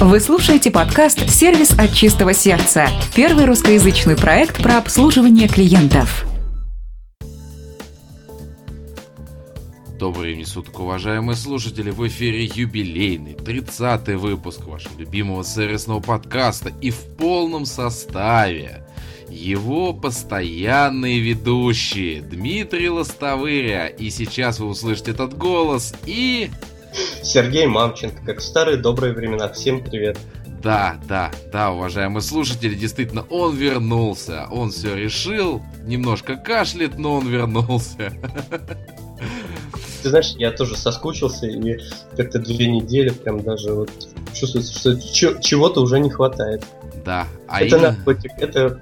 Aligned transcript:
Вы 0.00 0.20
слушаете 0.20 0.70
подкаст 0.70 1.28
«Сервис 1.28 1.72
от 1.76 1.92
чистого 1.92 2.32
сердца»– 2.32 2.86
первый 3.16 3.46
русскоязычный 3.46 4.16
проект 4.16 4.62
про 4.62 4.78
обслуживание 4.78 5.48
клиентов. 5.48 6.24
Добрый 9.98 10.26
времени 10.26 10.44
суток, 10.44 10.78
уважаемые 10.78 11.34
слушатели! 11.34 11.90
В 11.90 12.06
эфире 12.06 12.44
юбилейный, 12.44 13.32
30-й 13.32 14.14
выпуск 14.14 14.66
вашего 14.66 14.96
любимого 14.96 15.42
сервисного 15.42 15.98
подкаста 15.98 16.72
и 16.80 16.92
в 16.92 17.00
полном 17.16 17.66
составе 17.66 18.86
его 19.28 19.92
постоянные 19.92 21.18
ведущие 21.18 22.22
Дмитрий 22.22 22.88
Лостовыря. 22.88 23.88
И 23.88 24.10
сейчас 24.10 24.60
вы 24.60 24.68
услышите 24.68 25.10
этот 25.10 25.36
голос 25.36 25.92
и... 26.06 26.50
Сергей 27.22 27.66
Мамченко, 27.66 28.24
как 28.24 28.38
в 28.38 28.42
старые 28.42 28.76
добрые 28.76 29.12
времена. 29.12 29.48
Всем 29.48 29.82
привет. 29.82 30.18
Да, 30.62 30.98
да, 31.08 31.30
да, 31.52 31.70
уважаемые 31.70 32.22
слушатели, 32.22 32.74
действительно, 32.74 33.24
он 33.30 33.56
вернулся. 33.56 34.46
Он 34.50 34.70
все 34.70 34.96
решил, 34.96 35.62
немножко 35.84 36.36
кашляет, 36.36 36.98
но 36.98 37.16
он 37.16 37.28
вернулся. 37.28 38.12
Ты 40.02 40.10
знаешь, 40.10 40.34
я 40.36 40.50
тоже 40.50 40.76
соскучился, 40.76 41.46
и 41.46 41.78
как-то 42.16 42.38
две 42.38 42.66
недели 42.66 43.10
прям 43.10 43.40
даже 43.42 43.72
вот 43.72 43.90
чувствуется, 44.32 44.72
что 44.74 45.40
чего-то 45.40 45.80
уже 45.80 46.00
не 46.00 46.10
хватает. 46.10 46.64
Да. 47.04 47.26
А 47.46 47.62
это 47.62 47.76
именно... 47.76 47.92
наркотик, 47.92 48.32
это 48.38 48.80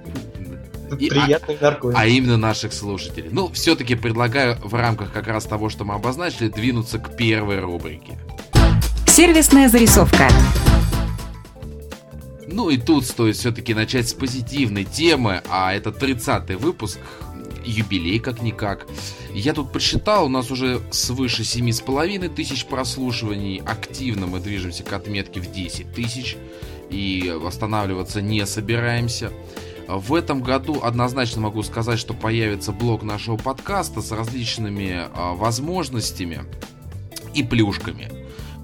и, 0.99 1.09
приятный 1.09 1.57
наркотик. 1.61 1.99
А 1.99 2.07
именно 2.07 2.37
наших 2.37 2.73
слушателей. 2.73 3.31
Ну, 3.33 3.51
все-таки 3.53 3.95
предлагаю 3.95 4.57
в 4.63 4.75
рамках 4.75 5.13
как 5.13 5.27
раз 5.29 5.45
того, 5.45 5.69
что 5.69 5.85
мы 5.85 5.95
обозначили, 5.95 6.49
двинуться 6.49 6.99
к 6.99 7.17
первой 7.17 7.61
рубрике. 7.61 8.19
Сервисная 9.07 9.69
зарисовка. 9.69 10.29
Ну 12.47 12.71
и 12.71 12.77
тут 12.79 13.05
стоит 13.05 13.37
все-таки 13.37 13.75
начать 13.75 14.09
с 14.09 14.15
позитивной 14.15 14.85
темы, 14.85 15.43
а 15.51 15.75
это 15.75 15.91
30-й 15.91 16.57
выпуск, 16.57 16.99
юбилей 17.65 18.19
как-никак. 18.19 18.87
Я 19.35 19.53
тут 19.53 19.73
подсчитал, 19.73 20.27
у 20.27 20.29
нас 20.29 20.51
уже 20.51 20.81
свыше 20.91 21.43
7,5 21.43 22.35
тысяч 22.35 22.65
прослушиваний, 22.65 23.61
активно 23.67 24.27
мы 24.27 24.41
движемся 24.41 24.85
к 24.85 24.93
отметке 24.93 25.41
в 25.41 25.53
10 25.53 25.93
тысяч 25.93 26.37
и 26.89 27.35
восстанавливаться 27.37 28.23
не 28.23 28.47
собираемся. 28.47 29.33
В 29.89 30.15
этом 30.15 30.43
году 30.43 30.81
однозначно 30.83 31.43
могу 31.43 31.63
сказать, 31.63 31.99
что 31.99 32.13
появится 32.13 32.73
блок 32.73 33.03
нашего 33.03 33.37
подкаста 33.37 34.01
с 34.01 34.11
различными 34.11 35.05
а, 35.15 35.35
возможностями 35.35 36.41
и 37.35 37.45
плюшками. 37.45 38.11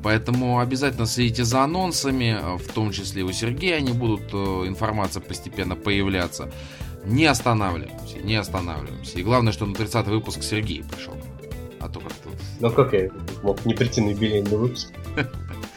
Поэтому 0.02 0.58
обязательно 0.58 1.06
следите 1.06 1.44
за 1.44 1.62
анонсами, 1.62 2.36
а, 2.40 2.56
в 2.58 2.66
том 2.66 2.90
числе 2.90 3.22
у 3.22 3.30
Сергея 3.30 3.76
они 3.76 3.92
будут, 3.92 4.22
э, 4.32 4.36
информация 4.66 5.20
постепенно 5.20 5.76
появляться. 5.76 6.52
Не 7.04 7.26
останавливаемся, 7.26 8.18
не 8.18 8.34
останавливаемся. 8.34 9.18
И 9.18 9.22
главное, 9.22 9.52
что 9.52 9.64
на 9.64 9.74
30 9.74 10.08
выпуск 10.08 10.42
Сергей 10.42 10.82
пришел. 10.82 11.14
А 11.78 11.88
то 11.88 12.00
как-то... 12.00 12.30
Ну 12.58 12.70
как 12.70 12.92
я 12.94 13.10
мог 13.42 13.64
не 13.64 13.74
прийти 13.74 14.00
на 14.00 14.10
юбилейный 14.10 14.56
выпуск? 14.56 14.92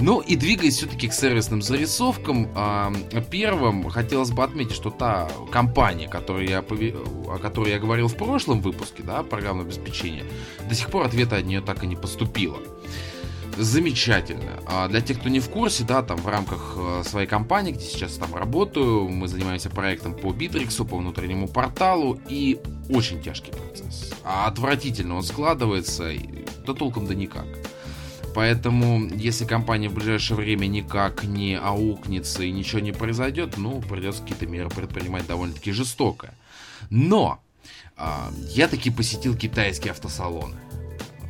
Ну 0.00 0.20
и 0.20 0.34
двигаясь 0.34 0.78
все-таки 0.78 1.08
к 1.08 1.12
сервисным 1.12 1.60
зарисовкам, 1.60 2.48
первым 3.30 3.88
хотелось 3.90 4.30
бы 4.30 4.42
отметить, 4.42 4.74
что 4.74 4.90
та 4.90 5.28
компания, 5.52 6.08
которую 6.08 6.48
я, 6.48 6.60
о 6.60 7.38
которой 7.38 7.70
я 7.70 7.78
говорил 7.78 8.08
в 8.08 8.16
прошлом 8.16 8.62
выпуске, 8.62 9.02
да, 9.02 9.22
программное 9.22 9.66
обеспечение, 9.66 10.24
до 10.68 10.74
сих 10.74 10.90
пор 10.90 11.06
ответа 11.06 11.36
от 11.36 11.44
нее 11.44 11.60
так 11.60 11.84
и 11.84 11.86
не 11.86 11.96
поступило. 11.96 12.58
Замечательно. 13.58 14.60
А 14.66 14.88
для 14.88 15.02
тех, 15.02 15.20
кто 15.20 15.28
не 15.28 15.40
в 15.40 15.50
курсе, 15.50 15.84
да, 15.84 16.02
там 16.02 16.16
в 16.16 16.26
рамках 16.28 16.76
э, 16.76 17.02
своей 17.04 17.26
компании, 17.26 17.72
где 17.72 17.84
сейчас 17.84 18.14
там 18.14 18.34
работаю, 18.34 19.08
мы 19.08 19.28
занимаемся 19.28 19.68
проектом 19.68 20.14
по 20.14 20.32
Битриксу, 20.32 20.86
по 20.86 20.96
внутреннему 20.96 21.46
порталу, 21.46 22.18
и 22.28 22.58
очень 22.88 23.20
тяжкий 23.20 23.52
процесс. 23.52 24.14
А 24.24 24.46
отвратительно 24.46 25.16
он 25.16 25.22
складывается, 25.24 26.10
да 26.66 26.72
толком 26.72 27.06
да 27.06 27.14
никак. 27.14 27.44
Поэтому, 28.34 29.08
если 29.14 29.44
компания 29.44 29.88
в 29.88 29.94
ближайшее 29.94 30.36
время 30.36 30.66
никак 30.66 31.24
не 31.24 31.58
аукнется 31.58 32.42
и 32.42 32.50
ничего 32.50 32.80
не 32.80 32.92
произойдет, 32.92 33.56
ну, 33.56 33.80
придется 33.80 34.22
какие-то 34.22 34.46
меры 34.46 34.68
предпринимать 34.68 35.26
довольно-таки 35.26 35.72
жестоко. 35.72 36.32
Но 36.90 37.40
а, 37.96 38.30
я 38.50 38.68
таки 38.68 38.90
посетил 38.90 39.36
китайские 39.36 39.92
автосалоны. 39.92 40.56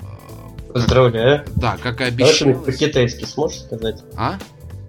А, 0.03 0.73
Поздравляю. 0.73 1.45
Как, 1.45 1.55
да, 1.57 1.77
как 1.77 2.01
и 2.01 2.05
обещал. 2.05 2.55
по-китайски 2.55 3.25
сможешь 3.25 3.61
сказать? 3.61 4.03
А? 4.17 4.39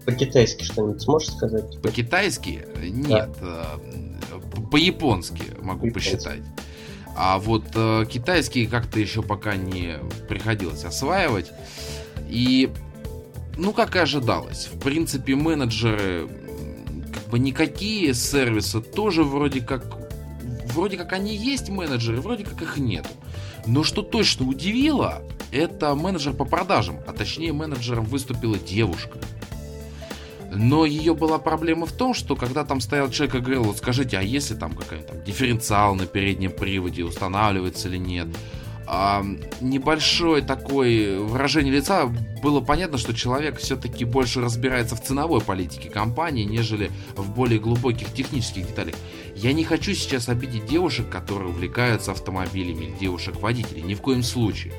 По-китайски 0.05 0.63
что-нибудь 0.63 1.01
сможешь 1.01 1.29
сказать? 1.29 1.81
По-китайски? 1.81 2.65
Нет. 2.81 3.29
Да. 3.41 3.67
По-японски 4.71 5.43
могу 5.61 5.87
по 5.87 5.95
посчитать. 5.95 6.41
А 7.15 7.39
вот 7.39 7.65
э, 7.75 8.05
китайский 8.09 8.67
как-то 8.67 8.99
еще 8.99 9.21
пока 9.21 9.55
не 9.55 9.97
приходилось 10.29 10.85
осваивать. 10.85 11.51
И, 12.31 12.71
ну, 13.57 13.73
как 13.73 13.95
и 13.95 13.99
ожидалось, 13.99 14.69
в 14.73 14.79
принципе, 14.79 15.35
менеджеры, 15.35 16.29
как 17.13 17.27
бы 17.29 17.37
никакие 17.37 18.13
сервисы 18.13 18.81
тоже 18.81 19.23
вроде 19.23 19.61
как, 19.61 19.85
вроде 20.73 20.97
как 20.97 21.11
они 21.11 21.35
есть 21.35 21.69
менеджеры, 21.69 22.21
вроде 22.21 22.45
как 22.45 22.61
их 22.61 22.77
нету. 22.77 23.09
Но 23.67 23.83
что 23.83 24.01
точно 24.01 24.47
удивило, 24.47 25.21
это 25.51 25.93
менеджер 25.93 26.33
по 26.33 26.45
продажам, 26.45 26.97
а 27.05 27.11
точнее 27.11 27.51
менеджером 27.51 28.05
выступила 28.05 28.57
девушка. 28.57 29.19
Но 30.53 30.85
ее 30.85 31.13
была 31.13 31.37
проблема 31.37 31.85
в 31.85 31.91
том, 31.91 32.13
что 32.13 32.35
когда 32.35 32.63
там 32.65 32.81
стоял 32.81 33.09
человек 33.09 33.35
и 33.35 33.39
говорил, 33.39 33.63
вот 33.63 33.77
скажите, 33.77 34.17
а 34.17 34.21
если 34.21 34.55
там 34.55 34.73
какая-то 34.73 35.15
дифференциал 35.15 35.95
на 35.95 36.05
переднем 36.05 36.51
приводе 36.51 37.03
устанавливается 37.03 37.87
или 37.87 37.97
нет, 37.97 38.27
небольшое 39.61 40.41
такое 40.41 41.17
выражение 41.19 41.73
лица 41.73 42.07
было 42.43 42.59
понятно, 42.59 42.97
что 42.97 43.13
человек 43.13 43.57
все-таки 43.57 44.03
больше 44.03 44.41
разбирается 44.41 44.97
в 44.97 45.03
ценовой 45.03 45.39
политике 45.39 45.89
компании, 45.89 46.43
нежели 46.43 46.91
в 47.15 47.31
более 47.31 47.59
глубоких 47.59 48.11
технических 48.13 48.67
деталях. 48.67 48.95
Я 49.33 49.53
не 49.53 49.63
хочу 49.63 49.93
сейчас 49.93 50.27
обидеть 50.27 50.65
девушек, 50.65 51.09
которые 51.09 51.51
увлекаются 51.51 52.11
автомобилями, 52.11 52.93
девушек-водителей, 52.99 53.81
ни 53.81 53.93
в 53.93 54.01
коем 54.01 54.23
случае. 54.23 54.73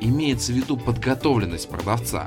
Имеется 0.00 0.50
в 0.50 0.56
виду 0.56 0.76
подготовленность 0.76 1.68
продавца. 1.68 2.26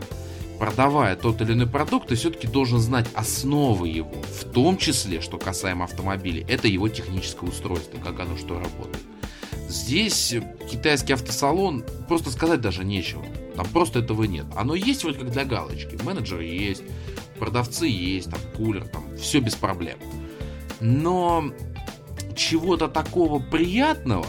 Продавая 0.60 1.18
тот 1.18 1.42
или 1.42 1.52
иной 1.52 1.68
продукт, 1.68 2.08
ты 2.08 2.16
все-таки 2.16 2.48
должен 2.48 2.80
знать 2.80 3.08
основы 3.14 3.90
его, 3.90 4.14
в 4.42 4.46
том 4.46 4.78
числе, 4.78 5.20
что 5.20 5.38
касаемо 5.38 5.84
автомобилей, 5.84 6.46
это 6.48 6.70
его 6.70 6.88
техническое 6.88 7.48
устройство, 7.48 8.00
как 8.00 8.20
оно 8.22 8.38
что 8.38 8.58
работает. 8.58 9.04
Здесь 9.68 10.34
китайский 10.70 11.14
автосалон, 11.14 11.84
просто 12.08 12.32
сказать 12.32 12.62
даже 12.62 12.84
нечего. 12.84 13.26
Там 13.56 13.66
просто 13.68 14.00
этого 14.00 14.24
нет. 14.24 14.46
Оно 14.56 14.76
есть 14.76 15.04
вроде 15.04 15.20
как 15.20 15.32
для 15.32 15.44
галочки. 15.44 15.98
Менеджеры 16.04 16.46
есть, 16.46 16.84
продавцы 17.40 17.88
есть, 17.88 18.30
там 18.30 18.40
кулер, 18.56 18.88
там 18.88 19.18
все 19.18 19.40
без 19.40 19.56
проблем. 19.56 19.98
Но 20.80 21.52
чего-то 22.36 22.88
такого 22.88 23.40
приятного 23.40 24.28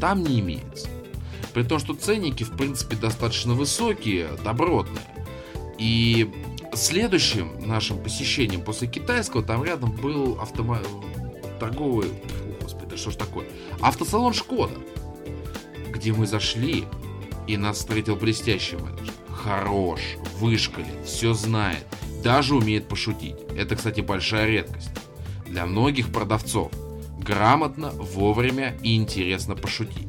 там 0.00 0.22
не 0.22 0.40
имеется. 0.40 0.88
При 1.54 1.62
том, 1.62 1.78
что 1.78 1.94
ценники, 1.94 2.44
в 2.44 2.56
принципе, 2.56 2.96
достаточно 2.96 3.54
высокие, 3.54 4.28
добротные. 4.44 5.04
И 5.78 6.30
следующим 6.74 7.66
нашим 7.66 8.02
посещением 8.02 8.62
после 8.62 8.88
китайского 8.88 9.42
там 9.42 9.62
рядом 9.64 9.92
был 9.92 10.38
автомо... 10.40 10.78
торговый 11.60 12.10
да 12.92 12.98
что 12.98 13.10
ж 13.10 13.16
такое? 13.16 13.46
Автосалон 13.80 14.34
Шкода, 14.34 14.74
где 15.90 16.12
мы 16.12 16.26
зашли, 16.26 16.84
и 17.46 17.56
нас 17.56 17.78
встретил 17.78 18.16
блестящий 18.16 18.76
менеджер. 18.76 19.14
Хорош, 19.30 20.00
вышкален, 20.38 21.02
все 21.04 21.32
знает, 21.32 21.84
даже 22.22 22.54
умеет 22.54 22.88
пошутить. 22.88 23.36
Это, 23.56 23.76
кстати, 23.76 24.02
большая 24.02 24.46
редкость. 24.46 24.90
Для 25.46 25.64
многих 25.64 26.12
продавцов 26.12 26.70
грамотно, 27.18 27.90
вовремя 27.92 28.76
и 28.82 28.94
интересно 28.94 29.56
пошутить. 29.56 30.08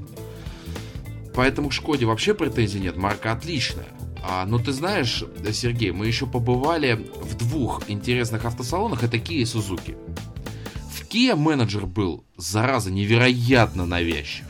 Поэтому 1.34 1.70
к 1.70 1.74
Шкоде 1.74 2.06
вообще 2.06 2.34
претензий 2.34 2.82
нет, 2.82 2.98
марка 2.98 3.32
отличная. 3.32 3.88
А, 4.26 4.46
но 4.46 4.60
ты 4.60 4.74
знаешь, 4.74 5.24
Сергей, 5.54 5.92
мы 5.92 6.06
еще 6.06 6.28
побывали 6.28 7.08
в 7.22 7.36
двух 7.36 7.90
интересных 7.90 8.44
автосалонах, 8.46 9.04
это 9.04 9.18
Kia 9.18 9.38
и 9.38 9.44
Suzuki. 9.44 9.96
Kia 11.14 11.36
менеджер 11.36 11.86
был, 11.86 12.24
зараза, 12.38 12.90
невероятно 12.90 13.86
навязчив. 13.86 14.48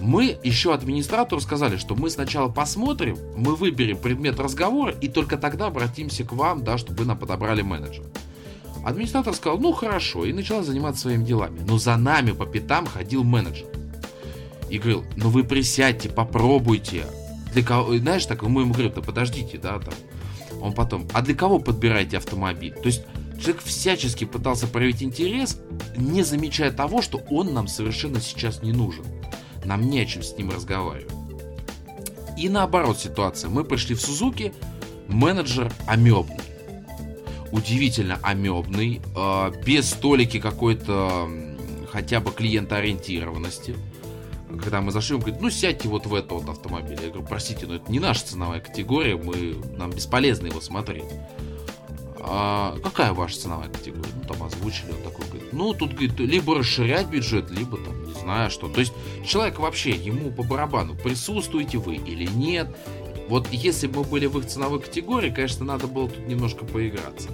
Мы 0.00 0.38
еще 0.42 0.72
администратору 0.72 1.38
сказали, 1.42 1.76
что 1.76 1.94
мы 1.94 2.08
сначала 2.08 2.48
посмотрим, 2.48 3.18
мы 3.36 3.54
выберем 3.54 3.98
предмет 3.98 4.40
разговора 4.40 4.92
и 4.92 5.08
только 5.08 5.36
тогда 5.36 5.66
обратимся 5.66 6.24
к 6.24 6.32
вам, 6.32 6.64
да, 6.64 6.78
чтобы 6.78 7.00
вы 7.00 7.04
нам 7.04 7.18
подобрали 7.18 7.60
менеджера. 7.60 8.06
Администратор 8.86 9.34
сказал, 9.34 9.58
ну 9.58 9.74
хорошо, 9.74 10.24
и 10.24 10.32
начала 10.32 10.62
заниматься 10.62 11.02
своими 11.02 11.24
делами. 11.24 11.60
Но 11.68 11.76
за 11.76 11.94
нами 11.98 12.30
по 12.30 12.46
пятам 12.46 12.86
ходил 12.86 13.22
менеджер. 13.22 13.66
И 14.70 14.78
говорил, 14.78 15.04
ну 15.16 15.28
вы 15.28 15.44
присядьте, 15.44 16.08
попробуйте. 16.08 17.04
Для 17.52 17.62
кого, 17.62 17.94
знаешь, 17.98 18.24
так 18.24 18.42
мы 18.44 18.62
ему 18.62 18.72
говорим, 18.72 18.94
да 18.94 19.02
подождите, 19.02 19.58
да, 19.58 19.78
там. 19.78 19.92
Он 20.62 20.72
потом, 20.72 21.06
а 21.12 21.20
для 21.20 21.34
кого 21.34 21.58
подбираете 21.58 22.16
автомобиль? 22.16 22.72
То 22.72 22.86
есть 22.86 23.02
человек 23.38 23.62
всячески 23.62 24.24
пытался 24.24 24.66
проявить 24.66 25.02
интерес, 25.02 25.58
не 25.96 26.22
замечая 26.22 26.72
того, 26.72 27.02
что 27.02 27.18
он 27.30 27.54
нам 27.54 27.68
совершенно 27.68 28.20
сейчас 28.20 28.62
не 28.62 28.72
нужен. 28.72 29.04
Нам 29.64 29.82
не 29.82 30.00
о 30.00 30.06
чем 30.06 30.22
с 30.22 30.36
ним 30.36 30.50
разговаривать. 30.50 31.12
И 32.36 32.48
наоборот 32.48 32.98
ситуация. 32.98 33.50
Мы 33.50 33.64
пришли 33.64 33.94
в 33.94 34.00
Сузуки, 34.00 34.52
менеджер 35.08 35.72
амебный. 35.86 36.36
Удивительно 37.50 38.18
амебный, 38.22 39.00
э, 39.16 39.52
без 39.64 39.88
столики 39.90 40.38
какой-то 40.38 41.30
хотя 41.90 42.20
бы 42.20 42.30
клиентоориентированности. 42.30 43.76
Когда 44.62 44.80
мы 44.80 44.92
зашли, 44.92 45.14
он 45.14 45.22
говорит, 45.22 45.40
ну 45.40 45.50
сядьте 45.50 45.88
вот 45.88 46.06
в 46.06 46.14
этот 46.14 46.48
автомобиль. 46.48 46.98
Я 47.02 47.08
говорю, 47.08 47.26
простите, 47.26 47.66
но 47.66 47.76
это 47.76 47.90
не 47.90 48.00
наша 48.00 48.26
ценовая 48.26 48.60
категория, 48.60 49.16
мы, 49.16 49.56
нам 49.76 49.90
бесполезно 49.90 50.46
его 50.46 50.60
смотреть. 50.60 51.04
А 52.28 52.76
какая 52.82 53.12
ваша 53.12 53.38
ценовая 53.38 53.68
категория? 53.68 54.10
Ну, 54.20 54.28
там 54.28 54.42
озвучили, 54.42 54.90
он 54.90 55.02
такой 55.02 55.26
говорит, 55.26 55.52
ну, 55.52 55.72
тут, 55.74 55.92
говорит, 55.92 56.18
либо 56.18 56.58
расширять 56.58 57.06
бюджет, 57.06 57.50
либо 57.50 57.78
там, 57.78 58.04
не 58.04 58.12
знаю 58.14 58.50
что. 58.50 58.68
То 58.68 58.80
есть, 58.80 58.92
человек 59.24 59.60
вообще, 59.60 59.92
ему 59.92 60.32
по 60.32 60.42
барабану, 60.42 60.94
присутствуете 60.94 61.78
вы 61.78 61.96
или 61.96 62.26
нет. 62.26 62.76
Вот 63.28 63.48
если 63.52 63.86
бы 63.86 64.00
мы 64.00 64.04
были 64.04 64.26
в 64.26 64.38
их 64.38 64.46
ценовой 64.46 64.80
категории, 64.80 65.30
конечно, 65.30 65.64
надо 65.64 65.86
было 65.86 66.08
тут 66.08 66.26
немножко 66.26 66.64
поиграться. 66.64 67.28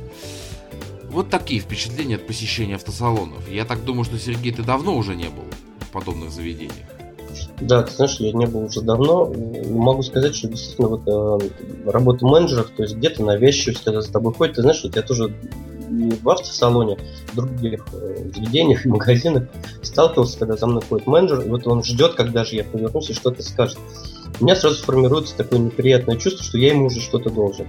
Вот 1.04 1.30
такие 1.30 1.60
впечатления 1.60 2.16
от 2.16 2.26
посещения 2.26 2.76
автосалонов. 2.76 3.48
Я 3.50 3.64
так 3.64 3.84
думаю, 3.84 4.04
что, 4.04 4.18
Сергей, 4.18 4.52
ты 4.52 4.62
давно 4.62 4.96
уже 4.96 5.14
не 5.14 5.28
был 5.28 5.44
в 5.80 5.88
подобных 5.90 6.30
заведениях. 6.30 6.88
Да, 7.60 7.82
ты 7.82 7.92
знаешь, 7.92 8.16
я 8.18 8.32
не 8.32 8.46
был 8.46 8.64
уже 8.64 8.80
давно. 8.82 9.32
Могу 9.68 10.02
сказать, 10.02 10.34
что 10.34 10.48
действительно 10.48 10.88
вот 10.88 11.02
э, 11.06 11.90
работа 11.90 12.26
менеджеров, 12.26 12.70
то 12.76 12.82
есть 12.82 12.96
где-то 12.96 13.22
навязчивость, 13.24 13.84
когда 13.84 14.00
за 14.00 14.12
тобой 14.12 14.34
ходит, 14.34 14.56
ты 14.56 14.62
знаешь, 14.62 14.82
вот 14.82 14.96
я 14.96 15.02
тоже 15.02 15.34
не 15.88 16.16
в 16.16 16.28
автосалоне, 16.28 16.98
в 17.32 17.36
других 17.36 17.84
э, 17.92 18.30
заведениях 18.34 18.84
и 18.84 18.88
магазинах 18.90 19.44
сталкивался, 19.82 20.38
когда 20.38 20.56
за 20.56 20.66
мной 20.66 20.82
ходит 20.88 21.06
менеджер, 21.06 21.40
и 21.40 21.48
вот 21.48 21.66
он 21.66 21.84
ждет, 21.84 22.14
когда 22.14 22.44
же 22.44 22.56
я 22.56 22.64
повернусь 22.64 23.10
и 23.10 23.14
что-то 23.14 23.42
скажет. 23.42 23.78
У 24.40 24.44
меня 24.44 24.56
сразу 24.56 24.82
формируется 24.82 25.36
такое 25.36 25.58
неприятное 25.58 26.16
чувство, 26.16 26.44
что 26.44 26.58
я 26.58 26.72
ему 26.72 26.86
уже 26.86 27.00
что-то 27.00 27.30
должен. 27.30 27.66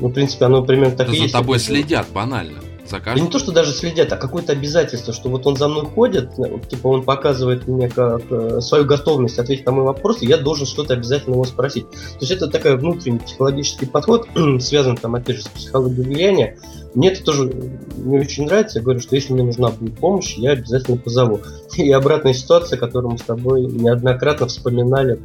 Ну, 0.00 0.08
в 0.08 0.12
принципе, 0.12 0.44
оно 0.44 0.62
примерно 0.62 0.96
так 0.96 1.08
да 1.08 1.14
и 1.14 1.16
за 1.16 1.22
есть. 1.24 1.34
тобой 1.34 1.58
следят, 1.58 2.06
банально. 2.12 2.58
За 2.88 3.00
каждым... 3.00 3.26
Не 3.26 3.30
то, 3.30 3.38
что 3.38 3.52
даже 3.52 3.72
следят, 3.72 4.12
а 4.12 4.16
какое-то 4.16 4.52
обязательство, 4.52 5.12
что 5.12 5.28
вот 5.28 5.46
он 5.46 5.56
за 5.56 5.68
мной 5.68 5.86
ходит, 5.86 6.30
э, 6.38 6.58
типа 6.68 6.88
он 6.88 7.02
показывает 7.04 7.66
мне 7.68 7.88
как 7.88 8.22
э, 8.30 8.60
свою 8.60 8.84
готовность 8.84 9.38
ответить 9.38 9.66
на 9.66 9.72
мой 9.72 9.84
вопрос, 9.84 10.22
и 10.22 10.26
я 10.26 10.36
должен 10.36 10.66
что-то 10.66 10.94
обязательно 10.94 11.34
его 11.34 11.44
спросить. 11.44 11.88
То 11.90 12.18
есть 12.20 12.32
это 12.32 12.48
такой 12.48 12.76
внутренний 12.76 13.20
психологический 13.20 13.86
подход, 13.86 14.28
связан 14.60 14.96
там 14.96 15.14
опять 15.14 15.36
же 15.36 15.42
с 15.42 15.48
психологией 15.48 16.02
влияния. 16.02 16.58
Мне 16.94 17.12
это 17.12 17.24
тоже 17.24 17.52
не 17.96 18.18
очень 18.18 18.44
нравится. 18.44 18.78
Я 18.78 18.84
говорю, 18.84 19.00
что 19.00 19.14
если 19.14 19.32
мне 19.32 19.44
нужна 19.44 19.70
будет 19.70 19.96
помощь, 19.98 20.34
я 20.36 20.50
обязательно 20.50 20.96
позову. 20.96 21.40
И 21.76 21.90
обратная 21.92 22.34
ситуация, 22.34 22.78
которую 22.78 23.12
мы 23.12 23.18
с 23.18 23.22
тобой 23.22 23.62
неоднократно 23.62 24.46
вспоминали 24.46 25.20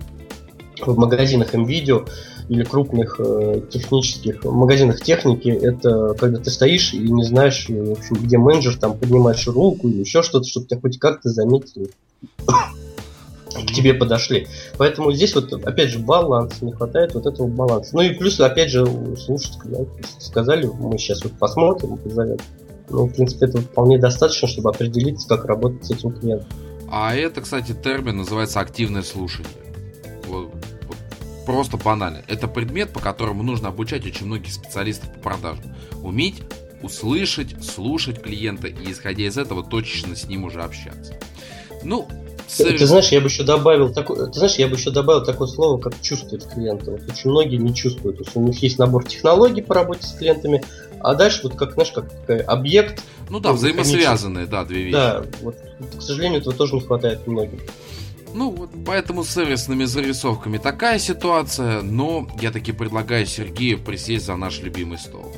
в 0.86 0.98
магазинах 0.98 1.54
МВидео, 1.54 2.06
или 2.50 2.64
крупных 2.64 3.20
э, 3.20 3.62
технических 3.70 4.44
магазинах 4.44 5.02
техники, 5.02 5.50
это 5.50 6.16
когда 6.18 6.40
ты 6.40 6.50
стоишь 6.50 6.94
и 6.94 7.00
не 7.00 7.24
знаешь, 7.24 7.66
э, 7.70 7.74
в 7.74 7.92
общем, 7.94 8.16
где 8.16 8.38
менеджер, 8.38 8.78
там 8.78 8.98
поднимаешь 8.98 9.48
руку 9.48 9.90
или 9.90 10.00
еще 10.00 10.24
что-то, 10.24 10.48
чтобы 10.48 10.68
тебя 10.68 10.80
хоть 10.80 10.98
как-то 10.98 11.30
заметили 11.30 11.90
к 13.66 13.72
тебе 13.72 13.94
подошли. 13.94 14.48
Поэтому 14.78 15.12
здесь 15.12 15.34
вот, 15.36 15.52
опять 15.52 15.90
же, 15.90 16.00
баланс, 16.00 16.62
не 16.62 16.72
хватает 16.72 17.14
вот 17.16 17.26
этого 17.26 17.48
баланса. 17.48 17.96
Ну 17.96 18.02
и 18.02 18.10
плюс, 18.14 18.40
опять 18.40 18.70
же, 18.70 18.86
слушатели 19.18 19.60
да, 19.66 19.80
сказали, 20.20 20.68
мы 20.68 20.98
сейчас 20.98 21.24
вот 21.24 21.34
посмотрим, 21.34 21.98
позовем. 21.98 22.38
Ну, 22.90 23.06
в 23.06 23.14
принципе, 23.14 23.48
это 23.48 23.60
вполне 23.60 23.98
достаточно, 23.98 24.48
чтобы 24.48 24.70
определиться, 24.70 25.28
как 25.28 25.46
работать 25.46 25.86
с 25.86 25.92
этим 25.92 26.12
клиентом. 26.12 26.48
А 26.90 27.16
это, 27.16 27.42
кстати, 27.42 27.74
термин 27.74 28.18
называется 28.18 28.60
активное 28.60 29.02
слушание. 29.02 29.50
Вот 30.28 30.52
просто 31.48 31.78
банально. 31.78 32.24
Это 32.28 32.50
предмет, 32.50 32.92
по 32.92 33.00
которому 33.00 33.42
нужно 33.42 33.70
обучать 33.70 34.06
очень 34.06 34.26
многих 34.26 34.52
специалистов 34.52 35.14
по 35.14 35.20
продажам. 35.20 35.64
Уметь 36.04 36.44
услышать, 36.84 37.64
слушать 37.64 38.22
клиента 38.22 38.68
и, 38.68 38.92
исходя 38.92 39.24
из 39.24 39.38
этого, 39.38 39.64
точечно 39.64 40.16
с 40.16 40.26
ним 40.26 40.44
уже 40.44 40.62
общаться. 40.62 41.14
Ну, 41.84 42.06
Ты, 42.58 42.78
ты 42.78 42.86
знаешь, 42.86 43.08
я 43.14 43.22
бы 43.22 43.28
еще 43.28 43.44
добавил 43.44 43.94
такое, 43.94 44.28
ты 44.28 44.34
знаешь, 44.34 44.56
я 44.56 44.68
бы 44.68 44.76
еще 44.76 44.92
добавил 44.92 45.24
такое 45.24 45.48
слово, 45.48 45.80
как 45.80 46.00
чувствует 46.02 46.44
клиента. 46.44 46.92
Вот 46.92 47.02
очень 47.10 47.30
многие 47.30 47.56
не 47.56 47.74
чувствуют. 47.74 48.18
То 48.18 48.24
есть 48.26 48.36
у 48.36 48.42
них 48.42 48.62
есть 48.62 48.78
набор 48.78 49.06
технологий 49.06 49.62
по 49.62 49.74
работе 49.74 50.06
с 50.06 50.12
клиентами, 50.12 50.66
а 51.00 51.16
дальше 51.16 51.42
вот 51.44 51.56
как, 51.56 51.74
знаешь, 51.74 51.92
как 51.92 52.12
объект. 52.46 53.02
Ну 53.30 53.40
да, 53.40 53.54
взаимосвязанные, 53.54 54.48
да, 54.48 54.66
две 54.66 54.84
вещи. 54.84 54.94
Да, 54.94 55.24
вот, 55.42 55.56
к 55.98 56.02
сожалению, 56.02 56.42
этого 56.42 56.54
тоже 56.54 56.76
не 56.76 56.82
хватает 56.82 57.26
многим. 57.26 57.62
Ну, 58.34 58.52
вот 58.52 58.70
поэтому 58.86 59.24
с 59.24 59.30
сервисными 59.30 59.86
зарисовками 59.86 60.58
такая 60.58 61.00
ситуация, 61.00 61.82
но 61.82 62.28
я 62.40 62.52
таки 62.52 62.72
предлагаю 62.72 63.26
Сергею 63.26 63.80
присесть 63.80 64.26
за 64.26 64.36
наш 64.36 64.62
любимый 64.62 64.98
стол. 64.98 65.34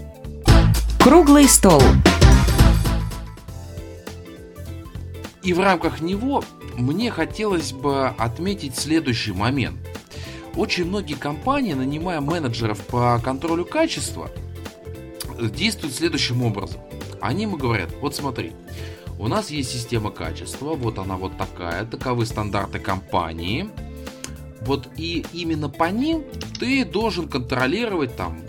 Круглый 0.99 1.47
стол. 1.47 1.81
И 5.43 5.53
в 5.53 5.59
рамках 5.59 6.01
него 6.01 6.43
мне 6.75 7.11
хотелось 7.11 7.71
бы 7.71 8.07
отметить 8.07 8.75
следующий 8.75 9.31
момент. 9.31 9.77
Очень 10.55 10.85
многие 10.85 11.13
компании, 11.13 11.73
нанимая 11.73 12.19
менеджеров 12.19 12.79
по 12.81 13.19
контролю 13.23 13.65
качества, 13.65 14.29
действуют 15.39 15.95
следующим 15.95 16.43
образом. 16.43 16.81
Они 17.21 17.43
ему 17.43 17.57
говорят, 17.57 17.89
вот 18.01 18.15
смотри, 18.15 18.51
у 19.19 19.27
нас 19.27 19.51
есть 19.51 19.69
система 19.69 20.11
качества, 20.11 20.75
вот 20.75 20.97
она 20.97 21.17
вот 21.17 21.37
такая, 21.37 21.85
таковы 21.85 22.25
стандарты 22.25 22.79
компании. 22.79 23.69
Вот 24.61 24.87
и 24.95 25.25
именно 25.33 25.69
по 25.69 25.91
ним 25.91 26.23
ты 26.57 26.85
должен 26.85 27.27
контролировать 27.27 28.15
там 28.15 28.41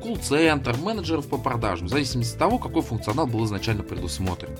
колл-центр, 0.00 0.76
менеджеров 0.76 1.26
по 1.26 1.36
продажам, 1.36 1.88
в 1.88 1.90
зависимости 1.90 2.34
от 2.34 2.38
того, 2.38 2.58
какой 2.58 2.82
функционал 2.82 3.26
был 3.26 3.44
изначально 3.44 3.82
предусмотрен. 3.82 4.56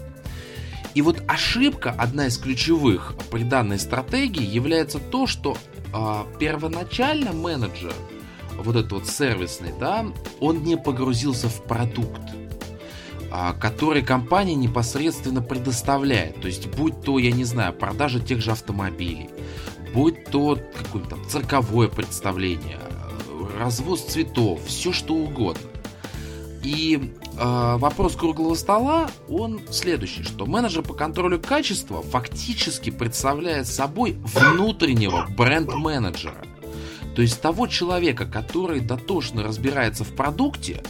И 0.94 1.02
вот 1.02 1.22
ошибка, 1.28 1.94
одна 1.96 2.26
из 2.26 2.36
ключевых 2.36 3.14
при 3.30 3.44
данной 3.44 3.78
стратегии, 3.78 4.44
является 4.44 4.98
то, 4.98 5.28
что 5.28 5.56
э, 5.94 6.24
первоначально 6.40 7.32
менеджер, 7.32 7.94
вот 8.56 8.74
этот 8.74 8.90
вот 8.90 9.06
сервисный, 9.06 9.72
да, 9.78 10.04
он 10.40 10.64
не 10.64 10.76
погрузился 10.76 11.48
в 11.48 11.62
продукт. 11.62 12.22
А, 13.30 13.52
который 13.52 14.02
компания 14.02 14.54
непосредственно 14.54 15.42
предоставляет. 15.42 16.40
То 16.40 16.48
есть, 16.48 16.66
будь 16.68 17.02
то, 17.02 17.18
я 17.18 17.30
не 17.30 17.44
знаю, 17.44 17.74
продажа 17.74 18.20
тех 18.20 18.40
же 18.40 18.52
автомобилей, 18.52 19.28
будь 19.94 20.24
то 20.24 20.58
какое-то 20.76 21.10
там 21.10 21.28
цирковое 21.28 21.88
представление, 21.88 22.78
развоз 23.58 24.02
цветов, 24.02 24.60
все 24.66 24.92
что 24.92 25.14
угодно. 25.14 25.68
И 26.64 27.12
э, 27.38 27.76
вопрос 27.78 28.16
круглого 28.16 28.54
стола, 28.54 29.10
он 29.28 29.60
следующий, 29.70 30.22
что 30.22 30.44
менеджер 30.46 30.82
по 30.82 30.94
контролю 30.94 31.38
качества 31.38 32.02
фактически 32.02 32.90
представляет 32.90 33.66
собой 33.66 34.18
внутреннего 34.22 35.26
бренд-менеджера. 35.36 36.44
То 37.14 37.22
есть 37.22 37.40
того 37.40 37.66
человека, 37.66 38.26
который 38.26 38.80
дотошно 38.80 39.42
разбирается 39.42 40.04
в 40.04 40.14
продукте, 40.14 40.82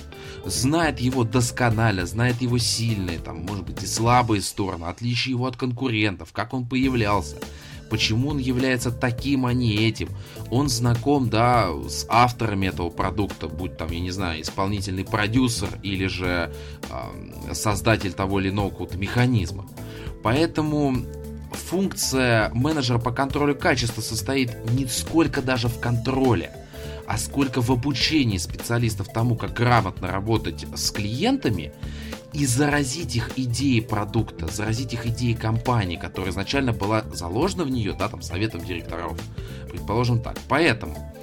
знает 0.49 1.01
его 1.01 1.25
досконально, 1.25 2.07
знает 2.07 2.41
его 2.43 2.59
сильные, 2.59 3.19
там, 3.19 3.45
может 3.45 3.65
быть, 3.65 3.83
и 3.83 3.87
слабые 3.87 4.43
стороны, 4.43 4.85
отличие 4.85 5.33
его 5.33 5.47
от 5.47 5.57
конкурентов, 5.57 6.33
как 6.33 6.55
он 6.55 6.67
появлялся, 6.67 7.37
почему 7.91 8.31
он 8.31 8.39
является 8.39 8.91
таким, 8.91 9.47
а 9.47 9.53
не 9.53 9.77
этим. 9.89 10.11
Он 10.51 10.69
знаком, 10.69 11.29
да, 11.29 11.69
с 11.89 12.07
авторами 12.09 12.67
этого 12.67 12.91
продукта, 12.91 13.49
будь 13.49 13.77
там, 13.77 13.91
я 13.91 14.01
не 14.01 14.11
знаю, 14.11 14.43
исполнительный 14.43 15.05
продюсер 15.05 15.69
или 15.83 16.07
же 16.07 16.53
э, 16.91 17.55
создатель 17.55 18.13
того 18.13 18.41
или 18.41 18.51
иного 18.51 18.71
какого-то 18.71 18.97
механизма. 18.97 19.67
Поэтому 20.23 20.97
функция 21.53 22.51
менеджера 22.55 22.99
по 22.99 23.11
контролю 23.11 23.55
качества 23.55 24.01
состоит 24.01 24.71
не 24.73 24.87
сколько 24.87 25.43
даже 25.43 25.69
в 25.69 25.81
контроле, 25.81 26.53
а 27.09 27.17
сколько 27.17 27.63
в 27.63 27.73
обучении 27.73 28.37
специалистов 28.37 29.09
тому, 29.11 29.35
как 29.35 29.55
грамотно 29.55 30.09
работать 30.09 30.67
с 30.77 30.91
клиентами 30.91 31.73
и 32.35 32.45
заразить 32.45 33.17
их 33.17 33.31
идеей 33.37 33.81
продукта, 33.81 34.47
заразить 34.47 34.93
их 34.93 35.07
идеей 35.07 35.35
компании, 35.35 35.97
которая 35.97 36.33
изначально 36.33 36.75
была 36.75 37.03
заложена 37.11 37.65
в 37.65 37.71
нее, 37.71 37.95
да, 37.99 38.11
там, 38.11 38.21
советом 38.21 38.63
директоров. 38.63 39.19
Предположим 39.71 40.21
так. 40.21 40.37
Поэтому 40.51 41.15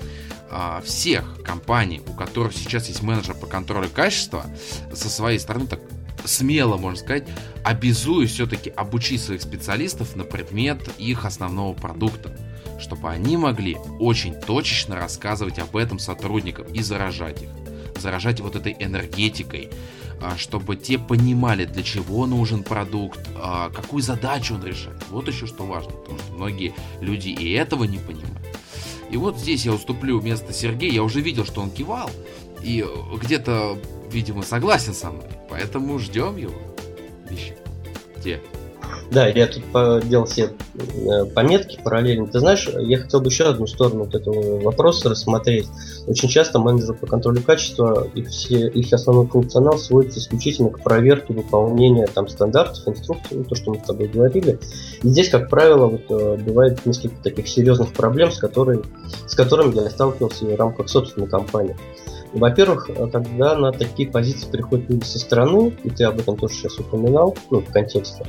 а, 0.49 0.81
всех 0.81 1.43
компаний, 1.43 2.01
у 2.07 2.13
которых 2.13 2.53
сейчас 2.53 2.87
есть 2.87 3.03
менеджер 3.03 3.35
по 3.35 3.45
контролю 3.45 3.87
качества, 3.87 4.47
со 4.91 5.07
своей 5.07 5.37
стороны 5.37 5.67
так 5.67 5.81
смело, 6.23 6.77
можно 6.77 6.97
сказать, 6.97 7.27
обязую 7.63 8.27
все-таки 8.27 8.71
обучить 8.71 9.21
своих 9.21 9.43
специалистов 9.43 10.15
на 10.15 10.23
предмет 10.23 10.89
их 10.97 11.25
основного 11.25 11.73
продукта 11.73 12.35
чтобы 12.79 13.09
они 13.09 13.37
могли 13.37 13.77
очень 13.99 14.33
точечно 14.35 14.95
рассказывать 14.95 15.59
об 15.59 15.75
этом 15.75 15.99
сотрудникам 15.99 16.65
и 16.67 16.81
заражать 16.81 17.41
их. 17.43 17.49
заражать 17.97 18.41
вот 18.41 18.57
этой 18.57 18.75
энергетикой, 18.77 19.69
а, 20.21 20.35
чтобы 20.37 20.75
те 20.75 20.99
понимали, 20.99 21.65
для 21.65 21.81
чего 21.81 22.25
нужен 22.25 22.63
продукт, 22.63 23.19
а, 23.35 23.69
какую 23.69 24.03
задачу 24.03 24.55
он 24.55 24.65
решает. 24.65 25.01
Вот 25.09 25.27
еще 25.29 25.45
что 25.45 25.65
важно, 25.65 25.91
потому 25.91 26.19
что 26.19 26.33
многие 26.33 26.73
люди 26.99 27.29
и 27.29 27.51
этого 27.53 27.85
не 27.85 27.97
понимают. 27.97 28.45
И 29.09 29.17
вот 29.17 29.37
здесь 29.37 29.65
я 29.65 29.73
уступлю 29.73 30.19
вместо 30.19 30.51
Сергея, 30.51 30.91
я 30.91 31.03
уже 31.03 31.21
видел, 31.21 31.45
что 31.45 31.61
он 31.61 31.71
кивал, 31.71 32.09
и 32.61 32.85
где-то, 33.21 33.77
видимо, 34.11 34.41
согласен 34.43 34.93
со 34.93 35.11
мной, 35.11 35.29
поэтому 35.49 35.97
ждем 35.99 36.35
его. 36.37 36.59
Вещи. 37.29 37.55
Те. 38.23 38.41
Да, 39.11 39.27
я 39.27 39.47
тут 39.47 39.63
делал 40.07 40.25
все 40.25 40.51
э, 40.73 41.25
пометки 41.33 41.79
параллельно. 41.83 42.27
Ты 42.27 42.39
знаешь, 42.39 42.67
я 42.67 42.97
хотел 42.97 43.21
бы 43.21 43.27
еще 43.27 43.45
одну 43.45 43.67
сторону 43.67 44.05
вот 44.05 44.15
этого 44.15 44.61
вопроса 44.61 45.09
рассмотреть. 45.09 45.67
Очень 46.07 46.27
часто 46.29 46.59
менеджеры 46.59 46.95
по 46.95 47.05
контролю 47.05 47.41
качества, 47.41 48.07
их, 48.15 48.29
все, 48.29 48.67
их 48.67 48.91
основной 48.91 49.27
функционал 49.27 49.77
сводится 49.77 50.19
исключительно 50.19 50.69
к 50.69 50.81
проверке 50.81 51.33
выполнения 51.33 52.07
там, 52.07 52.27
стандартов, 52.27 52.87
инструкций, 52.87 53.37
ну, 53.37 53.43
то, 53.43 53.55
что 53.55 53.73
мы 53.73 53.79
с 53.79 53.83
тобой 53.83 54.07
говорили. 54.07 54.59
И 55.03 55.07
здесь, 55.07 55.29
как 55.29 55.49
правило, 55.49 55.87
вот, 55.87 56.01
э, 56.09 56.37
бывает 56.37 56.85
несколько 56.85 57.21
таких 57.23 57.47
серьезных 57.47 57.93
проблем, 57.93 58.31
с, 58.31 58.39
которой, 58.39 58.81
с 59.27 59.35
которыми 59.35 59.75
я 59.75 59.89
сталкивался 59.89 60.45
в 60.45 60.55
рамках 60.55 60.89
собственной 60.89 61.27
компании. 61.27 61.77
Во-первых, 62.33 62.89
когда 63.13 63.55
на 63.55 63.71
такие 63.71 64.09
позиции 64.09 64.49
приходят 64.49 64.89
люди 64.89 65.05
со 65.05 65.19
стороны, 65.19 65.73
и 65.83 65.89
ты 65.89 66.03
об 66.03 66.19
этом 66.19 66.35
тоже 66.35 66.55
сейчас 66.55 66.77
упоминал, 66.77 67.37
ну, 67.49 67.61
в 67.61 67.71
контексте, 67.71 68.25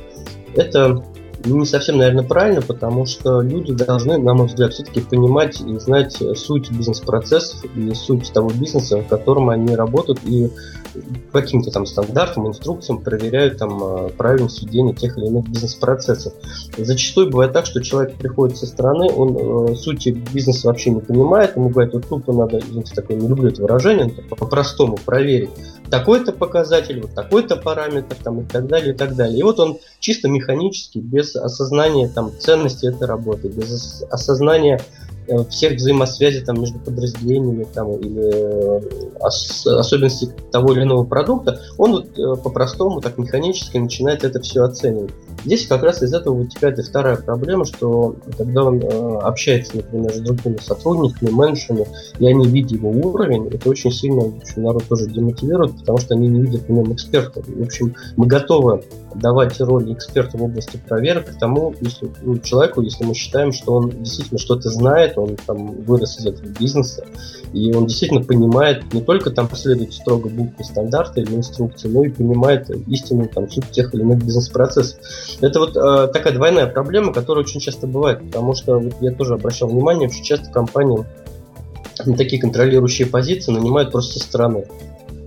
это 0.57 1.03
не 1.45 1.65
совсем, 1.65 1.97
наверное, 1.97 2.23
правильно, 2.23 2.61
потому 2.61 3.05
что 3.05 3.41
люди 3.41 3.73
должны, 3.73 4.17
на 4.17 4.33
мой 4.33 4.47
взгляд, 4.47 4.73
все-таки 4.73 5.01
понимать 5.01 5.61
и 5.61 5.77
знать 5.79 6.21
суть 6.35 6.71
бизнес-процессов 6.71 7.63
и 7.75 7.93
суть 7.93 8.31
того 8.33 8.49
бизнеса, 8.49 8.97
в 8.97 9.07
котором 9.07 9.49
они 9.49 9.75
работают, 9.75 10.19
и 10.25 10.49
каким-то 11.31 11.71
там 11.71 11.85
стандартам, 11.85 12.47
инструкциям 12.47 13.01
проверяют 13.01 13.57
там 13.57 13.83
а, 13.83 14.09
правильность 14.09 14.63
ведения 14.63 14.93
тех 14.93 15.17
или 15.17 15.27
иных 15.27 15.47
бизнес-процессов. 15.47 16.33
Зачастую 16.77 17.29
бывает 17.29 17.53
так, 17.53 17.65
что 17.65 17.83
человек 17.83 18.15
приходит 18.15 18.57
со 18.57 18.65
стороны, 18.65 19.11
он 19.11 19.71
э, 19.71 19.75
сути 19.75 20.09
бизнеса 20.33 20.67
вообще 20.67 20.91
не 20.91 21.01
понимает, 21.01 21.55
ему 21.55 21.69
говорят, 21.69 21.93
вот 21.93 22.07
тупо 22.07 22.33
надо, 22.33 22.59
извините, 22.59 22.95
такое, 22.95 23.17
не 23.17 23.27
люблю 23.27 23.49
это 23.49 23.61
выражение, 23.61 24.09
по-простому 24.09 24.97
проверить 24.97 25.51
такой-то 25.89 26.31
показатель, 26.31 27.01
вот 27.01 27.13
такой-то 27.13 27.55
параметр 27.55 28.15
там, 28.23 28.41
и 28.41 28.45
так 28.45 28.67
далее, 28.67 28.93
и 28.93 28.97
так 28.97 29.15
далее. 29.15 29.39
И 29.39 29.43
вот 29.43 29.59
он 29.59 29.79
чисто 29.99 30.27
механически, 30.27 30.99
без 30.99 31.35
осознания 31.37 32.07
там, 32.07 32.31
ценности 32.39 32.87
этой 32.87 33.07
работы, 33.07 33.47
без 33.47 34.03
осознания 34.09 34.81
Э, 35.29 35.43
всех 35.49 35.73
взаимосвязей 35.73 36.41
там, 36.41 36.61
между 36.61 36.79
подразделениями 36.79 37.67
там, 37.73 37.91
или 37.97 38.33
э, 38.33 39.09
ос- 39.19 39.67
особенностей 39.67 40.29
того 40.53 40.71
или 40.71 40.83
иного 40.83 41.03
продукта, 41.03 41.59
он 41.77 41.91
вот, 41.91 42.17
э, 42.17 42.41
по-простому, 42.41 43.01
так 43.01 43.17
механически 43.17 43.77
начинает 43.77 44.23
это 44.23 44.39
все 44.39 44.63
оценивать. 44.63 45.11
Здесь 45.43 45.67
как 45.67 45.83
раз 45.83 46.01
из 46.03 46.13
этого 46.13 46.35
вытекает 46.35 46.79
и 46.79 46.83
вторая 46.83 47.17
проблема, 47.17 47.65
что 47.65 48.15
когда 48.37 48.65
он 48.65 48.81
э, 48.81 49.19
общается, 49.19 49.77
например, 49.77 50.13
с 50.13 50.19
другими 50.19 50.57
сотрудниками, 50.57 51.29
менеджерами, 51.29 51.87
и 52.19 52.27
они 52.27 52.47
видят 52.47 52.71
его 52.71 52.89
уровень, 52.89 53.47
это 53.47 53.69
очень 53.69 53.91
сильно 53.91 54.23
общем, 54.37 54.63
народ 54.63 54.83
тоже 54.85 55.07
демотивирует, 55.07 55.77
потому 55.79 55.97
что 55.97 56.15
они 56.15 56.27
не 56.27 56.41
видят 56.41 56.63
в 56.63 56.69
нем 56.69 56.93
эксперта. 56.93 57.41
В 57.45 57.61
общем, 57.61 57.95
мы 58.15 58.27
готовы 58.27 58.83
давать 59.15 59.59
роль 59.61 59.91
эксперта 59.93 60.37
в 60.37 60.43
области 60.43 60.77
проверок 60.87 61.25
тому 61.39 61.73
если, 61.81 62.09
ну, 62.21 62.37
человеку, 62.39 62.81
если 62.81 63.03
мы 63.03 63.13
считаем, 63.13 63.51
что 63.51 63.73
он 63.73 63.89
действительно 63.89 64.39
что-то 64.39 64.69
знает, 64.69 65.17
он 65.17 65.35
там 65.45 65.81
вырос 65.83 66.19
из 66.19 66.25
этого 66.25 66.47
бизнеса, 66.47 67.05
и 67.53 67.73
он 67.73 67.87
действительно 67.87 68.23
понимает, 68.23 68.93
не 68.93 69.01
только 69.01 69.31
там 69.31 69.49
следует 69.55 69.93
строго 69.93 70.29
буквы 70.29 70.63
стандарта 70.63 71.21
или 71.21 71.33
инструкции, 71.35 71.87
но 71.87 72.03
и 72.03 72.09
понимает 72.09 72.69
истинную 72.87 73.29
там 73.29 73.49
суть 73.49 73.69
тех 73.71 73.93
или 73.93 74.01
иных 74.01 74.23
бизнес-процессов. 74.23 74.99
Это 75.39 75.59
вот 75.59 75.75
э, 75.75 76.07
такая 76.11 76.33
двойная 76.33 76.67
проблема, 76.67 77.13
которая 77.13 77.43
очень 77.43 77.59
часто 77.59 77.85
бывает, 77.85 78.25
потому 78.25 78.55
что 78.55 78.79
вот 78.79 78.95
я 79.01 79.11
тоже 79.11 79.35
обращал 79.35 79.69
внимание, 79.69 80.09
что 80.09 80.23
часто 80.23 80.51
компании 80.51 81.05
на 82.05 82.15
такие 82.15 82.41
контролирующие 82.41 83.07
позиции 83.07 83.51
нанимают 83.51 83.91
просто 83.91 84.19
со 84.19 84.25
стороны. 84.25 84.65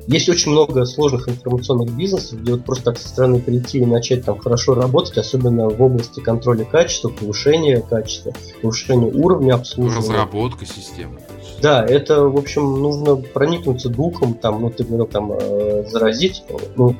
Есть 0.06 0.28
очень 0.28 0.50
много 0.50 0.84
сложных 0.86 1.28
информационных 1.28 1.92
бизнесов, 1.92 2.40
где 2.40 2.52
вот 2.52 2.64
просто 2.64 2.86
так 2.86 2.98
со 2.98 3.06
стороны 3.06 3.40
прийти 3.40 3.78
и 3.78 3.86
начать 3.86 4.24
там 4.24 4.38
хорошо 4.40 4.74
работать, 4.74 5.16
особенно 5.18 5.68
в 5.68 5.80
области 5.80 6.18
контроля 6.18 6.64
качества, 6.64 7.10
повышения 7.10 7.80
качества, 7.80 8.32
повышения 8.60 9.06
уровня 9.06 9.54
обслуживания. 9.54 10.08
Разработка 10.08 10.66
системы. 10.66 11.20
Да, 11.62 11.84
это, 11.84 12.24
в 12.24 12.36
общем, 12.36 12.82
нужно 12.82 13.16
проникнуться 13.16 13.88
духом, 13.88 14.34
там, 14.34 14.62
ну, 14.62 14.70
ты 14.70 14.82
говорил, 14.82 15.06
там, 15.06 15.32
э, 15.32 15.84
заразить, 15.88 16.42
ну, 16.74 16.96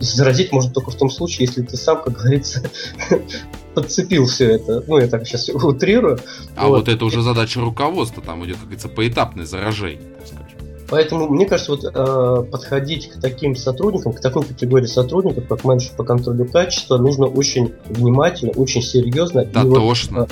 заразить 0.00 0.52
можно 0.52 0.72
только 0.72 0.90
в 0.90 0.96
том 0.96 1.10
случае, 1.10 1.46
если 1.46 1.62
ты 1.62 1.76
сам, 1.76 2.02
как 2.02 2.14
говорится, 2.14 2.62
подцепил 3.74 4.26
все 4.26 4.52
это. 4.52 4.84
Ну, 4.86 4.98
я 4.98 5.08
так 5.08 5.26
сейчас 5.26 5.48
утрирую. 5.48 6.18
А 6.56 6.68
вот, 6.68 6.80
вот 6.80 6.88
это 6.88 7.04
уже 7.04 7.22
задача 7.22 7.60
руководства, 7.60 8.22
там 8.22 8.44
идет, 8.44 8.56
как 8.56 8.64
говорится, 8.64 8.88
поэтапное 8.88 9.44
заражение, 9.44 10.10
так 10.18 10.26
скажем. 10.26 10.44
Поэтому, 10.88 11.28
мне 11.28 11.46
кажется, 11.46 11.72
вот 11.72 11.84
э, 11.84 12.50
подходить 12.50 13.10
к 13.10 13.20
таким 13.20 13.56
сотрудникам, 13.56 14.12
к 14.12 14.20
такой 14.20 14.44
категории 14.44 14.86
сотрудников, 14.86 15.48
как 15.48 15.64
менеджер 15.64 15.92
по 15.96 16.04
контролю 16.04 16.44
качества, 16.44 16.98
нужно 16.98 17.26
очень 17.26 17.72
внимательно, 17.86 18.52
очень 18.52 18.82
серьезно. 18.82 19.44
Дотошно. 19.44 20.28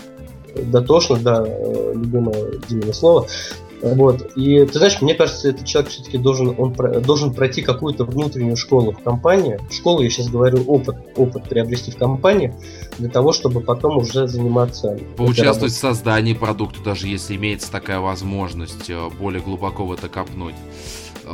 И 0.54 0.59
вот, 0.59 0.62
э, 0.62 0.62
дотошно, 0.64 1.16
да, 1.16 1.45
э, 1.47 1.92
любимое 1.95 2.61
Димина 2.69 2.92
слово. 2.92 3.26
Вот. 3.83 4.37
И 4.37 4.65
ты 4.65 4.79
знаешь, 4.79 5.01
мне 5.03 5.15
кажется, 5.15 5.49
этот 5.49 5.67
человек 5.67 5.91
все-таки 5.91 6.17
должен, 6.17 6.55
он 6.57 6.73
должен 7.03 7.35
пройти 7.35 7.62
какую-то 7.62 8.05
внутреннюю 8.05 8.57
школу 8.57 8.93
в 8.93 9.03
компании. 9.03 9.59
Школу, 9.71 10.03
я 10.03 10.09
сейчас 10.09 10.29
говорю, 10.29 10.62
опыт, 10.67 10.97
опыт 11.17 11.49
приобрести 11.49 11.91
в 11.91 11.97
компании, 11.97 12.55
для 12.99 13.09
того, 13.09 13.33
чтобы 13.33 13.61
потом 13.61 13.99
уже 13.99 14.29
заниматься... 14.29 14.99
Поучаствовать 15.17 15.73
в 15.73 15.77
создании 15.77 16.35
продукта, 16.35 16.81
даже 16.85 17.09
если 17.09 17.35
имеется 17.35 17.73
такая 17.73 17.99
возможность 17.99 18.89
э, 18.89 19.09
более 19.19 19.43
глубоко 19.43 19.85
в 19.85 19.93
это 19.93 20.09
копнуть. 20.09 20.55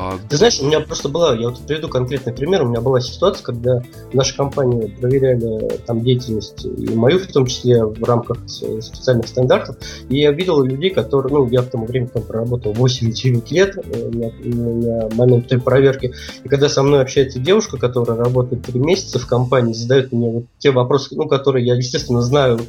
А, 0.01 0.17
Ты 0.29 0.37
знаешь, 0.37 0.61
у 0.61 0.67
меня 0.67 0.79
просто 0.79 1.09
была, 1.09 1.35
я 1.35 1.49
вот 1.49 1.59
приведу 1.67 1.89
конкретный 1.89 2.33
пример, 2.33 2.63
у 2.63 2.69
меня 2.69 2.81
была 2.81 3.01
ситуация, 3.01 3.43
когда 3.43 3.83
наша 4.13 4.37
компания 4.37 4.87
проверяли 4.87 5.81
там 5.87 6.03
деятельность, 6.05 6.65
и 6.65 6.95
мою 6.95 7.19
в 7.19 7.27
том 7.27 7.47
числе 7.47 7.85
в 7.85 8.05
рамках 8.05 8.39
специальных 8.49 9.27
стандартов, 9.27 9.77
и 10.09 10.21
я 10.21 10.31
видел 10.31 10.63
людей, 10.63 10.91
которые, 10.91 11.35
ну, 11.35 11.49
я 11.49 11.63
в 11.63 11.67
то 11.67 11.79
время 11.79 12.07
там 12.07 12.23
проработал 12.23 12.75
8-9 12.75 13.43
лет 13.51 13.77
э, 13.77 14.09
на, 14.13 14.31
на 14.45 15.17
момент 15.17 15.49
той 15.49 15.61
проверки, 15.61 16.15
и 16.45 16.49
когда 16.49 16.69
со 16.69 16.85
мной 16.85 17.03
общается 17.03 17.41
девушка, 17.41 17.77
которая 17.77 18.17
работает 18.17 18.63
3 18.63 18.79
месяца 18.79 19.19
в 19.19 19.27
компании, 19.27 19.73
задает 19.73 20.13
мне 20.13 20.31
вот 20.31 20.45
те 20.59 20.71
вопросы, 20.71 21.17
ну, 21.17 21.27
которые 21.27 21.67
я, 21.67 21.75
естественно, 21.75 22.23
знаю 22.23 22.61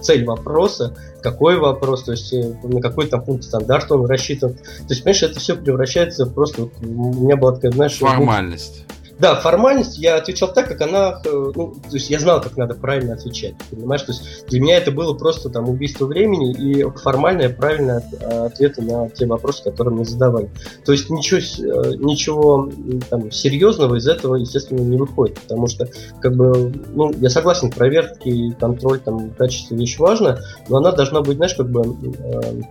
цель 0.00 0.24
вопроса, 0.24 0.96
какой 1.22 1.58
вопрос, 1.58 2.04
то 2.04 2.12
есть 2.12 2.32
э, 2.32 2.54
на 2.62 2.80
какой 2.80 3.08
там 3.08 3.22
пункт 3.22 3.44
стандарта 3.44 3.94
он 3.94 4.06
рассчитан. 4.06 4.54
То 4.54 4.86
есть, 4.90 5.02
понимаешь, 5.02 5.22
это 5.22 5.38
все 5.38 5.56
превращается 5.56 6.26
просто... 6.26 6.62
Вот, 6.62 6.72
у 6.82 7.24
меня 7.24 7.36
была 7.36 7.52
такая, 7.52 7.72
знаешь... 7.72 7.98
Формальность. 7.98 8.84
Да, 9.18 9.34
формальность, 9.34 9.98
я 9.98 10.16
отвечал 10.16 10.52
так, 10.52 10.68
как 10.68 10.80
она, 10.80 11.20
э, 11.24 11.52
ну, 11.54 11.74
то 11.74 11.94
есть 11.94 12.08
я 12.08 12.20
знал, 12.20 12.40
как 12.40 12.56
надо 12.56 12.74
правильно 12.74 13.14
отвечать, 13.14 13.54
понимаешь, 13.68 14.02
то 14.02 14.12
есть 14.12 14.46
для 14.46 14.60
меня 14.60 14.76
это 14.76 14.92
было 14.92 15.12
просто 15.12 15.50
там 15.50 15.68
убийство 15.68 16.06
времени 16.06 16.52
и 16.52 16.84
формальное 17.02 17.48
правильное 17.48 18.04
ответы 18.20 18.82
на 18.82 19.08
те 19.10 19.26
вопросы, 19.26 19.64
которые 19.64 19.94
мне 19.94 20.04
задавали. 20.04 20.50
То 20.84 20.92
есть 20.92 21.10
ничего, 21.10 21.40
э, 21.40 21.94
ничего 21.96 22.70
там 23.10 23.32
серьезного 23.32 23.96
из 23.96 24.06
этого, 24.06 24.36
естественно, 24.36 24.80
не 24.80 24.96
выходит, 24.96 25.40
потому 25.40 25.66
что, 25.66 25.88
как 26.20 26.36
бы, 26.36 26.72
ну, 26.94 27.12
я 27.18 27.28
согласен, 27.28 27.72
проверки 27.72 28.28
и 28.28 28.52
контроль 28.52 29.00
там 29.00 29.30
качества 29.30 29.74
вещь 29.74 29.98
важна, 29.98 30.38
но 30.68 30.76
она 30.76 30.92
должна 30.92 31.22
быть, 31.22 31.38
знаешь, 31.38 31.54
как 31.54 31.68
бы 31.70 31.82
э, 31.82 32.62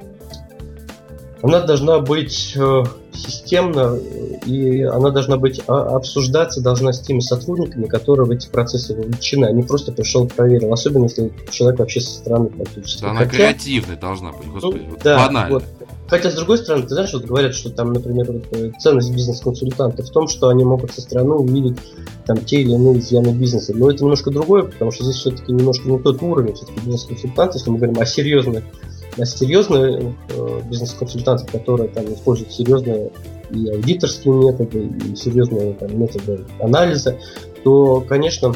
она 1.41 1.59
должна 1.61 1.99
быть 1.99 2.53
э, 2.55 2.83
системно, 3.17 3.97
и 4.45 4.81
она 4.83 5.09
должна 5.09 5.37
быть 5.37 5.61
а, 5.67 5.95
обсуждаться 5.95 6.61
должна 6.61 6.93
с 6.93 7.01
теми 7.01 7.19
сотрудниками, 7.19 7.85
которые 7.85 8.25
в 8.25 8.31
эти 8.31 8.47
процессы 8.47 8.95
вовлечены, 8.95 9.45
а 9.45 9.51
не 9.51 9.63
просто 9.63 9.91
пришел 9.91 10.27
проверил, 10.27 10.73
особенно 10.73 11.03
если 11.03 11.31
человек 11.51 11.79
вообще 11.79 12.01
со 12.01 12.11
стороны 12.11 12.49
практически. 12.49 13.03
Она 13.03 13.19
Хотя... 13.19 13.31
креативной 13.31 13.97
должна 13.97 14.31
быть, 14.31 14.47
господи, 14.47 14.83
ну, 14.83 14.91
вот 14.91 15.03
да, 15.03 15.27
банально. 15.27 15.53
Вот. 15.55 15.63
Хотя, 16.09 16.31
с 16.31 16.35
другой 16.35 16.57
стороны, 16.57 16.83
ты 16.83 16.89
знаешь, 16.89 17.11
вот 17.13 17.25
говорят, 17.25 17.53
что 17.53 17.69
там, 17.69 17.91
например, 17.91 18.31
вот, 18.31 18.45
э, 18.51 18.71
ценность 18.79 19.13
бизнес-консультанта 19.13 20.03
в 20.03 20.09
том, 20.09 20.29
что 20.29 20.47
они 20.47 20.63
могут 20.63 20.93
со 20.93 21.01
стороны 21.01 21.33
увидеть 21.33 21.77
там 22.25 22.37
те 22.37 22.61
или 22.61 22.71
иные 22.71 22.99
изъяны 22.99 23.29
бизнеса. 23.29 23.73
Но 23.75 23.91
это 23.91 24.03
немножко 24.03 24.31
другое, 24.31 24.63
потому 24.63 24.91
что 24.91 25.03
здесь 25.03 25.17
все-таки 25.17 25.51
немножко 25.51 25.89
не 25.89 25.99
тот 25.99 26.21
уровень, 26.21 26.53
все-таки 26.53 26.79
бизнес-консультант, 26.79 27.55
если 27.55 27.69
мы 27.69 27.77
говорим 27.77 27.99
о 27.99 28.05
серьезных 28.05 28.63
серьезные 29.25 30.15
э, 30.29 30.61
бизнес-консультанты, 30.69 31.45
которые 31.51 31.89
там 31.89 32.05
используют 32.13 32.51
серьезные 32.51 33.11
и 33.51 33.69
аудиторские 33.69 34.33
методы, 34.33 34.91
и 35.11 35.15
серьезные 35.15 35.73
там, 35.73 35.99
методы 35.99 36.45
анализа, 36.59 37.17
то, 37.63 38.01
конечно, 38.01 38.53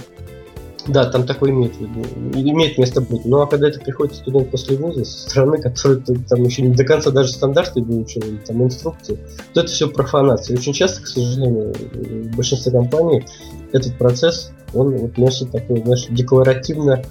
Да, 0.87 1.05
там 1.05 1.25
такое 1.25 1.51
имеет, 1.51 1.73
имеет 1.79 2.77
место 2.79 3.01
быть. 3.01 3.23
Ну 3.25 3.39
а 3.41 3.47
когда 3.47 3.67
это 3.67 3.79
приходит 3.79 4.15
студент 4.15 4.49
после 4.49 4.77
вуза, 4.77 5.05
со 5.05 5.29
стороны, 5.29 5.61
который 5.61 6.01
там 6.01 6.43
еще 6.43 6.63
не 6.63 6.73
до 6.73 6.83
конца 6.83 7.11
даже 7.11 7.31
стандарты 7.31 7.81
выучил, 7.83 8.21
или 8.21 8.37
там 8.37 8.63
инструкции, 8.63 9.19
то 9.53 9.61
это 9.61 9.69
все 9.69 9.87
профанация. 9.87 10.57
очень 10.57 10.73
часто, 10.73 11.03
к 11.03 11.07
сожалению, 11.07 11.71
в 11.73 12.35
большинстве 12.35 12.71
компаний 12.71 13.23
этот 13.71 13.95
процесс, 13.97 14.51
он 14.73 14.97
вот 14.97 15.17
носит 15.17 15.51
такой, 15.51 15.83
знаешь, 15.83 16.07
декларативно 16.09 17.03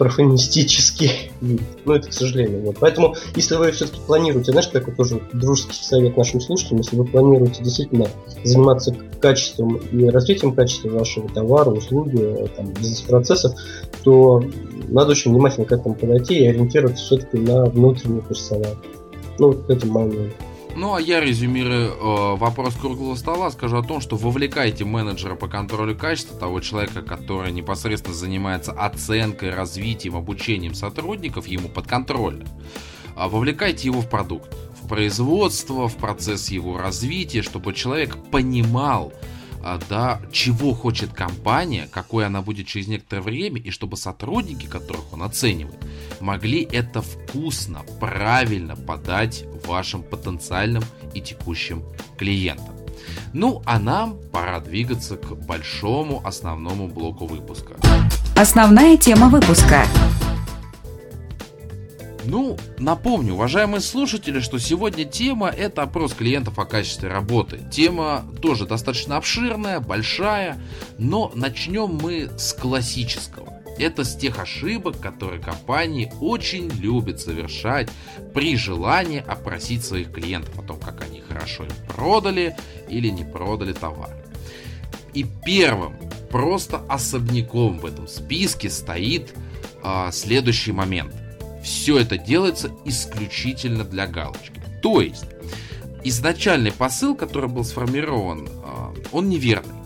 профанистический 0.00 1.30
вид. 1.42 1.60
Ну, 1.84 1.92
это 1.92 2.08
к 2.08 2.12
сожалению. 2.14 2.62
Вот. 2.62 2.78
Поэтому, 2.80 3.16
если 3.36 3.56
вы 3.56 3.70
все-таки 3.70 4.00
планируете, 4.06 4.52
знаешь, 4.52 4.68
такой 4.68 4.94
тоже 4.94 5.20
дружеский 5.34 5.74
совет 5.74 6.16
нашим 6.16 6.40
слушателям, 6.40 6.78
если 6.78 6.96
вы 6.96 7.04
планируете 7.04 7.62
действительно 7.62 8.06
заниматься 8.42 8.96
качеством 9.20 9.76
и 9.76 10.06
развитием 10.06 10.54
качества 10.54 10.88
вашего 10.88 11.28
товара, 11.28 11.68
услуги, 11.68 12.48
там, 12.56 12.72
бизнес-процессов, 12.72 13.52
то 14.02 14.42
надо 14.88 15.10
очень 15.10 15.32
внимательно 15.32 15.66
к 15.66 15.72
этому 15.72 15.94
подойти 15.94 16.38
и 16.38 16.46
ориентироваться 16.46 17.04
все-таки 17.04 17.36
на 17.36 17.66
внутренний 17.66 18.22
персонал. 18.22 18.76
Ну, 19.38 19.48
вот 19.48 19.68
это 19.68 19.86
мое 19.86 20.06
мнение. 20.06 20.32
Ну, 20.80 20.94
а 20.94 20.98
я 20.98 21.20
резюмирую 21.20 21.90
э, 21.90 22.36
вопрос 22.36 22.74
круглого 22.74 23.14
стола, 23.14 23.50
скажу 23.50 23.76
о 23.76 23.82
том, 23.82 24.00
что 24.00 24.16
вовлекайте 24.16 24.86
менеджера 24.86 25.34
по 25.34 25.46
контролю 25.46 25.94
качества, 25.94 26.40
того 26.40 26.60
человека, 26.60 27.02
который 27.02 27.52
непосредственно 27.52 28.14
занимается 28.14 28.72
оценкой, 28.72 29.50
развитием, 29.50 30.16
обучением 30.16 30.72
сотрудников, 30.72 31.46
ему 31.48 31.68
подконтрольно. 31.68 32.46
А 33.14 33.28
вовлекайте 33.28 33.88
его 33.88 34.00
в 34.00 34.08
продукт, 34.08 34.56
в 34.82 34.88
производство, 34.88 35.86
в 35.86 35.96
процесс 35.96 36.48
его 36.48 36.78
развития, 36.78 37.42
чтобы 37.42 37.74
человек 37.74 38.16
понимал, 38.30 39.12
да, 39.88 40.20
чего 40.32 40.74
хочет 40.74 41.12
компания, 41.12 41.88
какой 41.90 42.26
она 42.26 42.42
будет 42.42 42.66
через 42.66 42.88
некоторое 42.88 43.22
время, 43.22 43.60
и 43.60 43.70
чтобы 43.70 43.96
сотрудники, 43.96 44.66
которых 44.66 45.12
он 45.12 45.22
оценивает, 45.22 45.78
могли 46.20 46.62
это 46.62 47.02
вкусно, 47.02 47.80
правильно 48.00 48.76
подать 48.76 49.44
вашим 49.66 50.02
потенциальным 50.02 50.82
и 51.14 51.20
текущим 51.20 51.82
клиентам. 52.18 52.74
Ну, 53.32 53.62
а 53.64 53.78
нам 53.78 54.18
пора 54.32 54.60
двигаться 54.60 55.16
к 55.16 55.36
большому 55.46 56.20
основному 56.26 56.88
блоку 56.88 57.26
выпуска. 57.26 57.76
Основная 58.36 58.96
тема 58.96 59.28
выпуска. 59.28 59.84
Ну, 62.30 62.56
напомню, 62.78 63.34
уважаемые 63.34 63.80
слушатели, 63.80 64.38
что 64.38 64.60
сегодня 64.60 65.04
тема 65.04 65.48
это 65.48 65.82
опрос 65.82 66.14
клиентов 66.14 66.60
о 66.60 66.64
качестве 66.64 67.08
работы. 67.08 67.60
Тема 67.72 68.24
тоже 68.40 68.66
достаточно 68.66 69.16
обширная, 69.16 69.80
большая, 69.80 70.56
но 70.96 71.32
начнем 71.34 71.98
мы 72.00 72.30
с 72.38 72.52
классического. 72.52 73.52
Это 73.80 74.04
с 74.04 74.14
тех 74.14 74.38
ошибок, 74.38 75.00
которые 75.00 75.42
компании 75.42 76.12
очень 76.20 76.68
любят 76.68 77.18
совершать 77.18 77.90
при 78.32 78.56
желании 78.56 79.24
опросить 79.26 79.84
своих 79.84 80.12
клиентов 80.12 80.56
о 80.56 80.62
том, 80.62 80.78
как 80.78 81.02
они 81.02 81.22
хорошо 81.22 81.64
им 81.64 81.72
продали 81.88 82.54
или 82.88 83.08
не 83.08 83.24
продали 83.24 83.72
товар. 83.72 84.14
И 85.14 85.26
первым, 85.44 85.96
просто 86.30 86.80
особняком 86.88 87.80
в 87.80 87.86
этом 87.86 88.06
списке 88.06 88.70
стоит 88.70 89.34
а, 89.82 90.12
следующий 90.12 90.70
момент. 90.70 91.12
Все 91.62 91.98
это 91.98 92.18
делается 92.18 92.70
исключительно 92.84 93.84
для 93.84 94.06
галочки. 94.06 94.60
То 94.82 95.00
есть, 95.00 95.26
изначальный 96.04 96.72
посыл, 96.72 97.14
который 97.14 97.48
был 97.48 97.64
сформирован, 97.64 98.48
а, 98.64 98.94
он 99.12 99.28
неверный. 99.28 99.80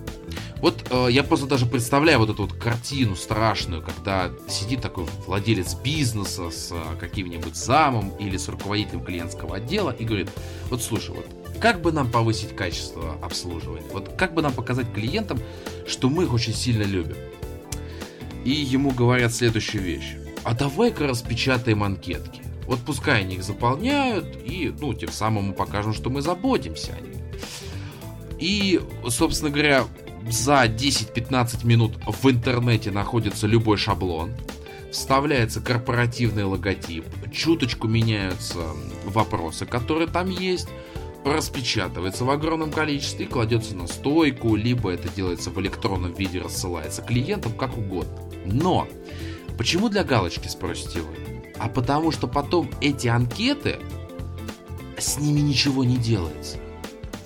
Вот 0.64 0.82
э, 0.88 1.08
я 1.10 1.22
просто 1.24 1.46
даже 1.46 1.66
представляю 1.66 2.20
вот 2.20 2.30
эту 2.30 2.44
вот 2.44 2.54
картину 2.54 3.16
страшную, 3.16 3.82
когда 3.82 4.30
сидит 4.48 4.80
такой 4.80 5.04
владелец 5.26 5.74
бизнеса 5.74 6.50
с 6.50 6.72
э, 6.72 6.80
каким-нибудь 6.98 7.54
замом 7.54 8.16
или 8.18 8.38
с 8.38 8.48
руководителем 8.48 9.04
клиентского 9.04 9.56
отдела 9.56 9.90
и 9.90 10.06
говорит, 10.06 10.30
вот 10.70 10.82
слушай, 10.82 11.14
вот 11.14 11.26
как 11.60 11.82
бы 11.82 11.92
нам 11.92 12.10
повысить 12.10 12.56
качество 12.56 13.18
обслуживания? 13.20 13.84
Вот 13.92 14.14
как 14.16 14.32
бы 14.32 14.40
нам 14.40 14.54
показать 14.54 14.90
клиентам, 14.94 15.38
что 15.86 16.08
мы 16.08 16.24
их 16.24 16.32
очень 16.32 16.54
сильно 16.54 16.84
любим? 16.84 17.16
И 18.46 18.50
ему 18.50 18.90
говорят 18.90 19.34
следующую 19.34 19.82
вещь. 19.82 20.14
А 20.44 20.54
давай-ка 20.54 21.07
распечатаем 21.07 21.83
анкетки. 21.83 22.42
Вот 22.66 22.80
пускай 22.80 23.20
они 23.20 23.37
их 23.37 23.42
заполняют, 23.42 24.26
и, 24.44 24.72
ну, 24.78 24.94
тем 24.94 25.11
самым 25.11 25.48
мы 25.48 25.52
покажем, 25.54 25.92
что 25.92 26.11
мы 26.11 26.22
заботимся 26.22 26.94
о 26.94 27.00
них. 27.00 27.16
И, 28.38 28.80
собственно 29.09 29.50
говоря, 29.50 29.85
за 30.28 30.64
10-15 30.64 31.66
минут 31.66 31.98
в 32.07 32.30
интернете 32.30 32.90
находится 32.90 33.46
любой 33.46 33.76
шаблон, 33.76 34.33
вставляется 34.90 35.61
корпоративный 35.61 36.44
логотип, 36.44 37.04
чуточку 37.33 37.88
меняются 37.88 38.59
вопросы, 39.04 39.66
которые 39.66 40.09
там 40.09 40.30
есть, 40.30 40.68
распечатывается 41.24 42.24
в 42.24 42.30
огромном 42.30 42.70
количестве 42.70 43.24
и 43.24 43.28
кладется 43.28 43.74
на 43.74 43.87
стойку, 43.87 44.57
либо 44.57 44.90
это 44.90 45.09
делается 45.09 45.50
в 45.50 45.61
электронном 45.61 46.12
виде, 46.12 46.40
рассылается 46.40 47.02
клиентам, 47.02 47.52
как 47.52 47.76
угодно. 47.76 48.18
Но, 48.44 48.87
почему 49.56 49.88
для 49.88 50.04
галочки, 50.04 50.48
спросите 50.48 51.00
вы? 51.00 51.42
А 51.58 51.68
потому 51.68 52.10
что 52.10 52.26
потом 52.26 52.70
эти 52.80 53.08
анкеты, 53.08 53.78
с 54.98 55.18
ними 55.18 55.40
ничего 55.40 55.84
не 55.84 55.96
делается. 55.96 56.58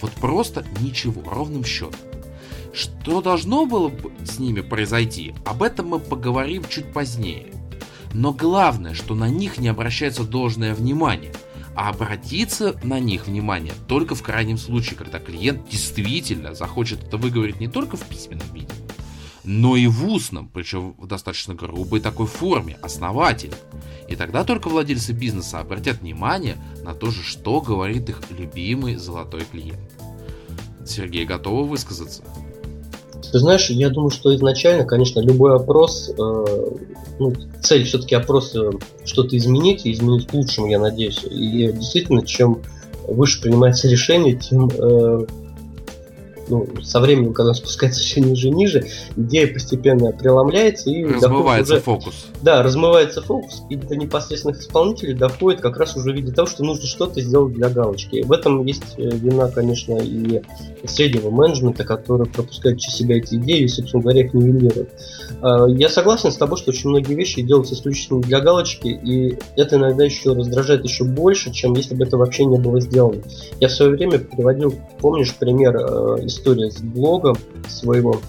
Вот 0.01 0.13
просто 0.13 0.65
ничего, 0.81 1.23
ровным 1.29 1.65
счетом. 1.65 2.01
Что 2.73 3.21
должно 3.21 3.67
было 3.67 3.91
с 4.25 4.39
ними 4.39 4.61
произойти, 4.61 5.35
об 5.45 5.63
этом 5.63 5.89
мы 5.89 5.99
поговорим 5.99 6.65
чуть 6.69 6.93
позднее. 6.93 7.47
Но 8.13 8.33
главное, 8.33 8.95
что 8.95 9.15
на 9.15 9.29
них 9.29 9.59
не 9.59 9.69
обращается 9.69 10.23
должное 10.23 10.75
внимание, 10.75 11.33
а 11.75 11.91
обратиться 11.91 12.79
на 12.83 13.01
них 13.01 13.27
внимание 13.27 13.75
только 13.87 14.15
в 14.15 14.23
крайнем 14.23 14.59
случае, 14.59 14.97
когда 14.97 15.19
клиент 15.19 15.69
действительно 15.69 16.55
захочет 16.55 17.05
это 17.05 17.17
выговорить 17.17 17.61
не 17.61 17.69
только 17.69 17.97
в 17.97 18.05
письменном 18.05 18.53
виде, 18.53 18.73
но 19.49 19.77
и 19.77 19.87
в 19.87 20.07
устном, 20.07 20.47
причем 20.53 20.95
в 20.99 21.07
достаточно 21.07 21.55
грубой 21.55 22.01
такой 22.01 22.27
форме, 22.27 22.77
основательно. 22.83 23.57
И 24.07 24.15
тогда 24.15 24.45
только 24.45 24.69
владельцы 24.69 25.13
бизнеса 25.13 25.61
обратят 25.61 26.03
внимание 26.03 26.59
на 26.85 26.93
то 26.93 27.11
же, 27.11 27.23
что 27.23 27.63
говорит 27.63 28.11
их 28.11 28.21
любимый 28.39 28.97
золотой 28.97 29.47
клиент. 29.51 29.81
Сергей, 30.85 31.25
готовы 31.25 31.67
высказаться? 31.67 32.23
Ты 33.33 33.39
знаешь, 33.39 33.71
я 33.71 33.89
думаю, 33.89 34.11
что 34.11 34.37
изначально, 34.37 34.85
конечно, 34.85 35.21
любой 35.21 35.57
опрос, 35.57 36.11
э, 36.11 36.45
ну, 37.19 37.33
цель 37.63 37.85
все-таки 37.85 38.15
опроса 38.15 38.73
что-то 39.07 39.35
изменить, 39.39 39.87
и 39.87 39.93
изменить 39.93 40.27
к 40.27 40.35
лучшему, 40.35 40.67
я 40.67 40.79
надеюсь. 40.79 41.25
И 41.25 41.73
действительно, 41.73 42.25
чем 42.25 42.61
выше 43.07 43.41
принимается 43.41 43.89
решение, 43.91 44.37
тем 44.37 44.69
э, 44.69 45.27
ну, 46.49 46.67
со 46.83 47.01
временем, 47.01 47.33
когда 47.33 47.51
он 47.51 47.55
спускается 47.55 48.01
все 48.01 48.21
ниже 48.21 48.49
и 48.49 48.51
ниже, 48.51 48.87
идея 49.17 49.53
постепенно 49.53 50.13
преломляется 50.13 50.91
и 50.91 51.05
размывается 51.05 51.75
уже, 51.75 51.83
фокус. 51.83 52.27
Да, 52.43 52.63
размывается 52.63 53.23
фокус, 53.23 53.63
и 53.71 53.77
до 53.77 53.97
непосредственных 53.97 54.61
исполнителей 54.61 55.15
доходит 55.15 55.61
как 55.61 55.77
раз 55.77 55.97
уже 55.97 56.13
в 56.13 56.15
виде 56.15 56.33
того, 56.33 56.47
что 56.47 56.65
нужно 56.65 56.87
что-то 56.87 57.21
сделать 57.21 57.55
для 57.55 57.69
галочки. 57.69 58.23
В 58.23 58.33
этом 58.33 58.65
есть 58.65 58.95
э, 58.97 59.09
вина, 59.11 59.49
конечно, 59.49 59.99
и 59.99 60.43
среднего 60.85 61.31
менеджмента, 61.31 61.85
который 61.85 62.27
пропускает 62.27 62.79
через 62.79 62.97
себя 62.97 63.17
эти 63.17 63.35
идеи 63.37 63.63
и, 63.63 63.69
собственно 63.69 64.03
говоря, 64.03 64.25
их 64.25 64.35
нивелирует. 64.35 64.91
А, 65.41 65.67
я 65.67 65.89
согласен 65.89 66.33
с 66.33 66.37
тобой, 66.37 66.59
что 66.59 66.71
очень 66.71 66.91
многие 66.91 67.15
вещи 67.15 67.43
делаются 67.43 67.75
исключительно 67.75 68.21
для 68.21 68.41
галочки, 68.41 68.89
и 68.89 69.39
это 69.57 69.77
иногда 69.77 70.05
еще 70.05 70.33
раздражает 70.33 70.85
еще 70.85 71.05
больше, 71.05 71.53
чем 71.53 71.75
если 71.75 71.95
бы 71.95 72.05
это 72.05 72.17
вообще 72.17 72.45
не 72.45 72.59
было 72.59 72.81
сделано. 72.81 73.23
Я 73.61 73.69
в 73.69 73.73
свое 73.73 73.93
время 73.93 74.19
приводил, 74.19 74.75
помнишь, 75.01 75.35
пример 75.35 75.77
э, 75.77 76.27
история 76.39 76.71
с 76.71 76.81
блогом 76.81 77.37
своего 77.69 78.21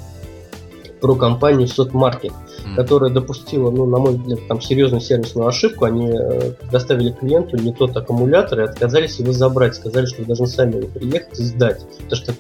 про 1.00 1.16
компанию 1.16 1.68
Сотмаркет, 1.68 2.32
mm. 2.32 2.76
которая 2.76 3.10
допустила, 3.12 3.72
ну, 3.72 3.86
на 3.86 4.00
мой 4.00 4.18
взгляд, 4.18 4.40
там 4.48 4.60
серьезную 4.60 5.02
сервисную 5.02 5.48
ошибку. 5.48 5.86
Они 5.86 6.10
э, 6.10 6.54
доставили 6.72 7.12
клиенту 7.12 7.58
не 7.58 7.74
тот 7.74 7.96
аккумулятор 7.96 8.60
и 8.60 8.64
отказались 8.64 9.18
его 9.20 9.32
забрать. 9.32 9.76
Сказали, 9.76 10.06
что 10.06 10.22
вы 10.22 10.28
должны 10.28 10.48
сами 10.48 10.78
его 10.78 10.88
приехать 10.88 11.40
и 11.40 11.44
сдать. 11.44 11.86
Потому 12.04 12.16
что 12.22 12.34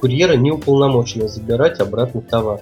курьеры 0.00 0.36
не 0.36 0.52
уполномочены 0.52 1.28
забирать 1.28 1.80
обратно 1.80 2.20
товар. 2.20 2.60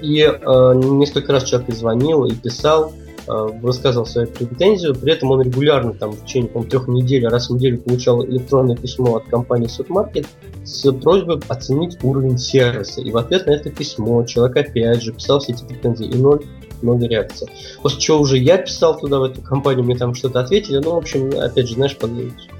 И 0.00 0.20
э, 0.20 0.72
несколько 0.74 1.32
раз 1.32 1.44
человек 1.44 1.68
и 1.68 1.72
звонил 1.72 2.24
и 2.24 2.34
писал, 2.34 2.92
высказывал 3.26 4.06
свою 4.06 4.26
претензию, 4.28 4.94
при 4.94 5.12
этом 5.12 5.30
он 5.30 5.42
регулярно, 5.42 5.92
там, 5.92 6.12
в 6.12 6.24
течение, 6.24 6.50
по 6.50 6.62
трех 6.64 6.88
недель, 6.88 7.26
раз 7.26 7.48
в 7.48 7.54
неделю 7.54 7.78
получал 7.78 8.24
электронное 8.24 8.76
письмо 8.76 9.16
от 9.16 9.24
компании 9.24 9.68
Супермаркет 9.68 10.26
с 10.64 10.90
просьбой 10.92 11.40
оценить 11.48 11.98
уровень 12.02 12.38
сервиса. 12.38 13.00
И 13.00 13.10
в 13.10 13.16
ответ 13.16 13.46
на 13.46 13.52
это 13.52 13.70
письмо 13.70 14.24
человек 14.24 14.56
опять 14.56 15.02
же 15.02 15.12
писал 15.12 15.40
все 15.40 15.52
эти 15.52 15.64
претензии, 15.64 16.06
и 16.06 16.16
ноль 16.16 16.42
много 16.82 17.06
реакций. 17.06 17.48
После 17.80 18.00
чего 18.00 18.18
уже 18.18 18.38
я 18.38 18.58
писал 18.58 18.98
туда, 18.98 19.20
в 19.20 19.22
эту 19.22 19.40
компанию, 19.40 19.84
мне 19.84 19.96
там 19.96 20.14
что-то 20.14 20.40
ответили, 20.40 20.78
ну, 20.78 20.94
в 20.94 20.96
общем, 20.96 21.30
опять 21.38 21.68
же, 21.68 21.74
знаешь, 21.74 21.96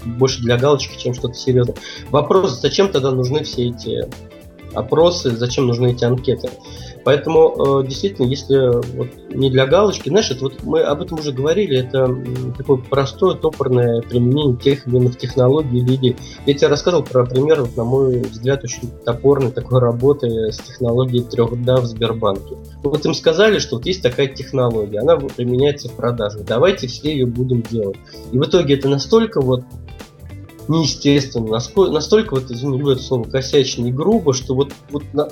больше 0.05 0.41
для 0.41 0.57
галочки, 0.57 0.97
чем 0.97 1.13
что-то 1.13 1.33
серьезное. 1.33 1.75
Вопрос, 2.09 2.61
зачем 2.61 2.89
тогда 2.89 3.11
нужны 3.11 3.43
все 3.43 3.69
эти 3.69 4.07
опросы, 4.73 5.31
зачем 5.31 5.67
нужны 5.67 5.91
эти 5.91 6.05
анкеты. 6.05 6.49
Поэтому, 7.03 7.81
э, 7.81 7.87
действительно, 7.87 8.25
если 8.27 8.95
вот 8.95 9.09
не 9.29 9.49
для 9.49 9.65
галочки, 9.65 10.09
знаешь, 10.09 10.31
это 10.31 10.41
вот 10.41 10.63
мы 10.63 10.81
об 10.81 11.01
этом 11.01 11.19
уже 11.19 11.31
говорили, 11.31 11.77
это 11.77 12.15
такое 12.57 12.77
простое, 12.77 13.35
топорное 13.35 14.01
применение 14.01 14.57
тех 14.57 14.87
или 14.87 14.97
иных 14.97 15.17
технологий 15.17 15.79
или 15.79 15.95
идей. 15.95 16.15
Я 16.45 16.53
тебе 16.53 16.67
рассказывал 16.67 17.03
про 17.03 17.25
пример, 17.25 17.61
вот, 17.61 17.75
на 17.75 17.83
мой 17.83 18.21
взгляд, 18.21 18.63
очень 18.63 18.89
топорной 19.05 19.51
такой 19.51 19.79
работы 19.79 20.51
с 20.51 20.57
технологией 20.59 21.25
3D 21.25 21.81
в 21.81 21.85
Сбербанке. 21.85 22.55
Вот 22.83 23.05
им 23.05 23.13
сказали, 23.13 23.59
что 23.59 23.75
вот 23.75 23.85
есть 23.85 24.01
такая 24.01 24.27
технология, 24.27 24.99
она 24.99 25.17
применяется 25.17 25.89
в 25.89 25.93
продаже, 25.93 26.39
давайте 26.47 26.87
все 26.87 27.11
ее 27.11 27.25
будем 27.25 27.61
делать. 27.63 27.97
И 28.31 28.37
в 28.37 28.43
итоге 28.43 28.75
это 28.75 28.87
настолько 28.87 29.41
вот 29.41 29.63
неестественно, 30.67 31.47
настолько, 31.47 31.91
настолько 31.91 32.35
вот, 32.35 32.49
извини, 32.51 32.79
это 32.91 33.01
слово, 33.01 33.23
косячно 33.23 33.87
и 33.87 33.91
грубо, 33.91 34.33
что 34.33 34.55
вот, 34.55 34.71
вот 34.89 35.03
на, 35.13 35.27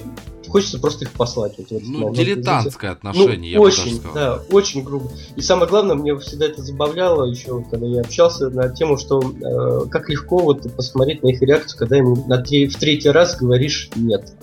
хочется 0.51 0.79
просто 0.79 1.05
их 1.05 1.11
послать. 1.11 1.53
Вот, 1.57 1.71
вот, 1.71 1.81
ну, 1.85 2.13
дилетантское 2.13 2.91
отношение, 2.91 3.57
ну, 3.57 3.61
я 3.65 3.67
очень, 3.67 4.01
бы 4.01 4.09
да, 4.13 4.41
очень 4.51 4.83
грубо. 4.83 5.09
И 5.35 5.41
самое 5.41 5.69
главное, 5.69 5.95
мне 5.95 6.17
всегда 6.17 6.45
это 6.45 6.61
забавляло, 6.61 7.25
еще 7.25 7.63
когда 7.69 7.87
я 7.87 8.01
общался 8.01 8.49
на 8.49 8.69
тему, 8.69 8.97
что 8.97 9.21
э, 9.21 9.87
как 9.89 10.09
легко 10.09 10.39
вот 10.39 10.71
посмотреть 10.75 11.23
на 11.23 11.29
их 11.29 11.41
реакцию, 11.41 11.79
когда 11.79 11.97
им 11.97 12.27
на 12.27 12.37
три, 12.37 12.67
в 12.67 12.75
третий 12.77 13.09
раз 13.09 13.37
говоришь 13.37 13.89
«нет» 13.95 14.33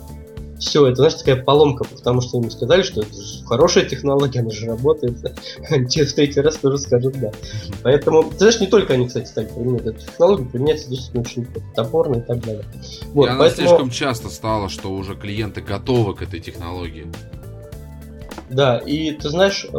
все, 0.58 0.86
это, 0.86 0.96
знаешь, 0.96 1.14
такая 1.14 1.42
поломка, 1.42 1.84
потому 1.84 2.20
что 2.20 2.38
им 2.38 2.50
сказали, 2.50 2.82
что 2.82 3.02
это 3.02 3.14
же 3.14 3.44
хорошая 3.44 3.84
технология, 3.84 4.40
она 4.40 4.50
же 4.50 4.66
работает. 4.66 5.18
В 5.68 6.12
третий 6.14 6.40
раз 6.40 6.56
тоже 6.56 6.78
скажут 6.78 7.18
да. 7.20 7.30
Поэтому, 7.82 8.24
ты 8.24 8.38
знаешь, 8.38 8.60
не 8.60 8.66
только 8.66 8.94
они, 8.94 9.06
кстати, 9.06 9.26
стали 9.26 9.46
применять 9.46 9.86
эту 9.86 10.00
технологию, 10.00 10.48
применяется 10.48 10.88
действительно 10.88 11.22
очень 11.22 11.46
топорно 11.74 12.16
и 12.16 12.20
так 12.20 12.40
далее. 12.40 12.64
Вот, 13.12 13.30
и 13.30 13.38
поэтому... 13.38 13.68
слишком 13.68 13.90
часто 13.90 14.28
стала, 14.28 14.68
что 14.68 14.90
уже 14.90 15.14
клиенты 15.14 15.60
готовы 15.60 16.14
к 16.14 16.22
этой 16.22 16.40
технологии. 16.40 17.06
Да, 18.50 18.78
и 18.78 19.10
ты 19.10 19.28
знаешь, 19.28 19.66
э, 19.66 19.76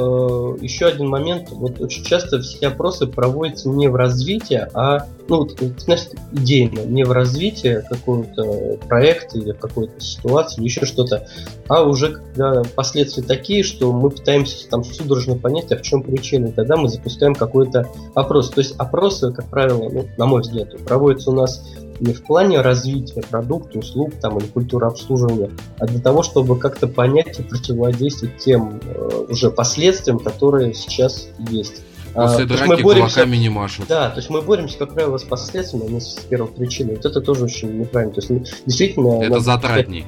еще 0.62 0.86
один 0.86 1.08
момент, 1.08 1.50
вот 1.52 1.82
очень 1.82 2.04
часто 2.04 2.40
все 2.40 2.68
опросы 2.68 3.08
проводятся 3.08 3.70
не 3.70 3.88
в 3.88 3.96
развитии, 3.96 4.68
а, 4.74 5.08
ну, 5.28 5.40
вот, 5.40 5.60
знаешь, 5.80 6.06
идейно, 6.32 6.82
не 6.82 7.04
в 7.04 7.12
развитии 7.12 7.84
какого-то 7.90 8.78
проекта 8.88 9.40
или 9.40 9.54
какой-то 9.54 10.00
ситуации, 10.00 10.64
еще 10.64 10.86
что-то, 10.86 11.28
а 11.68 11.84
уже 11.84 12.14
когда 12.14 12.62
последствия 12.76 13.24
такие, 13.24 13.64
что 13.64 13.92
мы 13.92 14.12
пытаемся 14.12 14.70
там 14.70 14.84
судорожно 14.84 15.36
понять, 15.36 15.72
а 15.72 15.78
в 15.78 15.82
чем 15.82 16.04
причина, 16.04 16.48
и 16.48 16.52
тогда 16.52 16.78
мы 16.78 16.90
запускаем 16.90 17.34
какой-то 17.34 17.88
опрос. 18.14 18.52
То 18.52 18.62
есть 18.62 18.76
опросы, 18.78 19.32
как 19.32 19.46
правило, 19.46 19.90
ну, 19.90 20.08
на 20.18 20.26
мой 20.28 20.42
взгляд, 20.42 20.76
проводятся 20.86 21.32
у 21.32 21.34
нас 21.34 21.64
не 22.00 22.14
в 22.14 22.24
плане 22.24 22.62
развития 22.62 23.22
продукта, 23.22 23.80
услуг 23.80 24.14
там, 24.22 24.38
или 24.38 24.46
культуры 24.46 24.88
обслуживания, 24.88 25.52
а 25.80 25.86
для 25.86 26.00
того, 26.00 26.24
чтобы 26.24 26.58
как-то 26.58 26.88
понять 26.88 27.40
и 27.40 27.44
противодействовать 27.44 28.38
тем 28.38 28.80
э, 28.84 29.26
уже 29.30 29.52
последствиям, 29.52 30.20
которые 30.20 30.74
сейчас 30.74 31.28
есть. 31.50 31.84
После 32.14 32.46
а, 32.46 32.48
драки 32.48 32.68
мы 32.68 32.78
боремся, 32.78 33.26
не 33.26 33.50
машут. 33.50 33.86
Да, 33.88 34.10
то 34.10 34.18
есть 34.18 34.30
мы 34.30 34.42
боремся, 34.42 34.78
как 34.78 34.94
правило, 34.94 35.18
с 35.18 35.24
последствиями, 35.24 35.88
а 35.88 35.92
не 35.92 36.02
с 36.02 36.16
причиной. 36.56 36.96
Вот 36.96 37.06
это 37.06 37.22
тоже 37.22 37.46
очень 37.46 37.80
неправильно. 37.80 38.14
То 38.14 38.22
есть 38.22 38.64
действительно... 38.66 39.24
Это 39.24 39.40
затратней. 39.40 40.06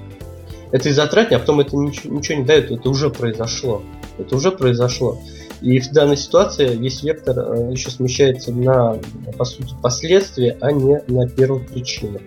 Это 0.72 0.90
и 0.90 0.94
затратней, 0.94 1.38
а 1.38 1.40
потом 1.40 1.60
это 1.60 1.76
ничего, 1.76 2.16
ничего 2.16 2.40
не 2.40 2.46
дает, 2.46 2.72
это 2.72 2.90
уже 2.90 3.10
произошло. 3.10 3.84
Это 4.18 4.36
уже 4.36 4.52
произошло. 4.52 5.20
И 5.62 5.80
в 5.80 5.92
данной 5.92 6.18
ситуации 6.18 6.76
весь 6.76 7.04
вектор 7.04 7.38
э, 7.38 7.72
еще 7.72 7.92
смещается 7.92 8.52
на, 8.52 8.98
по 9.38 9.46
сути, 9.46 9.76
последствия, 9.82 10.58
а 10.60 10.72
не 10.72 11.02
на 11.08 11.30
первую 11.30 11.64
причину. 11.66 12.20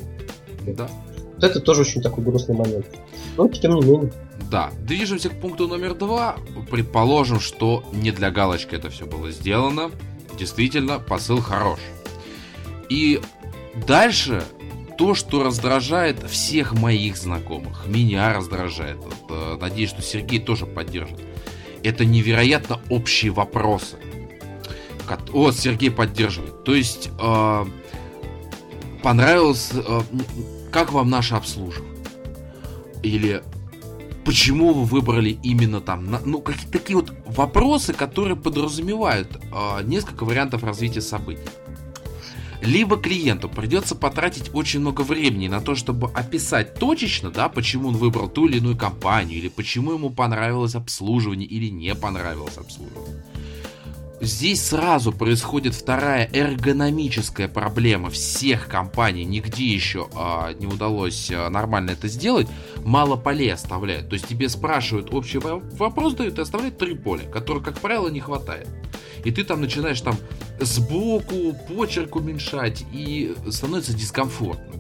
Да. 0.66 0.88
Вот 1.34 1.42
это 1.42 1.60
тоже 1.60 1.80
очень 1.80 2.00
такой 2.00 2.22
грустный 2.22 2.54
момент. 2.54 2.86
Но 3.36 3.48
тем 3.48 3.74
не 3.74 3.82
менее. 3.82 4.12
Да, 4.50 4.70
движемся 4.78 5.30
к 5.30 5.40
пункту 5.40 5.66
номер 5.66 5.94
два. 5.94 6.36
Предположим, 6.70 7.40
что 7.40 7.84
не 7.92 8.12
для 8.12 8.30
галочки 8.30 8.76
это 8.76 8.88
все 8.88 9.04
было 9.04 9.32
сделано. 9.32 9.90
Действительно, 10.38 11.00
посыл 11.00 11.40
хорош. 11.40 11.80
И 12.88 13.20
дальше 13.86 14.44
то, 14.96 15.16
что 15.16 15.42
раздражает 15.42 16.22
всех 16.30 16.72
моих 16.72 17.16
знакомых, 17.16 17.86
меня 17.88 18.32
раздражает. 18.32 18.98
Э, 19.28 19.56
надеюсь, 19.60 19.90
что 19.90 20.02
Сергей 20.02 20.38
тоже 20.38 20.66
поддержит 20.66 21.18
это 21.84 22.04
невероятно 22.04 22.80
общие 22.88 23.30
вопросы. 23.30 23.96
Вот, 25.30 25.54
Сергей 25.56 25.90
поддерживает. 25.90 26.64
То 26.64 26.74
есть, 26.74 27.10
э, 27.20 27.64
понравилось, 29.02 29.70
э, 29.74 30.00
как 30.72 30.92
вам 30.92 31.10
наше 31.10 31.34
обслуживание? 31.34 31.94
Или 33.02 33.42
почему 34.24 34.72
вы 34.72 34.84
выбрали 34.84 35.38
именно 35.42 35.82
там? 35.82 36.18
Ну, 36.24 36.40
какие-то 36.40 36.72
такие 36.72 36.96
вот 36.96 37.12
вопросы, 37.26 37.92
которые 37.92 38.36
подразумевают 38.36 39.28
э, 39.36 39.82
несколько 39.84 40.24
вариантов 40.24 40.64
развития 40.64 41.02
событий 41.02 41.42
либо 42.64 42.96
клиенту 42.96 43.48
придется 43.48 43.94
потратить 43.94 44.50
очень 44.55 44.81
много 44.81 45.03
времени 45.03 45.48
на 45.48 45.61
то, 45.61 45.74
чтобы 45.74 46.11
описать 46.11 46.74
точечно, 46.74 47.31
да, 47.31 47.48
почему 47.48 47.88
он 47.88 47.96
выбрал 47.96 48.29
ту 48.29 48.46
или 48.46 48.59
иную 48.59 48.77
компанию, 48.77 49.38
или 49.38 49.48
почему 49.48 49.92
ему 49.92 50.11
понравилось 50.11 50.74
обслуживание 50.74 51.46
или 51.46 51.68
не 51.68 51.94
понравилось 51.94 52.57
обслуживание. 52.57 53.22
Здесь 54.20 54.64
сразу 54.64 55.12
происходит 55.12 55.74
вторая 55.74 56.31
эргономическая 56.33 57.46
проблема 57.46 58.09
всех 58.09 58.68
компаний. 58.68 59.24
Нигде 59.24 59.66
еще 59.66 60.09
а, 60.14 60.53
не 60.55 60.66
удалось 60.66 61.31
а, 61.31 61.50
нормально 61.50 61.90
это 61.90 62.09
сделать. 62.09 62.46
Мало 62.85 63.16
полей 63.16 63.53
оставляют. 63.53 64.09
То 64.09 64.14
есть 64.14 64.27
тебе 64.27 64.48
спрашивают 64.48 65.12
общий 65.12 65.38
вопрос, 65.38 66.14
дают 66.14 66.38
и 66.38 66.42
оставляют 66.42 66.79
три 66.79 66.94
поля, 66.94 67.24
которых, 67.29 67.64
как 67.64 67.79
правило, 67.81 68.09
не 68.09 68.20
хватает 68.20 68.68
и 69.24 69.30
ты 69.30 69.42
там 69.44 69.60
начинаешь 69.60 70.00
там 70.00 70.16
сбоку 70.60 71.54
почерк 71.68 72.16
уменьшать, 72.16 72.84
и 72.92 73.34
становится 73.50 73.94
дискомфортно. 73.94 74.74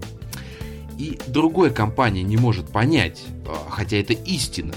И 0.98 1.18
другая 1.26 1.70
компания 1.70 2.22
не 2.22 2.36
может 2.36 2.68
понять, 2.68 3.22
а, 3.46 3.68
хотя 3.70 3.96
это 3.96 4.12
истина, 4.12 4.74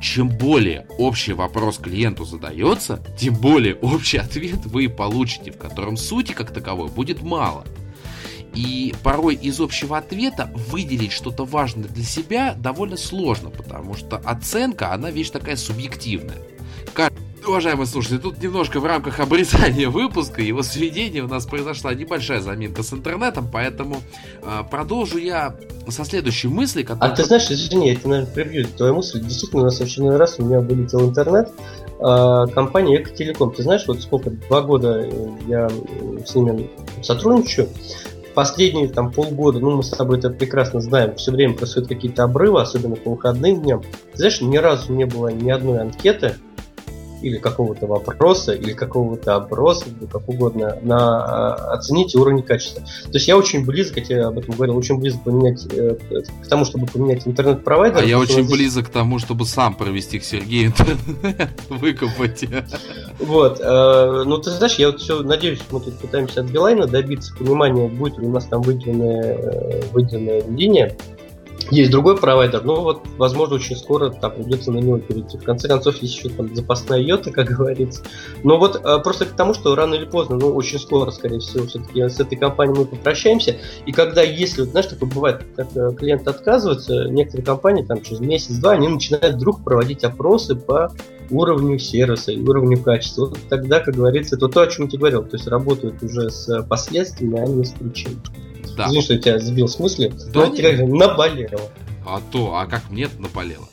чем 0.00 0.28
более 0.28 0.86
общий 0.98 1.32
вопрос 1.32 1.78
клиенту 1.78 2.24
задается, 2.24 3.02
тем 3.18 3.34
более 3.34 3.74
общий 3.74 4.18
ответ 4.18 4.64
вы 4.66 4.88
получите, 4.88 5.50
в 5.50 5.58
котором 5.58 5.96
сути 5.96 6.32
как 6.32 6.52
таковой 6.52 6.88
будет 6.88 7.22
мало. 7.22 7.64
И 8.54 8.94
порой 9.02 9.34
из 9.34 9.60
общего 9.60 9.98
ответа 9.98 10.50
выделить 10.70 11.10
что-то 11.10 11.44
важное 11.44 11.88
для 11.88 12.04
себя 12.04 12.54
довольно 12.54 12.96
сложно, 12.96 13.50
потому 13.50 13.94
что 13.94 14.16
оценка, 14.18 14.92
она 14.92 15.10
вещь 15.10 15.30
такая 15.30 15.56
субъективная. 15.56 16.38
Уважаемые 17.46 17.86
слушатели, 17.86 18.18
тут 18.18 18.42
немножко 18.42 18.80
в 18.80 18.86
рамках 18.86 19.20
обрезания 19.20 19.90
выпуска, 19.90 20.40
его 20.40 20.62
сведения 20.62 21.22
у 21.22 21.28
нас 21.28 21.44
произошла 21.44 21.92
небольшая 21.92 22.40
заминка 22.40 22.82
с 22.82 22.92
интернетом, 22.92 23.48
поэтому 23.52 23.98
э, 24.42 24.62
продолжу 24.70 25.18
я 25.18 25.54
со 25.88 26.04
следующей 26.04 26.48
мысли, 26.48 26.82
которая... 26.82 27.12
А 27.12 27.14
ты 27.14 27.24
знаешь, 27.24 27.50
извини, 27.50 27.88
я 27.88 27.96
тебе, 27.96 28.10
наверное, 28.10 28.32
прибью 28.32 28.66
твою 28.76 28.94
мысль. 28.94 29.20
Действительно, 29.20 29.62
у 29.62 29.64
нас 29.66 29.78
в 29.78 29.82
очередной 29.82 30.16
раз 30.16 30.36
у 30.38 30.44
меня 30.44 30.60
вылетел 30.60 31.08
интернет. 31.08 31.50
Э, 32.00 32.46
компания 32.54 33.02
Экотелеком. 33.02 33.52
Ты 33.52 33.62
знаешь, 33.62 33.84
вот 33.86 34.00
сколько, 34.00 34.30
два 34.30 34.62
года 34.62 35.06
я 35.46 35.68
с 36.24 36.34
ними 36.34 36.70
сотрудничаю 37.02 37.68
последние 38.34 38.88
там 38.88 39.12
полгода, 39.12 39.60
ну 39.60 39.76
мы 39.76 39.82
с 39.82 39.90
тобой 39.90 40.18
это 40.18 40.28
прекрасно 40.28 40.80
знаем, 40.80 41.14
все 41.14 41.30
время 41.30 41.54
происходят 41.54 41.88
какие-то 41.88 42.24
обрывы, 42.24 42.60
особенно 42.60 42.96
по 42.96 43.10
выходным 43.10 43.62
дням. 43.62 43.82
Ты 44.12 44.18
знаешь, 44.18 44.40
ни 44.40 44.56
разу 44.56 44.92
не 44.92 45.04
было 45.04 45.28
ни 45.28 45.50
одной 45.50 45.80
анкеты, 45.80 46.34
или 47.24 47.38
какого-то 47.38 47.86
вопроса, 47.86 48.52
или 48.52 48.72
какого-то 48.72 49.36
оброса, 49.36 49.86
или 49.88 50.06
как 50.06 50.28
угодно, 50.28 50.78
на 50.82 51.24
а, 51.24 51.74
оценить 51.74 52.14
уровень 52.14 52.42
качества. 52.42 52.82
То 52.82 53.14
есть 53.14 53.26
я 53.26 53.36
очень 53.36 53.64
близко, 53.64 54.00
я 54.00 54.06
тебе 54.06 54.24
об 54.26 54.38
этом 54.38 54.54
говорил, 54.54 54.76
очень 54.76 54.98
близко 54.98 55.20
поменять 55.24 55.66
э, 55.72 55.96
к 56.42 56.46
тому, 56.48 56.66
чтобы 56.66 56.86
поменять 56.86 57.26
интернет-провайдер. 57.26 58.02
А 58.02 58.04
я 58.04 58.18
очень 58.18 58.44
здесь... 58.44 58.50
близок 58.50 58.86
к 58.86 58.90
тому, 58.90 59.18
чтобы 59.18 59.46
сам 59.46 59.74
провести 59.74 60.18
к 60.18 60.24
Сергею 60.24 60.66
интернет, 60.66 61.50
выкопать. 61.70 62.44
Вот. 63.18 63.58
Э, 63.60 64.24
ну, 64.26 64.36
ты 64.38 64.50
знаешь, 64.50 64.74
я 64.74 64.90
вот 64.90 65.00
все 65.00 65.22
надеюсь, 65.22 65.60
мы 65.70 65.80
тут 65.80 65.98
пытаемся 65.98 66.42
от 66.42 66.50
Билайна 66.50 66.86
добиться 66.86 67.34
понимания, 67.34 67.88
будет 67.88 68.18
ли 68.18 68.26
у 68.26 68.30
нас 68.30 68.44
там 68.44 68.60
выделенная, 68.60 69.34
э, 69.34 69.82
выделенная 69.92 70.42
линия 70.46 70.94
есть 71.70 71.90
другой 71.90 72.16
провайдер, 72.16 72.64
но 72.64 72.82
вот, 72.82 73.02
возможно, 73.16 73.56
очень 73.56 73.76
скоро 73.76 74.10
там 74.10 74.32
придется 74.32 74.70
на 74.70 74.78
него 74.78 74.98
перейти. 74.98 75.38
В 75.38 75.44
конце 75.44 75.68
концов, 75.68 75.96
есть 75.96 76.16
еще 76.16 76.28
там 76.28 76.54
запасная 76.54 77.00
йота, 77.00 77.30
как 77.32 77.48
говорится. 77.48 78.02
Но 78.42 78.58
вот 78.58 78.80
а, 78.84 78.98
просто 78.98 79.26
к 79.26 79.30
тому, 79.30 79.54
что 79.54 79.74
рано 79.74 79.94
или 79.94 80.04
поздно, 80.04 80.36
ну, 80.36 80.54
очень 80.54 80.78
скоро, 80.78 81.10
скорее 81.10 81.38
всего, 81.40 81.66
все-таки 81.66 82.02
с 82.02 82.20
этой 82.20 82.36
компанией 82.36 82.78
мы 82.78 82.84
попрощаемся. 82.84 83.56
И 83.86 83.92
когда, 83.92 84.22
если, 84.22 84.62
вот, 84.62 84.70
знаешь, 84.70 84.86
такое 84.86 85.08
бывает, 85.08 85.42
как 85.56 85.68
э, 85.76 85.92
клиент 85.96 86.26
отказывается, 86.28 87.04
некоторые 87.08 87.46
компании 87.46 87.84
там 87.84 88.02
через 88.02 88.20
месяц-два, 88.20 88.72
они 88.72 88.88
начинают 88.88 89.36
вдруг 89.36 89.64
проводить 89.64 90.04
опросы 90.04 90.56
по 90.56 90.92
уровню 91.30 91.78
сервиса 91.78 92.32
и 92.32 92.40
уровню 92.40 92.82
качества. 92.82 93.26
Вот 93.26 93.38
тогда, 93.48 93.80
как 93.80 93.94
говорится, 93.94 94.36
это 94.36 94.48
то, 94.48 94.62
о 94.62 94.66
чем 94.66 94.84
я 94.84 94.90
тебе 94.90 94.98
говорил. 95.00 95.22
То 95.24 95.36
есть 95.36 95.46
работают 95.46 96.02
уже 96.02 96.30
с 96.30 96.62
последствиями, 96.64 97.40
а 97.40 97.46
не 97.46 97.64
с 97.64 97.70
причиной. 97.70 98.18
Да. 98.76 98.86
Извини, 98.86 99.02
что 99.02 99.14
я 99.14 99.20
тебя 99.20 99.38
сбил 99.38 99.68
с 99.68 99.78
мысли, 99.78 100.12
да, 100.32 100.46
но 100.46 100.54
это 100.54 100.86
наболело. 100.86 101.70
А 102.06 102.20
то, 102.30 102.56
а 102.56 102.66
как 102.66 102.90
мне 102.90 103.04
это 103.04 103.20
наболело. 103.20 103.68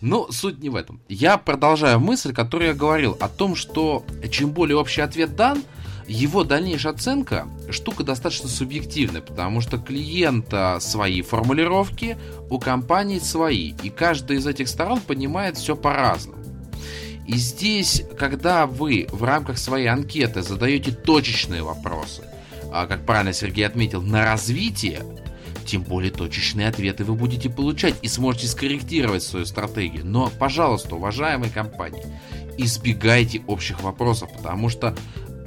Но 0.00 0.30
суть 0.30 0.58
не 0.60 0.68
в 0.68 0.76
этом. 0.76 1.00
Я 1.08 1.38
продолжаю 1.38 2.00
мысль, 2.00 2.32
которую 2.32 2.68
я 2.68 2.74
говорил 2.74 3.16
о 3.20 3.28
том, 3.28 3.54
что 3.54 4.04
чем 4.30 4.50
более 4.50 4.76
общий 4.76 5.00
ответ 5.00 5.36
дан, 5.36 5.62
его 6.08 6.44
дальнейшая 6.44 6.92
оценка 6.92 7.46
штука 7.70 8.02
достаточно 8.02 8.48
субъективная, 8.48 9.20
потому 9.22 9.60
что 9.60 9.78
клиента 9.78 10.78
свои 10.80 11.22
формулировки, 11.22 12.18
у 12.50 12.58
компании 12.58 13.18
свои, 13.18 13.74
и 13.82 13.90
каждая 13.90 14.38
из 14.38 14.46
этих 14.46 14.68
сторон 14.68 15.00
понимает 15.00 15.56
все 15.56 15.76
по-разному. 15.76 16.42
И 17.26 17.36
здесь, 17.36 18.02
когда 18.18 18.66
вы 18.66 19.06
в 19.10 19.22
рамках 19.22 19.58
своей 19.58 19.86
анкеты 19.86 20.42
задаете 20.42 20.90
точечные 20.90 21.62
вопросы, 21.62 22.24
как 22.86 23.04
правильно 23.04 23.32
Сергей 23.32 23.66
отметил, 23.66 24.02
на 24.02 24.24
развитие, 24.24 25.02
тем 25.66 25.82
более 25.82 26.10
точечные 26.10 26.68
ответы 26.68 27.04
вы 27.04 27.14
будете 27.14 27.48
получать 27.48 27.94
и 28.02 28.08
сможете 28.08 28.46
скорректировать 28.46 29.22
свою 29.22 29.46
стратегию. 29.46 30.04
Но, 30.04 30.30
пожалуйста, 30.38 30.96
уважаемые 30.96 31.50
компании, 31.50 32.04
избегайте 32.58 33.42
общих 33.46 33.82
вопросов, 33.82 34.30
потому 34.36 34.68
что 34.68 34.94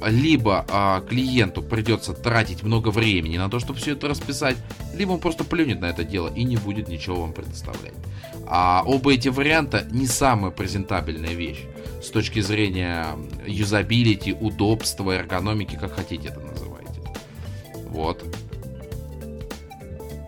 либо 0.06 0.66
а, 0.68 1.00
клиенту 1.00 1.62
придется 1.62 2.12
тратить 2.12 2.62
много 2.62 2.90
времени 2.90 3.38
на 3.38 3.48
то, 3.48 3.58
чтобы 3.58 3.78
все 3.78 3.92
это 3.92 4.08
расписать, 4.08 4.56
либо 4.94 5.12
он 5.12 5.20
просто 5.20 5.44
плюнет 5.44 5.80
на 5.80 5.86
это 5.86 6.04
дело 6.04 6.28
и 6.28 6.44
не 6.44 6.56
будет 6.56 6.88
ничего 6.88 7.22
вам 7.22 7.32
предоставлять. 7.32 7.94
А 8.46 8.82
оба 8.86 9.14
эти 9.14 9.28
варианта 9.28 9.86
не 9.90 10.06
самая 10.06 10.50
презентабельная 10.50 11.34
вещь 11.34 11.64
с 12.02 12.10
точки 12.10 12.40
зрения 12.40 13.06
юзабилити, 13.46 14.32
удобства, 14.32 15.12
эргономики, 15.12 15.76
как 15.80 15.94
хотите 15.94 16.28
это 16.28 16.40
называйте. 16.40 16.65
Вот. 17.90 18.22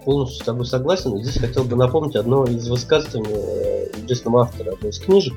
Полностью 0.05 0.43
с 0.43 0.47
тобой 0.47 0.67
согласен. 0.67 1.23
Здесь 1.23 1.39
хотел 1.39 1.65
бы 1.65 1.77
напомнить 1.77 2.17
одно 2.17 2.45
из 2.45 2.69
высказываний 2.69 3.29
э, 3.31 3.91
известного 4.05 4.43
автора 4.43 4.73
одной 4.73 4.91
из 4.91 4.99
книжек, 4.99 5.35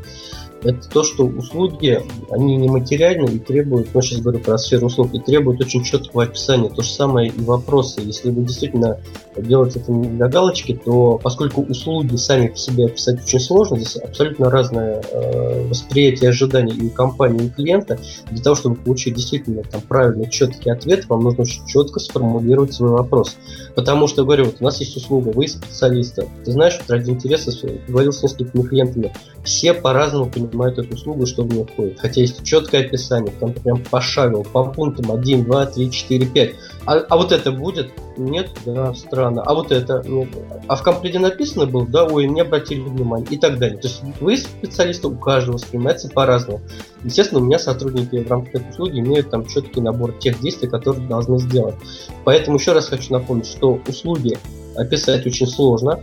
это 0.64 0.90
то, 0.90 1.04
что 1.04 1.26
услуги, 1.26 2.02
они 2.30 2.56
нематериальны 2.56 3.30
и 3.32 3.40
требуют, 3.40 3.90
ну, 3.94 4.02
сейчас 4.02 4.20
говорю 4.20 4.40
про 4.40 4.58
сферу 4.58 4.88
услуг, 4.88 5.14
и 5.14 5.20
требуют 5.20 5.62
очень 5.62 5.84
четкого 5.84 6.24
описания. 6.24 6.70
То 6.70 6.82
же 6.84 6.90
самое 6.90 7.30
и 7.30 7.42
вопросы. 7.44 8.02
Если 8.02 8.30
вы 8.30 8.44
действительно 8.44 9.00
делаете 9.36 9.80
это 9.80 9.92
не 9.92 10.10
для 10.10 10.28
галочки, 10.28 10.80
то 10.84 11.20
поскольку 11.22 11.62
услуги 11.62 12.16
сами 12.16 12.50
по 12.50 12.58
себе 12.58 12.86
описать 12.86 13.24
очень 13.24 13.40
сложно, 13.40 13.78
здесь 13.78 13.96
абсолютно 13.96 14.50
разное 14.50 15.02
э, 15.02 15.68
восприятие 15.68 16.30
ожиданий 16.30 16.74
и 16.74 16.86
у 16.86 16.90
компании, 16.90 17.46
и 17.46 17.48
у 17.48 17.50
клиента. 17.50 18.00
Для 18.30 18.44
того, 18.44 18.56
чтобы 18.56 18.76
получить 18.76 19.16
действительно 19.16 19.64
там, 19.64 19.82
правильный, 19.82 20.30
четкий 20.30 20.70
ответ, 20.70 21.08
вам 21.10 21.24
нужно 21.24 21.44
очень 21.44 21.66
четко 21.66 22.00
сформулировать 22.00 22.74
свой 22.74 22.92
вопрос. 22.92 23.38
Потому 23.76 24.08
что, 24.08 24.24
говорю, 24.24 24.46
вот 24.46 24.58
у 24.60 24.64
нас 24.64 24.80
есть 24.80 24.96
услуга, 24.96 25.30
вы 25.30 25.48
специалисты. 25.48 26.28
Ты 26.46 26.52
знаешь, 26.52 26.78
вот 26.80 26.90
ради 26.92 27.10
интереса 27.10 27.52
говорил 27.88 28.12
с 28.12 28.22
несколькими 28.22 28.62
клиентами, 28.62 29.14
все 29.44 29.74
по-разному 29.74 30.30
понимают 30.30 30.51
эту 30.60 30.94
услугу, 30.94 31.26
что 31.26 31.44
в 31.44 31.48
нее 31.48 31.66
входит. 31.66 32.00
Хотя 32.00 32.22
есть 32.22 32.44
четкое 32.44 32.86
описание, 32.86 33.34
там 33.40 33.54
прям 33.54 33.84
пошагово, 33.84 34.44
по 34.44 34.66
пунктам 34.66 35.12
1, 35.12 35.46
2, 35.46 35.66
3, 35.68 35.92
4, 35.92 36.26
5. 36.26 36.56
А, 36.86 36.94
а 36.96 37.18
вот 37.18 37.32
это 37.32 37.52
будет? 37.52 37.92
Нет, 38.18 38.50
да, 38.66 38.94
странно. 38.94 39.44
А 39.44 39.54
вот 39.54 39.72
это? 39.72 40.04
Нет. 40.08 40.30
А 40.68 40.76
в 40.76 40.84
комплекте 40.84 41.20
написано 41.20 41.66
было? 41.66 41.88
Да, 41.88 42.06
ой, 42.06 42.28
не 42.28 42.42
обратили 42.42 42.82
внимания. 42.82 43.26
И 43.30 43.38
так 43.38 43.60
далее. 43.60 43.78
То 43.78 43.88
есть 43.88 44.02
вы 44.20 44.38
специалисты, 44.38 45.08
у 45.08 45.16
каждого 45.16 45.56
воспринимается 45.56 46.10
по-разному. 46.10 46.62
Естественно, 47.04 47.42
у 47.42 47.44
меня 47.44 47.60
сотрудники 47.60 48.24
в 48.24 48.30
рамках 48.30 48.56
этой 48.56 48.70
услуги 48.72 49.00
имеют 49.00 49.30
там 49.30 49.46
четкий 49.46 49.82
набор 49.82 50.14
тех 50.14 50.40
действий, 50.42 50.68
которые 50.68 51.08
должны 51.08 51.40
сделать. 51.40 51.76
Поэтому 52.26 52.58
еще 52.58 52.74
раз 52.74 52.88
хочу 52.88 53.14
напомнить, 53.14 53.48
что 53.48 53.80
услуги 53.88 54.38
описать 54.76 55.26
очень 55.26 55.48
сложно. 55.48 56.00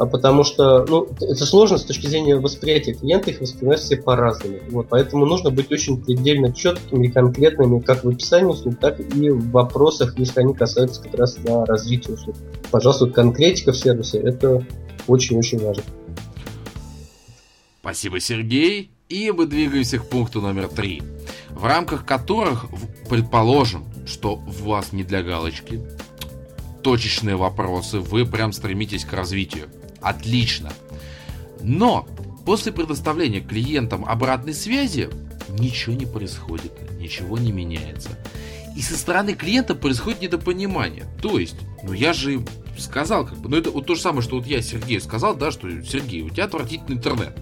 А 0.00 0.06
потому 0.06 0.44
что 0.44 0.86
ну, 0.88 1.08
это 1.20 1.44
сложно 1.44 1.76
с 1.76 1.84
точки 1.84 2.06
зрения 2.06 2.36
восприятия 2.36 2.94
клиента, 2.94 3.32
их 3.32 3.42
воспринимают 3.42 3.82
все 3.82 3.98
по-разному. 3.98 4.56
Вот, 4.70 4.86
поэтому 4.88 5.26
нужно 5.26 5.50
быть 5.50 5.70
очень 5.70 6.02
предельно 6.02 6.54
четкими 6.54 7.08
и 7.08 7.10
конкретными 7.10 7.80
как 7.80 8.02
в 8.02 8.08
описании 8.08 8.46
услуг, 8.46 8.78
так 8.80 8.98
и 8.98 9.28
в 9.28 9.50
вопросах, 9.50 10.18
если 10.18 10.40
они 10.40 10.54
касаются 10.54 11.02
как 11.02 11.12
раз 11.16 11.36
на 11.44 11.66
развитие 11.66 12.14
услуг. 12.14 12.34
Пожалуйста, 12.70 13.08
конкретика 13.08 13.72
в 13.72 13.76
сервисе– 13.76 14.18
это 14.20 14.66
очень-очень 15.06 15.58
важно. 15.58 15.82
Спасибо, 17.82 18.20
Сергей. 18.20 18.90
И 19.10 19.30
мы 19.32 19.44
двигаемся 19.44 19.98
к 19.98 20.08
пункту 20.08 20.40
номер 20.40 20.68
три, 20.68 21.02
в 21.50 21.66
рамках 21.66 22.06
которых 22.06 22.64
предположим, 23.10 23.84
что 24.06 24.36
у 24.36 24.64
вас 24.64 24.94
не 24.94 25.04
для 25.04 25.22
галочки, 25.22 25.82
точечные 26.82 27.36
вопросы, 27.36 27.98
вы 27.98 28.24
прям 28.24 28.54
стремитесь 28.54 29.04
к 29.04 29.12
развитию. 29.12 29.68
Отлично. 30.02 30.72
Но 31.62 32.06
после 32.46 32.72
предоставления 32.72 33.40
клиентам 33.40 34.04
обратной 34.04 34.54
связи 34.54 35.10
ничего 35.48 35.94
не 35.94 36.06
происходит, 36.06 36.72
ничего 36.98 37.38
не 37.38 37.52
меняется. 37.52 38.10
И 38.76 38.82
со 38.82 38.96
стороны 38.96 39.34
клиента 39.34 39.74
происходит 39.74 40.22
недопонимание. 40.22 41.04
То 41.20 41.38
есть, 41.38 41.56
ну 41.82 41.92
я 41.92 42.12
же 42.12 42.44
сказал, 42.78 43.26
как 43.26 43.38
бы, 43.38 43.48
ну 43.48 43.56
это 43.56 43.70
вот 43.70 43.86
то 43.86 43.94
же 43.94 44.00
самое, 44.00 44.22
что 44.22 44.36
вот 44.36 44.46
я 44.46 44.62
Сергею 44.62 45.00
сказал, 45.00 45.34
да, 45.36 45.50
что 45.50 45.68
Сергей, 45.82 46.22
у 46.22 46.30
тебя 46.30 46.44
отвратительный 46.44 46.96
интернет. 46.96 47.36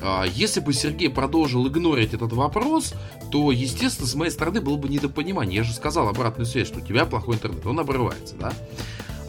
А, 0.00 0.24
если 0.24 0.60
бы 0.60 0.72
Сергей 0.72 1.10
продолжил 1.10 1.66
игнорить 1.68 2.14
этот 2.14 2.32
вопрос, 2.32 2.94
то, 3.30 3.52
естественно, 3.52 4.08
с 4.08 4.14
моей 4.14 4.30
стороны 4.30 4.60
было 4.60 4.76
бы 4.76 4.88
недопонимание. 4.88 5.58
Я 5.58 5.62
же 5.62 5.72
сказал 5.72 6.08
обратную 6.08 6.46
связь, 6.46 6.68
что 6.68 6.78
у 6.78 6.82
тебя 6.82 7.04
плохой 7.04 7.36
интернет, 7.36 7.64
он 7.66 7.78
обрывается, 7.78 8.34
да? 8.36 8.52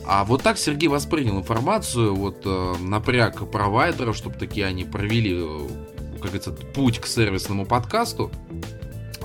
А 0.05 0.25
вот 0.25 0.43
так 0.43 0.57
Сергей 0.57 0.89
воспринял 0.89 1.37
информацию, 1.37 2.13
вот 2.13 2.41
э, 2.45 2.75
напряг 2.81 3.49
провайдеров, 3.49 4.17
чтобы 4.17 4.37
такие 4.37 4.65
они 4.65 4.83
провели, 4.83 5.39
э, 5.41 5.67
как 6.13 6.21
говорится, 6.21 6.51
путь 6.51 6.99
к 6.99 7.07
сервисному 7.07 7.65
подкасту. 7.65 8.31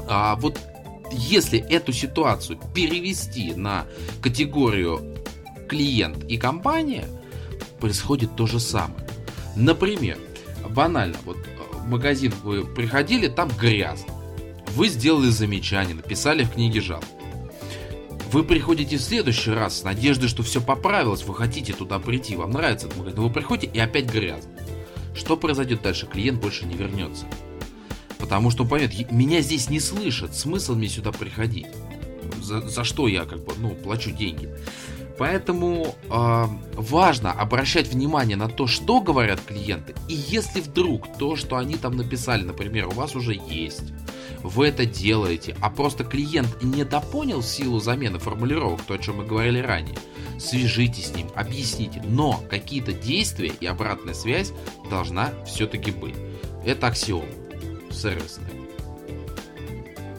А 0.09 0.37
вот 0.37 0.59
если 1.11 1.59
эту 1.59 1.93
ситуацию 1.93 2.59
перевести 2.75 3.55
на 3.55 3.87
категорию 4.23 5.17
клиент 5.69 6.25
и 6.25 6.39
компания, 6.39 7.09
происходит 7.81 8.37
то 8.37 8.47
же 8.47 8.61
самое. 8.61 9.07
Например, 9.57 10.17
банально, 10.71 11.17
вот 11.25 11.39
э, 11.39 11.77
в 11.77 11.89
магазин 11.89 12.33
вы 12.45 12.65
приходили, 12.65 13.27
там 13.27 13.49
грязно. 13.49 14.13
Вы 14.77 14.89
сделали 14.89 15.29
замечание, 15.29 15.97
написали 15.97 16.45
в 16.45 16.53
книге 16.53 16.81
жалоб 16.81 17.05
вы 18.33 18.45
приходите 18.45 18.97
в 18.99 19.03
следующий 19.03 19.51
раз 19.51 19.81
с 19.81 19.85
надеждой, 19.85 20.29
что 20.29 20.43
все 20.43 20.61
поправилось, 20.61 21.25
вы 21.25 21.35
хотите 21.35 21.73
туда 21.73 21.99
прийти, 21.99 22.37
вам 22.37 22.51
нравится 22.51 22.87
этот 22.87 22.99
магазин, 22.99 23.21
но 23.21 23.29
вы 23.29 23.33
приходите 23.33 23.73
и 23.73 23.79
опять 23.79 24.13
грязно. 24.13 24.51
Что 25.15 25.37
произойдет 25.37 25.83
дальше? 25.83 26.07
Клиент 26.07 26.41
больше 26.41 26.67
не 26.67 26.77
вернется. 26.77 27.27
Потому 28.19 28.51
что 28.51 28.65
он 28.65 28.69
поймет, 28.69 29.11
меня 29.11 29.41
здесь 29.41 29.71
не 29.71 29.81
слышат, 29.81 30.35
смысл 30.35 30.75
мне 30.75 30.89
сюда 30.89 31.13
приходить. 31.13 31.67
За, 32.43 32.61
за 32.69 32.85
что 32.85 33.09
я 33.09 33.25
как 33.25 33.45
бы, 33.45 33.53
ну, 33.59 33.71
плачу 33.71 34.11
деньги. 34.11 34.51
Поэтому 35.19 35.97
э, 36.09 36.45
важно 36.75 37.33
обращать 37.33 37.89
внимание 37.89 38.37
на 38.37 38.49
то, 38.49 38.67
что 38.67 39.01
говорят 39.01 39.41
клиенты. 39.41 39.95
И 40.09 40.15
если 40.15 40.61
вдруг 40.61 41.17
то, 41.19 41.35
что 41.35 41.57
они 41.57 41.77
там 41.77 41.97
написали, 41.97 42.45
например, 42.45 42.87
у 42.87 42.93
вас 42.93 43.17
уже 43.17 43.35
есть, 43.35 43.93
вы 44.43 44.69
это 44.69 44.87
делаете, 44.87 45.57
а 45.61 45.71
просто 45.71 46.05
клиент 46.05 46.63
не 46.63 46.85
допонял 46.85 47.43
силу 47.43 47.81
замены 47.81 48.19
формулировок, 48.19 48.83
то, 48.83 48.95
о 48.95 48.99
чем 48.99 49.17
мы 49.17 49.25
говорили 49.25 49.61
ранее, 49.61 49.97
свяжитесь 50.39 51.09
с 51.09 51.15
ним, 51.15 51.29
объясните. 51.35 52.03
Но 52.05 52.43
какие-то 52.49 52.93
действия 52.93 53.53
и 53.61 53.67
обратная 53.67 54.15
связь 54.15 54.53
должна 54.91 55.33
все-таки 55.47 55.91
быть. 55.91 56.17
Это 56.65 56.89
аксиом 56.89 57.27
сервисная. 57.91 58.51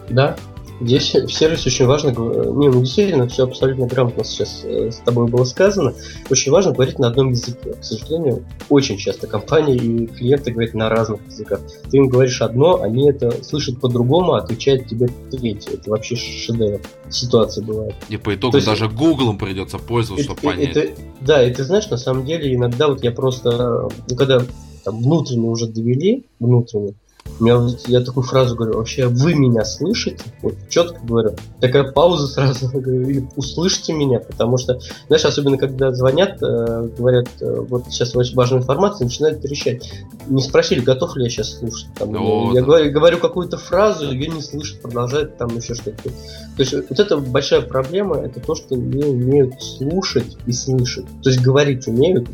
Да, 0.08 0.36
Здесь 0.80 1.14
в 1.14 1.30
сервисе 1.30 1.68
очень 1.68 1.86
важно, 1.86 2.08
не, 2.08 2.68
ну 2.68 2.80
действительно, 2.80 3.28
все 3.28 3.44
абсолютно 3.44 3.86
грамотно 3.86 4.24
сейчас 4.24 4.62
э, 4.64 4.90
с 4.90 4.96
тобой 4.96 5.26
было 5.26 5.44
сказано. 5.44 5.92
Очень 6.30 6.52
важно 6.52 6.72
говорить 6.72 6.98
на 6.98 7.08
одном 7.08 7.30
языке. 7.30 7.74
К 7.74 7.84
сожалению, 7.84 8.44
очень 8.70 8.96
часто 8.96 9.26
компании 9.26 9.76
и 9.76 10.06
клиенты 10.06 10.52
говорят 10.52 10.72
на 10.72 10.88
разных 10.88 11.20
языках. 11.26 11.60
Ты 11.90 11.98
им 11.98 12.08
говоришь 12.08 12.40
одно, 12.40 12.80
они 12.82 13.10
это 13.10 13.44
слышат 13.44 13.78
по-другому, 13.78 14.32
а 14.32 14.38
отвечают 14.38 14.86
тебе 14.86 15.08
третье. 15.30 15.74
Это 15.74 15.90
вообще 15.90 16.16
шедевр. 16.16 16.80
Ситуация 17.10 17.62
бывает. 17.62 17.94
И 18.08 18.16
по 18.16 18.34
итогу 18.34 18.58
То 18.58 18.64
даже 18.64 18.88
Гуглом 18.88 19.36
придется 19.36 19.78
пользоваться, 19.78 20.24
чтобы 20.24 20.40
понять. 20.40 20.76
Это, 20.76 20.92
да, 21.20 21.46
и 21.46 21.52
ты 21.52 21.64
знаешь, 21.64 21.90
на 21.90 21.98
самом 21.98 22.24
деле 22.24 22.54
иногда 22.54 22.88
вот 22.88 23.02
я 23.04 23.10
просто, 23.10 23.88
ну, 24.08 24.16
когда 24.16 24.42
там 24.84 25.02
внутренне 25.02 25.48
уже 25.48 25.66
довели, 25.66 26.24
внутренне, 26.38 26.94
меня, 27.40 27.74
я 27.86 28.00
такую 28.00 28.24
фразу 28.24 28.54
говорю, 28.54 28.74
вообще 28.76 29.06
вы 29.06 29.34
меня 29.34 29.64
слышите? 29.64 30.22
Вот 30.42 30.54
четко 30.68 31.00
говорю. 31.02 31.34
Такая 31.60 31.84
пауза 31.90 32.26
сразу, 32.26 32.68
говорю, 32.68 33.28
услышьте 33.36 33.92
меня, 33.92 34.20
потому 34.20 34.58
что, 34.58 34.78
знаешь, 35.08 35.24
особенно 35.24 35.56
когда 35.56 35.92
звонят, 35.92 36.42
э, 36.42 36.88
говорят, 36.96 37.28
э, 37.40 37.64
вот 37.68 37.86
сейчас 37.90 38.14
очень 38.14 38.34
важная 38.34 38.60
информация, 38.60 39.06
начинают 39.06 39.40
трещать. 39.40 39.90
Не 40.28 40.42
спросили, 40.42 40.80
готов 40.80 41.16
ли 41.16 41.24
я 41.24 41.30
сейчас 41.30 41.58
слушать. 41.58 41.88
Там, 41.96 42.14
О, 42.16 42.52
я 42.52 42.60
да. 42.60 42.66
говорю, 42.66 42.92
говорю 42.92 43.18
какую-то 43.18 43.56
фразу, 43.56 44.10
ее 44.12 44.28
не 44.28 44.42
слышат, 44.42 44.82
продолжают 44.82 45.36
там 45.38 45.56
еще 45.56 45.74
что-то. 45.74 46.02
То 46.02 46.12
есть 46.58 46.72
вот 46.72 47.00
это 47.00 47.16
большая 47.16 47.62
проблема, 47.62 48.16
это 48.16 48.40
то, 48.40 48.54
что 48.54 48.76
не 48.76 49.04
умеют 49.04 49.62
слушать 49.62 50.36
и 50.46 50.52
слышать. 50.52 51.06
То 51.22 51.30
есть 51.30 51.40
говорить 51.40 51.86
умеют, 51.86 52.28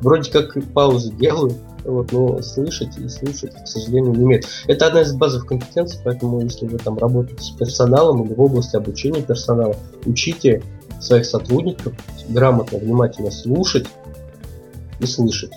вроде 0.00 0.30
как 0.30 0.56
паузы 0.72 1.12
делают, 1.12 1.56
вот, 1.84 2.12
но 2.12 2.42
слышать 2.42 2.96
и 2.98 3.08
слушать, 3.08 3.54
к 3.54 3.66
сожалению, 3.66 4.12
не 4.12 4.24
умеют. 4.24 4.46
Это 4.66 4.86
одна 4.86 5.02
из 5.02 5.12
базовых 5.12 5.46
компетенций, 5.46 6.00
поэтому 6.04 6.40
если 6.40 6.66
вы 6.66 6.78
там 6.78 6.98
работаете 6.98 7.42
с 7.42 7.50
персоналом 7.50 8.24
или 8.24 8.34
в 8.34 8.40
области 8.40 8.76
обучения 8.76 9.22
персонала, 9.22 9.76
учите 10.04 10.62
своих 11.00 11.26
сотрудников 11.26 11.94
грамотно, 12.28 12.78
внимательно 12.78 13.30
слушать 13.30 13.86
и 15.00 15.06
слышать. 15.06 15.52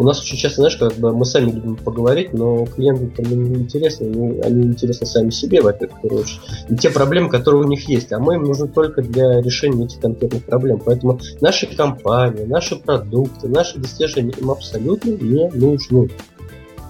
У 0.00 0.02
нас 0.02 0.18
очень 0.22 0.38
часто, 0.38 0.62
знаешь, 0.62 0.78
как 0.78 0.94
бы 0.94 1.14
мы 1.14 1.26
сами 1.26 1.50
любим 1.50 1.76
поговорить, 1.76 2.32
но 2.32 2.64
клиентам 2.64 3.22
не 3.26 3.60
интересно, 3.60 4.06
они, 4.06 4.40
они 4.40 4.62
интересны 4.68 5.06
сами 5.06 5.28
себе, 5.28 5.60
во-первых, 5.60 5.98
в 5.98 6.00
первую 6.00 6.22
очередь, 6.22 6.40
и 6.70 6.76
те 6.76 6.88
проблемы, 6.88 7.28
которые 7.28 7.62
у 7.62 7.66
них 7.66 7.86
есть, 7.86 8.10
а 8.10 8.18
мы 8.18 8.36
им 8.36 8.44
нужны 8.44 8.66
только 8.66 9.02
для 9.02 9.42
решения 9.42 9.84
этих 9.84 10.00
конкретных 10.00 10.46
проблем. 10.46 10.80
Поэтому 10.82 11.20
наши 11.42 11.66
компании, 11.66 12.46
наши 12.46 12.76
продукты, 12.76 13.48
наши 13.48 13.78
достижения 13.78 14.32
им 14.38 14.50
абсолютно 14.50 15.10
не 15.10 15.50
нужны. 15.50 16.08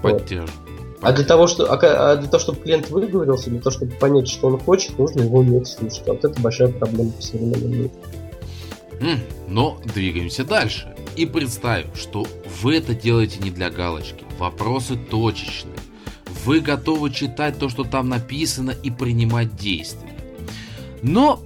Поддержу. 0.01 0.53
А 1.01 1.11
для 1.11 1.25
того, 1.25 1.47
что, 1.47 1.65
а, 1.65 1.75
а 1.81 2.15
для 2.15 2.29
того, 2.29 2.39
чтобы 2.39 2.61
клиент 2.61 2.91
выговорился, 2.91 3.49
для 3.49 3.59
того, 3.59 3.71
чтобы 3.71 3.91
понять, 3.91 4.29
что 4.29 4.47
он 4.47 4.57
хочет, 4.57 4.97
нужно 4.97 5.23
его 5.23 5.39
уметь 5.39 5.67
слушать. 5.67 6.07
А 6.07 6.13
вот 6.13 6.23
это 6.23 6.39
большая 6.39 6.69
проблема 6.69 7.11
по 7.11 7.21
современному 7.21 7.67
миру. 7.67 7.91
Но 9.49 9.77
двигаемся 9.93 10.45
дальше. 10.45 10.95
И 11.15 11.25
представим, 11.25 11.93
что 11.95 12.25
вы 12.61 12.77
это 12.77 12.95
делаете 12.95 13.39
не 13.41 13.51
для 13.51 13.69
галочки. 13.69 14.23
Вопросы 14.39 14.95
точечные. 14.95 15.75
Вы 16.45 16.61
готовы 16.61 17.11
читать 17.11 17.59
то, 17.59 17.69
что 17.69 17.83
там 17.83 18.09
написано 18.09 18.71
и 18.71 18.89
принимать 18.89 19.55
действия. 19.55 20.15
Но 21.03 21.41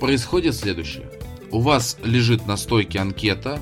происходит 0.00 0.54
следующее. 0.54 1.10
У 1.50 1.60
вас 1.60 1.96
лежит 2.02 2.46
на 2.46 2.56
стойке 2.56 2.98
анкета. 2.98 3.60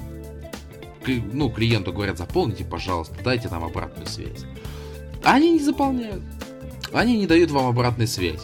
Ну, 1.07 1.51
клиенту 1.51 1.93
говорят, 1.93 2.19
заполните, 2.19 2.64
пожалуйста, 2.64 3.14
дайте 3.23 3.49
нам 3.49 3.64
обратную 3.64 4.07
связь. 4.07 4.45
Они 5.25 5.53
не 5.53 5.61
заполняют. 5.61 6.23
Они 6.93 7.19
не 7.19 7.27
дают 7.27 7.51
вам 7.51 7.67
обратной 7.67 8.07
связи. 8.07 8.41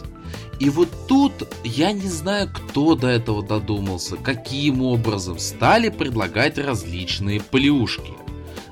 И 0.59 0.69
вот 0.69 0.89
тут 1.07 1.33
я 1.63 1.91
не 1.91 2.07
знаю, 2.07 2.49
кто 2.51 2.95
до 2.95 3.07
этого 3.07 3.43
додумался, 3.43 4.15
каким 4.15 4.81
образом 4.81 5.37
стали 5.37 5.89
предлагать 5.89 6.57
различные 6.57 7.41
плюшки. 7.41 8.13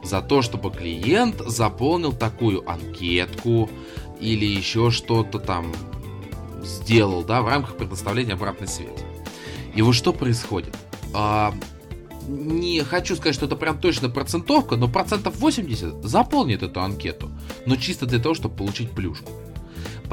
За 0.03 0.21
то, 0.21 0.41
чтобы 0.41 0.71
клиент 0.71 1.41
заполнил 1.45 2.13
такую 2.13 2.69
анкетку 2.69 3.69
или 4.19 4.45
еще 4.45 4.91
что-то 4.91 5.39
там 5.39 5.73
сделал, 6.63 7.23
да, 7.23 7.41
в 7.41 7.47
рамках 7.47 7.75
предоставления 7.77 8.33
обратной 8.33 8.67
связи. 8.67 8.91
И 9.75 9.81
вот 9.81 9.93
что 9.95 10.13
происходит? 10.13 10.75
А, 11.13 11.53
не 12.27 12.81
хочу 12.81 13.15
сказать, 13.15 13.35
что 13.35 13.45
это 13.45 13.55
прям 13.55 13.79
точно 13.79 14.09
процентовка, 14.09 14.75
но 14.75 14.87
процентов 14.87 15.35
80 15.37 16.03
заполнит 16.03 16.63
эту 16.63 16.81
анкету. 16.81 17.29
Но 17.65 17.75
чисто 17.75 18.05
для 18.05 18.19
того, 18.19 18.35
чтобы 18.35 18.55
получить 18.55 18.91
плюшку. 18.91 19.31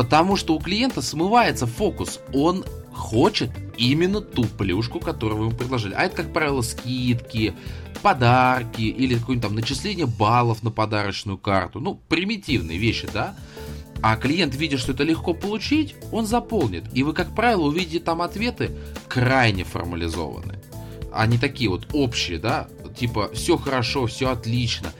Потому 0.00 0.36
что 0.36 0.54
у 0.54 0.58
клиента 0.58 1.02
смывается 1.02 1.66
фокус. 1.66 2.20
Он 2.32 2.64
хочет 2.90 3.50
именно 3.76 4.22
ту 4.22 4.44
плюшку, 4.44 4.98
которую 4.98 5.38
вы 5.38 5.44
ему 5.48 5.54
предложили. 5.54 5.92
А 5.92 6.04
это, 6.04 6.16
как 6.16 6.32
правило, 6.32 6.62
скидки, 6.62 7.52
подарки 8.00 8.80
или 8.80 9.16
какое-нибудь 9.16 9.46
там 9.46 9.54
начисление 9.54 10.06
баллов 10.06 10.62
на 10.62 10.70
подарочную 10.70 11.36
карту. 11.36 11.80
Ну, 11.80 12.00
примитивные 12.08 12.78
вещи, 12.78 13.10
да? 13.12 13.36
А 14.00 14.16
клиент, 14.16 14.54
видя, 14.54 14.78
что 14.78 14.92
это 14.92 15.04
легко 15.04 15.34
получить, 15.34 15.94
он 16.12 16.24
заполнит. 16.24 16.84
И 16.94 17.02
вы, 17.02 17.12
как 17.12 17.34
правило, 17.34 17.66
увидите 17.66 18.00
там 18.00 18.22
ответы 18.22 18.70
крайне 19.06 19.64
формализованные. 19.64 20.62
Они 21.12 21.36
такие 21.36 21.68
вот 21.68 21.88
общие, 21.92 22.38
да? 22.38 22.68
Типа, 22.98 23.30
все 23.34 23.58
хорошо, 23.58 24.06
все 24.06 24.30
отлично 24.30 24.94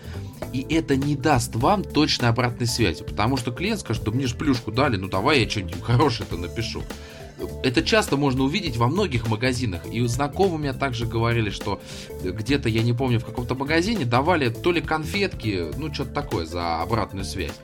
и 0.52 0.66
это 0.68 0.96
не 0.96 1.16
даст 1.16 1.54
вам 1.54 1.84
точной 1.84 2.28
обратной 2.28 2.66
связи, 2.66 3.04
потому 3.04 3.36
что 3.36 3.52
клиент 3.52 3.80
скажет, 3.80 4.04
да 4.04 4.10
мне 4.10 4.26
же 4.26 4.34
плюшку 4.34 4.72
дали, 4.72 4.96
ну 4.96 5.08
давай 5.08 5.42
я 5.42 5.48
что-нибудь 5.48 5.82
хорошее-то 5.82 6.36
напишу. 6.36 6.82
Это 7.62 7.82
часто 7.82 8.16
можно 8.16 8.44
увидеть 8.44 8.76
во 8.76 8.88
многих 8.88 9.26
магазинах. 9.26 9.86
И 9.86 10.06
знакомые 10.06 10.58
мне 10.58 10.72
также 10.72 11.06
говорили, 11.06 11.50
что 11.50 11.80
где-то, 12.22 12.68
я 12.68 12.82
не 12.82 12.92
помню, 12.92 13.18
в 13.18 13.24
каком-то 13.24 13.54
магазине 13.54 14.04
давали 14.04 14.50
то 14.50 14.72
ли 14.72 14.80
конфетки, 14.82 15.70
ну 15.78 15.92
что-то 15.92 16.10
такое 16.10 16.44
за 16.44 16.82
обратную 16.82 17.24
связь. 17.24 17.54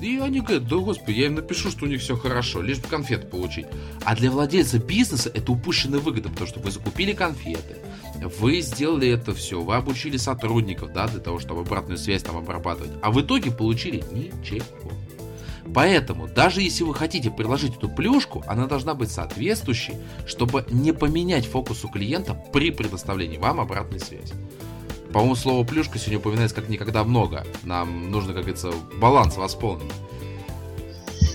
И 0.00 0.18
они 0.18 0.40
говорят, 0.40 0.66
да 0.66 0.76
господи, 0.76 1.20
я 1.20 1.26
им 1.26 1.36
напишу, 1.36 1.70
что 1.70 1.84
у 1.84 1.88
них 1.88 2.00
все 2.00 2.16
хорошо, 2.16 2.60
лишь 2.60 2.78
бы 2.78 2.88
конфеты 2.88 3.28
получить. 3.28 3.66
А 4.04 4.16
для 4.16 4.32
владельца 4.32 4.78
бизнеса 4.78 5.30
это 5.32 5.52
упущенная 5.52 6.00
выгода, 6.00 6.28
потому 6.28 6.48
что 6.48 6.58
вы 6.58 6.72
закупили 6.72 7.12
конфеты, 7.12 7.76
вы 8.14 8.60
сделали 8.60 9.08
это 9.08 9.34
все, 9.34 9.60
вы 9.60 9.74
обучили 9.74 10.16
сотрудников, 10.16 10.92
да, 10.92 11.08
для 11.08 11.20
того, 11.20 11.38
чтобы 11.38 11.62
обратную 11.62 11.98
связь 11.98 12.22
там 12.22 12.36
обрабатывать, 12.36 12.92
а 13.02 13.10
в 13.10 13.20
итоге 13.20 13.50
получили 13.50 14.04
ничего. 14.12 14.64
Поэтому, 15.74 16.28
даже 16.28 16.60
если 16.60 16.84
вы 16.84 16.94
хотите 16.94 17.30
приложить 17.30 17.76
эту 17.76 17.88
плюшку, 17.88 18.44
она 18.46 18.66
должна 18.66 18.94
быть 18.94 19.10
соответствующей, 19.10 19.94
чтобы 20.26 20.64
не 20.70 20.92
поменять 20.92 21.46
фокус 21.46 21.84
у 21.84 21.88
клиента 21.88 22.34
при 22.52 22.70
предоставлении 22.70 23.38
вам 23.38 23.60
обратной 23.60 24.00
связи. 24.00 24.34
По-моему, 25.12 25.34
слово 25.34 25.64
плюшка 25.64 25.98
сегодня 25.98 26.18
упоминается 26.18 26.56
как 26.56 26.68
никогда 26.68 27.04
много. 27.04 27.44
Нам 27.64 28.10
нужно, 28.10 28.32
как 28.32 28.42
говорится, 28.42 28.72
баланс 28.98 29.36
восполнить. 29.36 29.90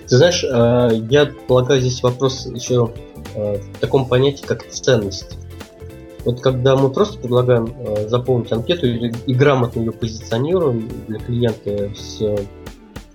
Ты 0.07 0.17
знаешь, 0.17 0.43
э, 0.43 1.05
я 1.09 1.25
полагаю, 1.47 1.81
здесь 1.81 2.01
вопрос 2.01 2.45
еще 2.45 2.93
э, 3.35 3.57
в 3.57 3.79
таком 3.79 4.07
понятии, 4.07 4.45
как 4.45 4.67
ценность. 4.69 5.37
Вот 6.27 6.41
когда 6.41 6.75
мы 6.75 6.89
просто 6.89 7.17
предлагаем 7.19 7.73
э, 7.79 8.09
заполнить 8.09 8.51
анкету 8.51 8.85
и, 8.85 9.13
и 9.27 9.33
грамотно 9.33 9.79
ее 9.79 9.93
позиционируем 9.93 10.89
для 11.07 11.19
клиента 11.19 11.89
с 11.95 12.21
э, 12.21 12.35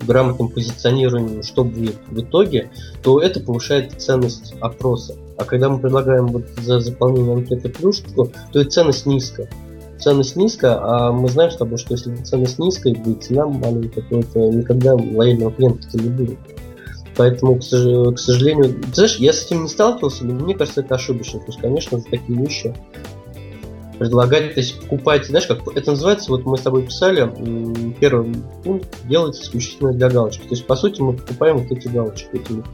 грамотным 0.01 0.49
позиционированием, 0.49 1.43
что 1.43 1.63
будет 1.63 1.97
в 2.09 2.19
итоге, 2.19 2.71
то 3.03 3.21
это 3.21 3.41
повышает 3.41 4.01
ценность 4.01 4.55
опроса. 4.63 5.15
А 5.37 5.45
когда 5.45 5.69
мы 5.69 5.79
предлагаем 5.79 6.29
вот 6.29 6.45
за 6.57 6.81
заполнение 6.81 7.35
анкеты 7.35 7.69
плюшку, 7.69 8.31
то 8.51 8.61
и 8.61 8.65
ценность 8.65 9.05
низкая. 9.05 9.51
Ценность 10.01 10.35
низкая, 10.37 10.79
а 10.81 11.13
мы 11.13 11.29
знаем 11.29 11.51
с 11.51 11.57
тобой, 11.57 11.77
что 11.77 11.93
если 11.93 12.17
ценность 12.17 12.59
низкая, 12.59 12.95
будет 12.95 13.25
цена 13.25 13.47
маленькая, 13.47 14.05
то 14.09 14.21
это 14.21 14.39
никогда 14.39 14.95
лояльного 14.95 15.53
клиента 15.53 15.87
не 15.99 16.09
будет. 16.09 16.39
Поэтому, 17.17 17.57
к 17.57 17.63
сожалению, 17.63 18.75
ты 18.81 18.95
знаешь, 18.95 19.17
я 19.17 19.33
с 19.33 19.45
этим 19.45 19.65
не 19.65 19.69
сталкивался, 19.69 20.25
но 20.25 20.35
мне 20.35 20.55
кажется, 20.55 20.81
это 20.81 20.95
ошибочно. 20.95 21.41
То 21.41 21.47
есть, 21.47 21.61
конечно, 21.61 21.99
за 21.99 22.05
такие 22.07 22.39
вещи 22.39 22.75
предлагать, 23.99 24.55
то 24.55 24.61
есть 24.61 24.81
покупать, 24.81 25.27
знаешь, 25.27 25.47
как 25.47 25.61
это 25.77 25.91
называется, 25.93 26.31
вот 26.31 26.45
мы 26.45 26.57
с 26.57 26.63
тобой 26.63 26.83
писали, 26.83 27.31
первый 28.01 28.35
пункт 28.65 28.89
делается 29.05 29.43
исключительно 29.43 29.93
для 29.93 30.09
галочки. 30.09 30.43
То 30.43 30.55
есть, 30.55 30.67
по 30.67 30.75
сути, 30.75 31.01
мы 31.01 31.13
покупаем 31.13 31.59
вот 31.59 31.71
эти 31.71 31.87
галочки, 31.87 32.29
эти 32.33 32.53
вот 32.53 32.65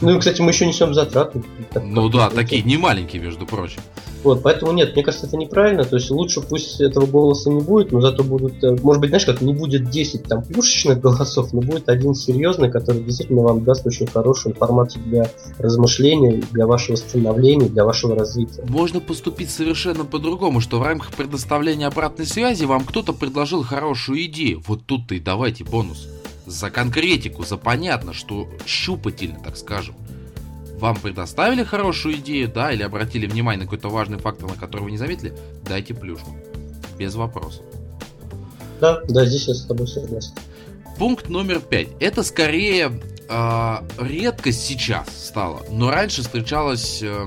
Ну 0.00 0.16
и, 0.16 0.18
кстати, 0.18 0.40
мы 0.40 0.50
еще 0.50 0.66
несем 0.66 0.94
затраты. 0.94 1.42
Ну 1.74 2.08
да, 2.08 2.30
такие 2.30 2.62
не 2.62 2.76
маленькие, 2.76 3.22
между 3.22 3.46
прочим. 3.46 3.80
Вот, 4.24 4.42
поэтому 4.42 4.72
нет, 4.72 4.94
мне 4.94 5.04
кажется, 5.04 5.26
это 5.26 5.36
неправильно. 5.36 5.84
То 5.84 5.96
есть 5.96 6.10
лучше 6.10 6.40
пусть 6.40 6.80
этого 6.80 7.04
голоса 7.04 7.50
не 7.50 7.60
будет, 7.60 7.92
но 7.92 8.00
зато 8.00 8.24
будут, 8.24 8.64
э, 8.64 8.74
может 8.82 9.00
быть, 9.02 9.10
знаешь, 9.10 9.26
как 9.26 9.42
не 9.42 9.52
будет 9.52 9.90
10 9.90 10.24
там 10.24 10.42
плюшечных 10.42 10.98
голосов, 11.00 11.52
но 11.52 11.60
будет 11.60 11.90
один 11.90 12.14
серьезный, 12.14 12.70
который 12.70 13.02
действительно 13.02 13.42
вам 13.42 13.64
даст 13.64 13.86
очень 13.86 14.06
хорошую 14.06 14.54
информацию 14.54 15.04
для 15.04 15.30
размышления, 15.58 16.42
для 16.52 16.66
вашего 16.66 16.96
становления, 16.96 17.68
для 17.68 17.84
вашего 17.84 18.16
развития. 18.16 18.64
Можно 18.66 19.00
поступить 19.00 19.50
совершенно 19.50 20.06
по-другому, 20.06 20.60
что 20.62 20.78
в 20.78 20.82
рамках 20.82 21.12
предоставления 21.12 21.86
обратной 21.86 22.24
связи 22.24 22.64
вам 22.64 22.84
кто-то 22.84 23.12
предложил 23.12 23.62
хорошую 23.62 24.24
идею. 24.24 24.62
Вот 24.66 24.86
тут-то 24.86 25.14
и 25.14 25.20
давайте 25.20 25.64
бонус. 25.64 26.08
За 26.46 26.70
конкретику, 26.70 27.44
за 27.44 27.56
понятно, 27.56 28.12
что 28.12 28.48
щупательно, 28.66 29.40
так 29.42 29.56
скажем 29.56 29.94
вам 30.84 30.96
предоставили 30.96 31.62
хорошую 31.62 32.16
идею, 32.16 32.46
да, 32.52 32.70
или 32.70 32.82
обратили 32.82 33.26
внимание 33.26 33.60
на 33.60 33.64
какой-то 33.64 33.88
важный 33.88 34.18
фактор, 34.18 34.50
на 34.50 34.56
который 34.56 34.82
вы 34.82 34.90
не 34.90 34.98
заметили, 34.98 35.32
дайте 35.66 35.94
плюшку. 35.94 36.36
Без 36.98 37.14
вопросов. 37.14 37.64
Да, 38.80 39.00
да, 39.08 39.24
здесь 39.24 39.48
я 39.48 39.54
с 39.54 39.64
тобой 39.64 39.86
согласен. 39.88 40.32
Пункт 40.98 41.28
номер 41.28 41.60
пять. 41.60 41.88
Это 42.00 42.22
скорее 42.22 43.00
э, 43.28 43.76
редкость 43.98 44.64
сейчас 44.64 45.08
стала, 45.08 45.62
но 45.70 45.90
раньше 45.90 46.22
встречалась 46.22 47.00
э, 47.02 47.24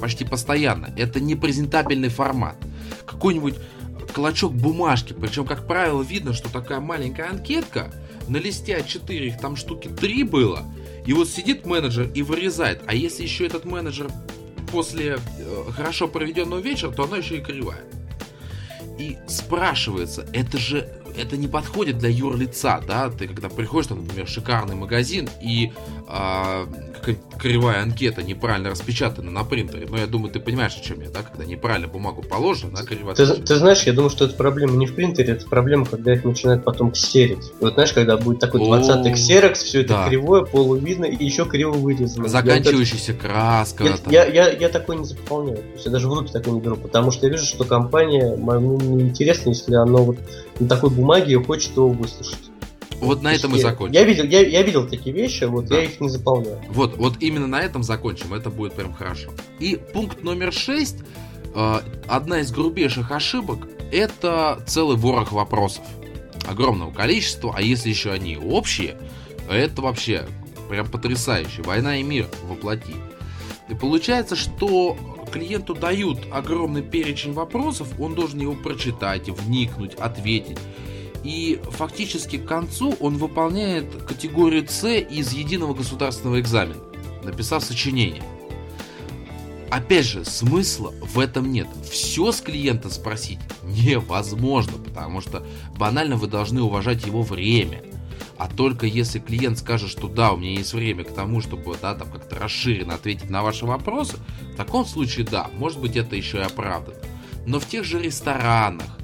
почти 0.00 0.24
постоянно. 0.24 0.92
Это 0.96 1.20
непрезентабельный 1.20 2.08
формат. 2.08 2.56
Какой-нибудь 3.04 3.56
клочок 4.14 4.54
бумажки, 4.54 5.12
причем, 5.12 5.44
как 5.44 5.66
правило, 5.66 6.02
видно, 6.02 6.32
что 6.32 6.50
такая 6.50 6.80
маленькая 6.80 7.28
анкетка, 7.28 7.92
на 8.30 8.36
листе 8.36 8.78
А4 8.78 9.14
их 9.26 9.38
там 9.38 9.56
штуки 9.56 9.88
3 9.88 10.24
было, 10.24 10.64
и 11.04 11.12
вот 11.12 11.28
сидит 11.28 11.66
менеджер 11.66 12.10
и 12.14 12.22
вырезает. 12.22 12.82
А 12.86 12.94
если 12.94 13.24
еще 13.24 13.46
этот 13.46 13.64
менеджер 13.64 14.10
после 14.70 15.18
э, 15.18 15.64
хорошо 15.72 16.08
проведенного 16.08 16.60
вечера, 16.60 16.90
то 16.90 17.04
она 17.04 17.18
еще 17.18 17.38
и 17.38 17.40
кривая. 17.40 17.84
И 18.98 19.18
спрашивается, 19.26 20.26
это 20.32 20.58
же 20.58 20.88
это 21.16 21.36
не 21.36 21.48
подходит 21.48 21.98
для 21.98 22.08
юрлица, 22.08 22.82
да? 22.86 23.10
Ты 23.10 23.26
когда 23.26 23.48
приходишь, 23.48 23.88
там, 23.88 24.02
например, 24.02 24.26
в 24.26 24.30
шикарный 24.30 24.76
магазин 24.76 25.28
и 25.42 25.72
какая-то 26.06 26.89
кривая 27.38 27.82
анкета 27.82 28.22
неправильно 28.22 28.70
распечатана 28.70 29.30
на 29.30 29.44
принтере. 29.44 29.86
Но 29.88 29.98
я 29.98 30.06
думаю, 30.06 30.32
ты 30.32 30.40
понимаешь, 30.40 30.76
о 30.76 30.80
чем 30.80 31.00
я, 31.00 31.10
да? 31.10 31.22
Когда 31.22 31.44
неправильно 31.44 31.88
бумагу 31.88 32.22
положена, 32.22 32.78
она 32.78 32.86
криво 32.86 33.14
ты, 33.14 33.26
ты 33.26 33.56
знаешь, 33.56 33.82
я 33.82 33.92
думаю, 33.92 34.10
что 34.10 34.24
это 34.24 34.34
проблема 34.34 34.76
не 34.76 34.86
в 34.86 34.94
принтере, 34.94 35.32
это 35.34 35.46
проблема, 35.46 35.86
когда 35.86 36.12
их 36.12 36.24
начинают 36.24 36.64
потом 36.64 36.92
ксерить. 36.92 37.52
Вот 37.60 37.74
знаешь, 37.74 37.92
когда 37.92 38.16
будет 38.16 38.40
такой 38.40 38.60
20-й 38.60 39.12
ксерокс, 39.14 39.62
все 39.62 39.80
это 39.80 39.88
да. 39.88 40.08
кривое, 40.08 40.44
полувидно 40.44 41.04
и 41.04 41.24
еще 41.24 41.44
криво 41.44 41.72
вырезано. 41.72 42.28
Заканчивающаяся 42.28 43.14
краска. 43.14 43.84
Я, 43.84 44.24
я, 44.24 44.26
я, 44.26 44.50
я 44.50 44.68
такой 44.68 44.96
не 44.96 45.04
заполняю. 45.04 45.58
То 45.58 45.72
есть 45.74 45.86
я 45.86 45.92
даже 45.92 46.08
в 46.08 46.12
руки 46.12 46.32
такой 46.32 46.52
не 46.52 46.60
беру, 46.60 46.76
потому 46.76 47.10
что 47.10 47.26
я 47.26 47.32
вижу, 47.32 47.44
что 47.44 47.64
компания, 47.64 48.36
мне 48.36 48.76
неинтересно, 48.76 49.50
если 49.50 49.74
оно 49.74 50.04
вот 50.04 50.18
на 50.58 50.68
такой 50.68 50.90
бумаге 50.90 51.42
хочет 51.42 51.76
его 51.76 51.88
выслушать. 51.88 52.49
Вот 53.00 53.22
на 53.22 53.32
этом 53.34 53.56
и 53.56 53.60
закончим. 53.60 53.94
Я 53.94 54.04
видел, 54.04 54.24
я, 54.24 54.46
я 54.46 54.62
видел 54.62 54.86
такие 54.86 55.14
вещи, 55.14 55.44
вот 55.44 55.66
да. 55.66 55.78
я 55.78 55.84
их 55.84 56.00
не 56.00 56.08
заполняю. 56.08 56.60
Вот, 56.68 56.96
вот 56.96 57.14
именно 57.20 57.46
на 57.46 57.60
этом 57.60 57.82
закончим, 57.82 58.34
это 58.34 58.50
будет 58.50 58.74
прям 58.74 58.92
хорошо. 58.92 59.30
И 59.58 59.78
пункт 59.92 60.22
номер 60.22 60.52
шесть, 60.52 60.98
э, 61.54 61.80
одна 62.06 62.40
из 62.40 62.52
грубейших 62.52 63.10
ошибок, 63.10 63.68
это 63.90 64.62
целый 64.66 64.96
ворох 64.96 65.32
вопросов. 65.32 65.84
Огромного 66.46 66.92
количества, 66.92 67.54
а 67.56 67.62
если 67.62 67.88
еще 67.88 68.12
они 68.12 68.36
общие, 68.36 68.96
это 69.48 69.82
вообще 69.82 70.26
прям 70.68 70.88
потрясающе. 70.88 71.62
Война 71.62 71.98
и 71.98 72.02
мир 72.02 72.28
воплоти. 72.48 72.94
И 73.68 73.74
получается, 73.74 74.36
что 74.36 74.96
клиенту 75.30 75.74
дают 75.74 76.18
огромный 76.32 76.82
перечень 76.82 77.32
вопросов, 77.32 77.88
он 77.98 78.14
должен 78.14 78.40
его 78.40 78.54
прочитать, 78.54 79.28
вникнуть, 79.28 79.94
ответить. 79.94 80.58
И 81.24 81.60
фактически 81.70 82.38
к 82.38 82.46
концу 82.46 82.94
он 83.00 83.18
выполняет 83.18 84.02
категорию 84.04 84.66
С 84.68 84.88
из 84.88 85.32
единого 85.32 85.74
государственного 85.74 86.40
экзамена, 86.40 86.80
написав 87.22 87.62
сочинение. 87.62 88.22
Опять 89.70 90.06
же, 90.06 90.24
смысла 90.24 90.92
в 91.00 91.20
этом 91.20 91.52
нет. 91.52 91.68
Все 91.88 92.32
с 92.32 92.40
клиента 92.40 92.90
спросить 92.90 93.38
невозможно, 93.62 94.78
потому 94.78 95.20
что 95.20 95.46
банально 95.76 96.16
вы 96.16 96.26
должны 96.26 96.60
уважать 96.60 97.06
его 97.06 97.22
время. 97.22 97.82
А 98.36 98.48
только 98.48 98.86
если 98.86 99.18
клиент 99.18 99.58
скажет, 99.58 99.90
что 99.90 100.08
да, 100.08 100.32
у 100.32 100.38
меня 100.38 100.54
есть 100.54 100.72
время 100.72 101.04
к 101.04 101.14
тому, 101.14 101.40
чтобы 101.40 101.76
да, 101.80 101.94
там 101.94 102.10
как-то 102.10 102.36
расширенно 102.36 102.94
ответить 102.94 103.30
на 103.30 103.42
ваши 103.42 103.66
вопросы, 103.66 104.16
в 104.54 104.56
таком 104.56 104.86
случае 104.86 105.26
да, 105.26 105.48
может 105.58 105.78
быть 105.78 105.96
это 105.96 106.16
еще 106.16 106.38
и 106.38 106.42
оправдано. 106.42 106.96
Но 107.46 107.60
в 107.60 107.66
тех 107.66 107.84
же 107.84 108.00
ресторанах, 108.00 108.98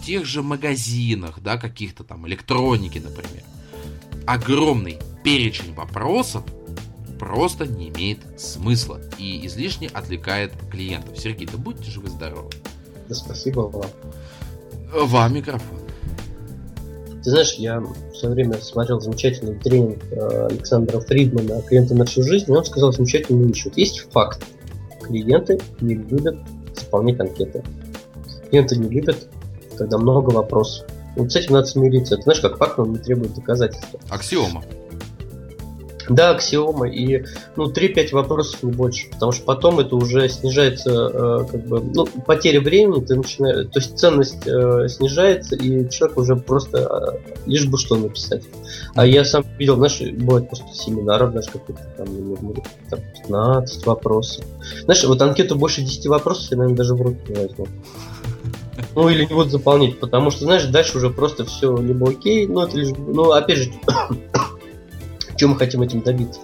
в 0.00 0.06
тех 0.06 0.24
же 0.24 0.42
магазинах, 0.42 1.40
да, 1.42 1.56
каких-то 1.58 2.04
там 2.04 2.26
электроники, 2.26 2.98
например, 2.98 3.42
огромный 4.26 4.98
перечень 5.22 5.74
вопросов 5.74 6.42
просто 7.18 7.66
не 7.66 7.90
имеет 7.90 8.18
смысла 8.38 9.00
и 9.18 9.46
излишне 9.46 9.88
отвлекает 9.88 10.52
клиентов. 10.70 11.18
Сергей, 11.18 11.46
да 11.46 11.58
будьте 11.58 11.90
же 11.90 12.00
вы 12.00 12.08
здоровы. 12.08 12.48
Да 13.08 13.14
спасибо 13.14 13.60
вам. 13.60 13.90
Вам 14.92 15.34
микрофон. 15.34 15.80
Ты 17.22 17.30
знаешь, 17.30 17.54
я 17.54 17.82
все 18.14 18.30
время 18.30 18.58
смотрел 18.62 19.00
замечательный 19.00 19.54
тренинг 19.56 20.02
э, 20.10 20.46
Александра 20.46 20.98
Фридмана 21.00 21.60
«Клиенты 21.60 21.94
на 21.94 22.06
всю 22.06 22.22
жизнь», 22.22 22.46
и 22.48 22.50
он 22.50 22.64
сказал 22.64 22.94
замечательную 22.94 23.48
вещь. 23.48 23.66
Вот 23.66 23.76
есть 23.76 24.10
факт. 24.10 24.42
Клиенты 25.02 25.60
не 25.82 25.96
любят 25.96 26.38
заполнять 26.74 27.20
анкеты. 27.20 27.62
Клиенты 28.48 28.76
не 28.76 28.88
любят 28.88 29.28
когда 29.80 29.96
много 29.96 30.30
вопросов. 30.30 30.86
Вот 31.16 31.32
с 31.32 31.36
этим 31.36 31.54
надо 31.54 31.66
смириться. 31.66 32.14
Это 32.14 32.24
знаешь, 32.24 32.40
как 32.40 32.58
факт, 32.58 32.78
он 32.78 32.92
не 32.92 32.98
требует 32.98 33.34
доказательства. 33.34 33.98
Аксиома. 34.10 34.62
Да, 36.10 36.30
аксиома. 36.30 36.88
И 36.88 37.24
ну, 37.56 37.70
3-5 37.70 38.12
вопросов 38.12 38.62
не 38.62 38.72
больше. 38.72 39.08
Потому 39.10 39.32
что 39.32 39.44
потом 39.44 39.80
это 39.80 39.96
уже 39.96 40.28
снижается, 40.28 40.90
э, 40.90 41.44
как 41.50 41.66
бы, 41.66 41.80
ну, 41.80 42.06
потеря 42.26 42.60
времени, 42.60 43.02
ты 43.02 43.14
начинаешь, 43.14 43.68
то 43.72 43.78
есть 43.78 43.98
ценность 43.98 44.46
э, 44.46 44.88
снижается, 44.88 45.56
и 45.56 45.88
человек 45.88 46.18
уже 46.18 46.36
просто 46.36 47.18
э, 47.24 47.32
лишь 47.46 47.66
бы 47.66 47.78
что 47.78 47.96
написать. 47.96 48.42
А 48.96 49.06
я 49.06 49.24
сам 49.24 49.44
видел, 49.56 49.76
знаешь, 49.76 50.00
бывает 50.00 50.48
просто 50.48 50.74
семинаров 50.74 51.32
даже 51.32 51.50
каких-то 51.52 51.84
там, 51.96 52.06
там 52.90 53.00
15 53.22 53.86
вопросов. 53.86 54.44
Знаешь, 54.84 55.04
вот 55.04 55.22
анкету 55.22 55.56
больше 55.56 55.80
10 55.80 56.06
вопросов 56.08 56.50
я, 56.50 56.58
наверное, 56.58 56.76
даже 56.76 56.94
в 56.94 57.00
руки 57.00 57.20
не 57.28 57.34
возьму. 57.36 57.66
Ну 58.94 59.08
или 59.08 59.24
не 59.24 59.34
буду 59.34 59.50
заполнять, 59.50 59.98
потому 59.98 60.30
что, 60.30 60.44
знаешь, 60.44 60.64
дальше 60.64 60.98
уже 60.98 61.10
просто 61.10 61.44
все 61.44 61.76
либо 61.76 62.10
окей, 62.10 62.46
но 62.46 62.64
это 62.64 62.76
лишь, 62.76 62.90
ну 62.96 63.30
опять 63.32 63.58
же, 63.58 63.72
чем 65.36 65.50
мы 65.50 65.56
хотим 65.56 65.82
этим 65.82 66.02
добиться. 66.02 66.40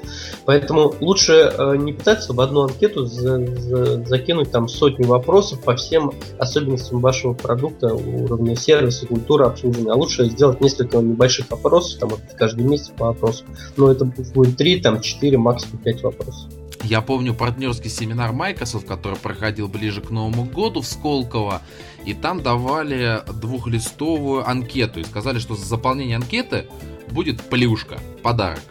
Поэтому 0.47 0.95
лучше 1.01 1.32
э, 1.32 1.76
не 1.76 1.93
пытаться 1.93 2.32
в 2.32 2.41
одну 2.41 2.62
анкету 2.62 3.05
за, 3.05 3.45
за, 3.45 4.05
закинуть 4.07 4.51
там 4.51 4.68
сотню 4.68 5.07
вопросов 5.07 5.61
по 5.61 5.76
всем 5.76 6.12
особенностям 6.39 7.01
вашего 7.01 7.34
продукта, 7.34 7.93
уровня 7.95 8.57
сервиса, 8.57 9.07
культуры 9.07 9.45
обслуживания, 9.45 9.91
а 9.91 9.97
лучше 9.97 10.24
сделать 10.26 10.61
несколько 10.61 10.99
небольших 10.99 11.51
вопросов, 11.51 11.99
там 12.01 12.11
каждый 12.39 12.64
месяц 12.64 12.91
по 12.97 13.07
вопросу. 13.07 13.45
Но 13.76 13.91
это 13.91 14.05
будет 14.05 14.57
3, 14.57 14.80
там 14.80 15.01
4, 15.01 15.37
максимум 15.37 15.78
5 15.78 16.03
вопросов. 16.03 16.51
Я 16.82 17.01
помню 17.01 17.34
партнерский 17.34 17.89
семинар 17.89 18.32
Microsoft, 18.32 18.87
который 18.87 19.18
проходил 19.18 19.66
ближе 19.66 20.01
к 20.01 20.11
Новому 20.11 20.45
году 20.45 20.82
в 20.82 20.87
Сколково, 20.87 21.61
и 22.07 22.15
там 22.15 22.41
давали 22.41 23.23
двухлистовую 23.35 24.49
анкету 24.49 25.01
и 25.01 25.05
сказали, 25.05 25.41
что 25.41 25.57
за 25.57 25.67
заполнение 25.67 26.17
анкеты 26.17 26.69
будет 27.11 27.43
плюшка, 27.43 27.99
подарок. 28.23 28.63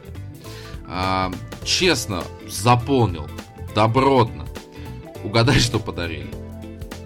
А, 0.88 1.32
честно, 1.64 2.24
заполнил, 2.48 3.28
добротно. 3.76 4.46
Угадай, 5.24 5.60
что 5.60 5.80
подарили. 5.80 6.30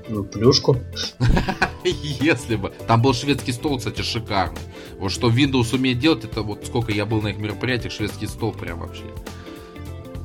Ну, 0.07 0.23
плюшку. 0.23 0.77
Если 1.83 2.55
бы. 2.55 2.71
Там 2.87 3.01
был 3.01 3.13
шведский 3.13 3.51
стол, 3.51 3.77
кстати, 3.77 4.01
шикарный. 4.01 4.59
Вот 4.99 5.11
что 5.11 5.29
Windows 5.29 5.73
умеет 5.73 5.99
делать, 5.99 6.25
это 6.25 6.43
вот 6.43 6.65
сколько 6.65 6.91
я 6.91 7.05
был 7.05 7.21
на 7.21 7.29
их 7.29 7.37
мероприятиях, 7.37 7.93
шведский 7.93 8.27
стол 8.27 8.51
прям 8.51 8.79
вообще. 8.79 9.05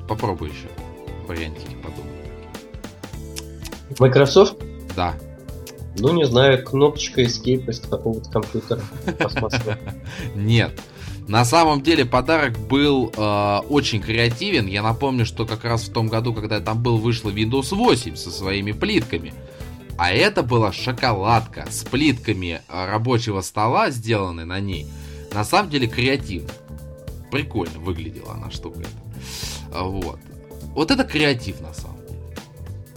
Попробуй 0.08 0.50
еще 0.50 0.68
вариантики 1.26 1.76
подумай. 1.82 2.12
Microsoft? 3.98 4.56
Да. 4.96 5.14
Ну, 5.96 6.12
не 6.12 6.26
знаю, 6.26 6.64
кнопочка 6.64 7.22
Escape 7.22 7.70
из 7.70 7.80
какого-то 7.80 8.28
компьютера 8.30 8.82
Нет. 10.34 10.80
На 11.28 11.44
самом 11.44 11.82
деле 11.82 12.04
подарок 12.04 12.58
был 12.58 13.12
э, 13.16 13.58
очень 13.68 14.02
креативен. 14.02 14.66
Я 14.66 14.82
напомню, 14.82 15.24
что 15.24 15.46
как 15.46 15.64
раз 15.64 15.84
в 15.84 15.92
том 15.92 16.08
году, 16.08 16.34
когда 16.34 16.60
там 16.60 16.82
был, 16.82 16.98
вышла 16.98 17.30
Windows 17.30 17.74
8 17.74 18.16
со 18.16 18.30
своими 18.30 18.72
плитками. 18.72 19.32
А 19.96 20.12
это 20.12 20.42
была 20.42 20.72
шоколадка 20.72 21.66
с 21.70 21.84
плитками 21.84 22.60
э, 22.68 22.86
рабочего 22.86 23.40
стола, 23.40 23.90
сделанной 23.90 24.44
на 24.44 24.60
ней. 24.60 24.86
На 25.32 25.44
самом 25.44 25.70
деле 25.70 25.86
креативно. 25.86 26.50
Прикольно 27.30 27.78
выглядела 27.78 28.34
она 28.34 28.50
штука 28.50 28.80
эта. 28.80 29.82
Вот. 29.82 30.18
Вот 30.74 30.90
это 30.90 31.04
креатив 31.04 31.60
на 31.60 31.72
самом. 31.72 31.93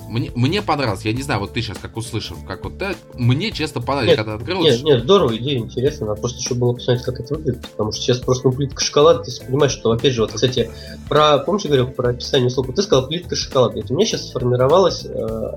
Мне, 0.07 0.31
мне 0.35 0.61
понравилось, 0.61 1.03
я 1.03 1.13
не 1.13 1.21
знаю, 1.21 1.39
вот 1.39 1.53
ты 1.53 1.61
сейчас 1.61 1.77
как 1.77 1.97
услышал, 1.97 2.37
как 2.47 2.63
вот 2.63 2.77
так, 2.77 2.97
мне 3.13 3.51
честно 3.51 3.81
понравилось, 3.81 4.17
нет, 4.17 4.17
когда 4.17 4.33
открыл. 4.35 4.61
Нет, 4.61 4.83
нет, 4.83 5.03
здорово, 5.03 5.35
идея 5.37 5.59
интересная, 5.59 6.09
надо 6.09 6.21
просто 6.21 6.39
еще 6.39 6.53
было 6.55 6.73
посмотреть, 6.73 7.05
как 7.05 7.19
это 7.19 7.35
выглядит, 7.35 7.67
потому 7.69 7.91
что 7.91 8.01
сейчас 8.01 8.19
просто 8.19 8.47
ну, 8.47 8.53
плитка 8.53 8.83
шоколада, 8.83 9.23
ты 9.23 9.31
понимаешь, 9.45 9.71
что, 9.71 9.91
опять 9.91 10.13
же, 10.13 10.21
вот, 10.21 10.31
кстати, 10.31 10.71
про, 11.09 11.37
помнишь, 11.39 11.63
я 11.63 11.69
говорил 11.69 11.87
про 11.87 12.09
описание 12.09 12.49
слова, 12.49 12.73
ты 12.73 12.81
сказал 12.81 13.07
плитка 13.07 13.35
шоколада, 13.35 13.81
у 13.89 13.93
меня 13.93 14.05
сейчас 14.05 14.27
сформировалась 14.29 15.05
э, 15.05 15.51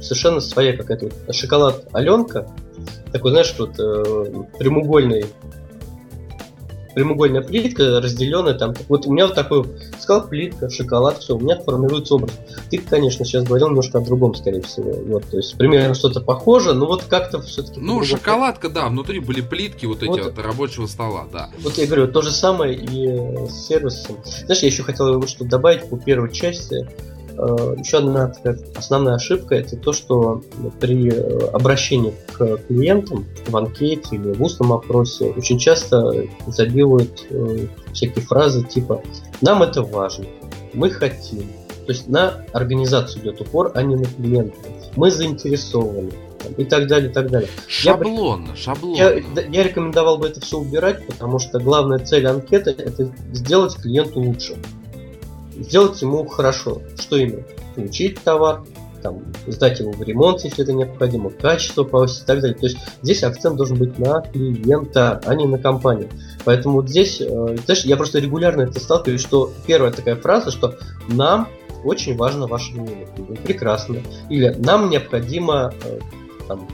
совершенно 0.00 0.40
своя 0.40 0.76
какая-то 0.76 1.10
вот 1.26 1.34
шоколад 1.34 1.88
Аленка, 1.92 2.48
такой, 3.12 3.30
знаешь, 3.30 3.54
вот 3.58 3.78
э, 3.78 4.44
прямоугольный 4.58 5.26
прямоугольная 6.94 7.42
плитка, 7.42 8.00
разделенная 8.00 8.54
там. 8.54 8.74
Вот 8.88 9.06
у 9.06 9.12
меня 9.12 9.26
вот 9.26 9.34
такой 9.34 9.64
сказал 10.00 10.28
плитка, 10.28 10.70
шоколад, 10.70 11.18
все, 11.18 11.36
у 11.36 11.40
меня 11.40 11.58
формируется 11.58 12.14
образ. 12.14 12.32
Ты, 12.70 12.78
конечно, 12.78 13.24
сейчас 13.24 13.44
говорил 13.44 13.68
немножко 13.68 13.98
о 13.98 14.00
другом, 14.00 14.34
скорее 14.34 14.62
всего. 14.62 14.92
Вот, 14.92 15.24
то 15.24 15.36
есть 15.36 15.56
примерно 15.56 15.94
что-то 15.94 16.20
похоже, 16.20 16.74
но 16.74 16.86
вот 16.86 17.04
как-то 17.04 17.40
все-таки. 17.42 17.80
Ну, 17.80 18.02
шоколадка, 18.04 18.68
да, 18.68 18.88
внутри 18.88 19.20
были 19.20 19.40
плитки 19.40 19.86
вот 19.86 20.02
эти 20.02 20.08
вот, 20.08 20.24
вот 20.24 20.38
рабочего 20.38 20.86
стола, 20.86 21.26
да. 21.32 21.50
Вот 21.62 21.76
я 21.78 21.86
говорю, 21.86 22.08
то 22.08 22.22
же 22.22 22.30
самое 22.30 22.74
и 22.74 23.48
с 23.48 23.66
сервисом. 23.66 24.16
Знаешь, 24.24 24.62
я 24.62 24.68
еще 24.68 24.82
хотел 24.82 25.18
вот 25.18 25.28
что 25.28 25.44
добавить 25.44 25.88
по 25.88 25.96
первой 25.96 26.32
части. 26.32 26.88
Э, 27.36 27.74
еще 27.78 27.98
одна 27.98 28.28
такая 28.28 28.58
основная 28.76 29.14
ошибка 29.14 29.56
это 29.56 29.76
то, 29.76 29.92
что 29.92 30.42
при 30.80 31.10
э, 31.10 31.46
обращении 31.52 32.14
к 32.32 32.58
клиентам 32.68 33.26
в 33.46 33.56
анкете 33.56 34.16
или 34.16 34.32
в 34.32 34.42
устном 34.42 34.72
опросе 34.72 35.26
очень 35.36 35.58
часто 35.58 36.26
забивают 36.46 37.26
э, 37.30 37.66
всякие 37.92 38.24
фразы 38.24 38.62
типа 38.62 39.02
«нам 39.40 39.62
это 39.62 39.82
важно», 39.82 40.26
«мы 40.72 40.90
хотим». 40.90 41.42
То 41.86 41.92
есть 41.92 42.08
на 42.08 42.44
организацию 42.52 43.22
идет 43.22 43.40
упор, 43.40 43.72
а 43.74 43.82
не 43.82 43.96
на 43.96 44.04
клиента. 44.04 44.56
Мы 44.96 45.10
заинтересованы 45.10 46.12
и 46.56 46.64
так 46.64 46.86
далее, 46.86 47.10
и 47.10 47.12
так 47.12 47.30
далее. 47.30 47.48
Шаблонно, 47.66 48.50
я, 48.50 48.56
шаблонно. 48.56 48.96
Я, 48.96 49.12
я 49.48 49.62
рекомендовал 49.62 50.18
бы 50.18 50.28
это 50.28 50.40
все 50.40 50.58
убирать, 50.58 51.06
потому 51.06 51.38
что 51.38 51.58
главная 51.58 51.98
цель 51.98 52.26
анкеты 52.26 52.70
это 52.70 53.10
сделать 53.32 53.74
клиенту 53.76 54.20
лучше. 54.20 54.56
Сделать 55.56 56.00
ему 56.02 56.26
хорошо. 56.26 56.82
Что 56.98 57.16
именно? 57.16 57.44
Получить 57.74 58.20
товар, 58.22 58.62
там, 59.02 59.22
сдать 59.46 59.80
его 59.80 59.92
в 59.92 60.02
ремонт, 60.02 60.42
если 60.44 60.64
это 60.64 60.72
необходимо, 60.72 61.30
качество 61.30 61.84
повысить 61.84 62.22
и 62.22 62.26
так 62.26 62.40
далее. 62.40 62.56
То 62.56 62.66
есть 62.66 62.78
здесь 63.02 63.22
акцент 63.22 63.56
должен 63.56 63.76
быть 63.76 63.98
на 63.98 64.22
клиента, 64.22 65.20
а 65.24 65.34
не 65.34 65.46
на 65.46 65.58
компанию. 65.58 66.08
Поэтому 66.44 66.76
вот 66.76 66.88
здесь, 66.88 67.20
э, 67.20 67.56
знаешь, 67.64 67.84
я 67.84 67.96
просто 67.96 68.18
регулярно 68.18 68.62
это 68.62 68.80
сталкиваюсь, 68.80 69.20
что 69.20 69.52
первая 69.66 69.92
такая 69.92 70.16
фраза, 70.16 70.50
что 70.50 70.76
нам 71.08 71.48
очень 71.84 72.16
важно 72.16 72.46
ваше 72.46 72.72
мнение. 72.72 73.06
Прекрасно. 73.44 73.98
Или 74.30 74.54
нам 74.58 74.88
необходимо 74.88 75.74
э, 75.84 75.98
там, 76.48 76.66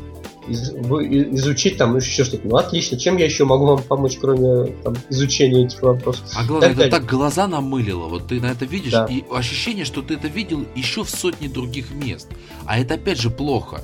из, 0.50 0.70
изучить 0.70 1.76
там 1.76 1.96
еще 1.96 2.24
что-то. 2.24 2.46
Ну 2.46 2.56
отлично, 2.56 2.98
чем 2.98 3.16
я 3.16 3.24
еще 3.24 3.44
могу 3.44 3.66
вам 3.66 3.82
помочь, 3.82 4.18
кроме 4.20 4.72
там, 4.82 4.94
изучения 5.08 5.64
этих 5.64 5.82
вопросов? 5.82 6.24
А 6.34 6.44
главное, 6.44 6.70
так 6.70 6.78
это 6.78 6.90
так 6.90 7.06
глаза 7.06 7.46
намылило. 7.46 8.06
Вот 8.06 8.28
ты 8.28 8.40
на 8.40 8.46
это 8.46 8.64
видишь, 8.64 8.92
да. 8.92 9.06
и 9.06 9.24
ощущение, 9.30 9.84
что 9.84 10.02
ты 10.02 10.14
это 10.14 10.28
видел 10.28 10.66
еще 10.74 11.04
в 11.04 11.10
сотне 11.10 11.48
других 11.48 11.92
мест. 11.92 12.28
А 12.66 12.78
это 12.78 12.94
опять 12.94 13.20
же 13.20 13.30
плохо. 13.30 13.80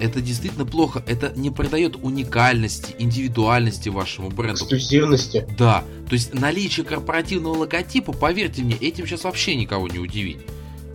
Это 0.00 0.20
действительно 0.20 0.66
плохо. 0.66 1.04
Это 1.06 1.32
не 1.36 1.50
придает 1.50 1.96
уникальности, 1.96 2.94
индивидуальности 2.98 3.88
вашему 3.88 4.30
бренду. 4.30 4.64
Эксклюзивности. 4.64 5.46
Да. 5.56 5.84
То 6.08 6.14
есть 6.14 6.34
наличие 6.34 6.84
корпоративного 6.84 7.58
логотипа, 7.58 8.12
поверьте 8.12 8.62
мне, 8.62 8.74
этим 8.76 9.06
сейчас 9.06 9.24
вообще 9.24 9.54
никого 9.54 9.88
не 9.88 9.98
удивить. 9.98 10.38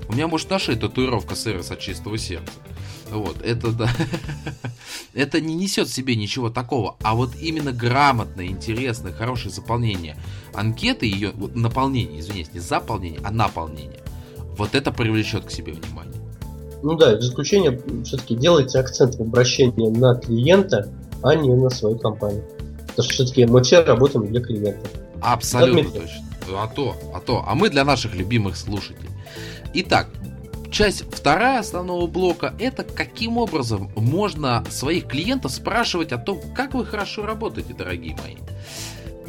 У 0.10 0.14
меня 0.14 0.28
может 0.28 0.50
на 0.50 0.60
шее 0.60 0.78
татуировка 0.78 1.36
сервис 1.36 1.72
от 1.72 1.80
чистого 1.80 2.18
сердца. 2.18 2.52
Вот, 3.12 3.41
это 3.41 3.72
да. 3.72 3.89
это 5.14 5.41
не 5.41 5.55
несет 5.55 5.88
в 5.88 5.93
себе 5.93 6.16
ничего 6.16 6.49
такого. 6.49 6.95
А 7.01 7.16
вот 7.16 7.32
именно 7.39 7.72
грамотное, 7.72 8.45
интересное, 8.45 9.12
хорошее 9.12 9.53
заполнение 9.53 10.16
анкеты, 10.53 11.05
ее 11.05 11.32
вот, 11.36 11.55
наполнение, 11.55 12.20
извините, 12.20 12.51
не 12.53 12.60
заполнение, 12.60 13.20
а 13.24 13.32
наполнение. 13.32 13.99
Вот 14.57 14.76
это 14.76 14.91
привлечет 14.91 15.45
к 15.45 15.51
себе 15.51 15.74
внимание. 15.74 16.14
Ну 16.82 16.95
да, 16.95 17.18
в 17.18 17.22
заключение 17.22 17.80
все-таки 18.03 18.36
делайте 18.36 18.80
акцент 18.80 19.16
в 19.16 19.22
обращении 19.22 19.89
на 19.89 20.16
клиента, 20.16 20.89
а 21.24 21.36
не 21.36 21.53
на 21.53 21.70
свою 21.70 21.97
компанию. 21.97 22.43
Потому 22.88 23.03
что 23.03 23.14
все-таки 23.14 23.45
мы 23.45 23.64
все 23.64 23.82
работаем 23.82 24.28
для 24.28 24.41
клиента. 24.41 24.88
Абсолютно 25.22 25.91
точно. 25.91 26.26
А 26.51 26.68
то, 26.68 26.95
а 27.14 27.20
то. 27.20 27.43
А 27.45 27.55
мы 27.55 27.70
для 27.70 27.84
наших 27.84 28.16
любимых 28.16 28.57
слушателей. 28.57 29.10
Итак, 29.74 30.10
часть 30.72 31.04
вторая 31.14 31.60
основного 31.60 32.08
блока 32.08 32.54
это 32.60 32.84
каким 32.84 33.38
образом 33.38 33.92
можно 33.96 34.64
своих 34.70 35.08
клиентов 35.08 35.52
спрашивать 35.52 36.12
о 36.12 36.18
том, 36.18 36.42
как 36.56 36.74
вы 36.74 36.86
хорошо 36.86 37.26
работаете, 37.26 37.74
дорогие 37.74 38.16
мои. 38.24 38.36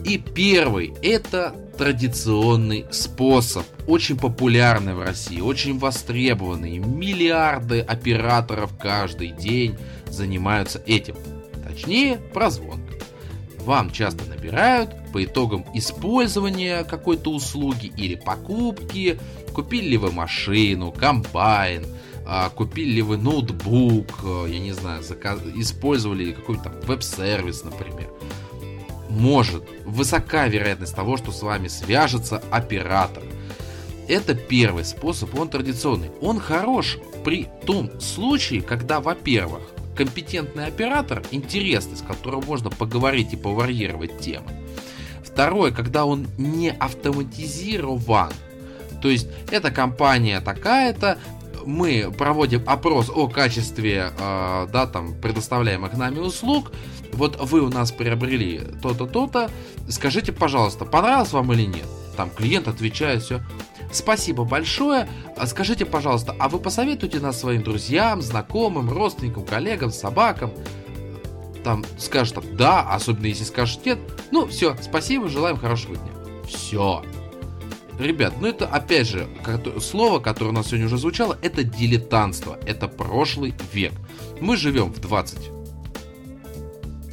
И 0.05 0.19
первый 0.19 0.95
это 1.03 1.55
традиционный 1.77 2.87
способ, 2.91 3.65
очень 3.87 4.19
популярный 4.19 4.95
в 4.95 5.03
России, 5.03 5.41
очень 5.41 5.79
востребованный. 5.79 6.79
Миллиарды 6.79 7.81
операторов 7.81 8.73
каждый 8.79 9.29
день 9.29 9.77
занимаются 10.09 10.83
этим. 10.87 11.17
Точнее, 11.67 12.17
прозвон. 12.33 12.81
Вам 13.65 13.91
часто 13.91 14.25
набирают 14.25 14.91
по 15.13 15.23
итогам 15.23 15.67
использования 15.75 16.85
какой-то 16.85 17.31
услуги 17.31 17.93
или 17.97 18.15
покупки, 18.15 19.19
купили 19.51 19.89
ли 19.91 19.97
вы 19.97 20.13
машину, 20.13 20.93
комбайн, 20.93 21.87
а, 22.27 22.49
купили 22.51 22.91
ли 22.91 23.03
вы 23.03 23.17
ноутбук, 23.17 24.21
э, 24.23 24.47
я 24.51 24.61
не 24.61 24.73
знаю, 24.73 25.03
заказ... 25.03 25.41
использовали 25.57 26.33
какой-то 26.33 26.73
веб-сервис, 26.87 27.65
например. 27.65 28.09
Может, 29.09 29.65
высока 29.85 30.47
вероятность 30.47 30.95
того, 30.95 31.17
что 31.17 31.33
с 31.33 31.43
вами 31.43 31.67
свяжется 31.69 32.43
оператор. 32.51 33.25
Это 34.07 34.35
первый 34.35 34.85
способ, 34.85 35.35
он 35.39 35.49
традиционный. 35.49 36.11
Он 36.21 36.39
хорош 36.39 36.99
при 37.25 37.49
том 37.67 38.01
случае, 38.01 38.63
когда, 38.63 39.01
во-первых, 39.01 39.63
компетентный 39.97 40.67
оператор, 40.67 41.23
интересный, 41.33 41.97
с 41.97 42.03
которым 42.03 42.45
можно 42.47 42.71
поговорить 42.71 43.33
и 43.33 43.37
поварьировать 43.37 44.21
темы. 44.21 44.51
Второе, 45.25 45.73
когда 45.73 46.07
он 46.07 46.29
не 46.39 46.71
автоматизирован. 46.71 48.33
То 49.01 49.09
есть, 49.09 49.29
эта 49.51 49.71
компания 49.71 50.41
такая-то, 50.41 51.19
мы 51.67 52.13
проводим 52.17 52.63
опрос 52.67 53.11
о 53.15 53.29
качестве, 53.29 54.13
э, 54.19 54.69
да, 54.73 54.87
там, 54.87 55.15
предоставляемых 55.15 55.95
нами 55.95 56.19
услуг. 56.19 56.73
Вот 57.13 57.39
вы 57.41 57.61
у 57.61 57.69
нас 57.69 57.93
приобрели 57.93 58.61
то-то, 58.83 59.07
то-то. 59.07 59.51
Скажите, 59.89 60.33
пожалуйста, 60.33 60.85
понравилось 60.85 61.33
вам 61.33 61.53
или 61.53 61.67
нет? 61.67 61.87
Там 62.17 62.31
клиент 62.31 62.69
отвечает 62.69 63.23
все. 63.23 63.41
Спасибо 63.93 64.45
большое. 64.45 65.09
А 65.37 65.47
скажите, 65.47 65.85
пожалуйста, 65.85 66.35
а 66.39 66.49
вы 66.49 66.59
посоветуете 66.59 67.19
нас 67.19 67.41
своим 67.41 67.63
друзьям, 67.63 68.23
знакомым, 68.23 68.91
родственникам, 68.91 69.45
коллегам, 69.45 69.91
собакам? 69.91 70.53
Там 71.65 71.85
скажет 71.99 72.39
да, 72.57 72.83
особенно 72.83 73.27
если 73.27 73.45
скажет 73.45 73.85
нет. 73.85 73.99
Ну, 74.31 74.47
все, 74.47 74.77
спасибо, 74.81 75.29
желаем 75.29 75.57
хорошего 75.57 75.97
дня. 75.97 76.13
Все. 76.47 77.03
Ребят, 78.01 78.35
ну 78.41 78.49
это 78.49 78.67
опять 78.67 79.07
же 79.07 79.29
слово, 79.79 80.21
которое 80.21 80.51
у 80.51 80.55
нас 80.55 80.69
сегодня 80.69 80.87
уже 80.87 80.97
звучало, 80.97 81.39
это 81.43 81.65
дилетантство, 81.65 82.59
это 82.67 82.89
прошлый 82.89 83.55
век. 83.73 83.93
Мы 84.41 84.57
живем 84.57 84.91
в 84.91 85.01
20 85.01 85.51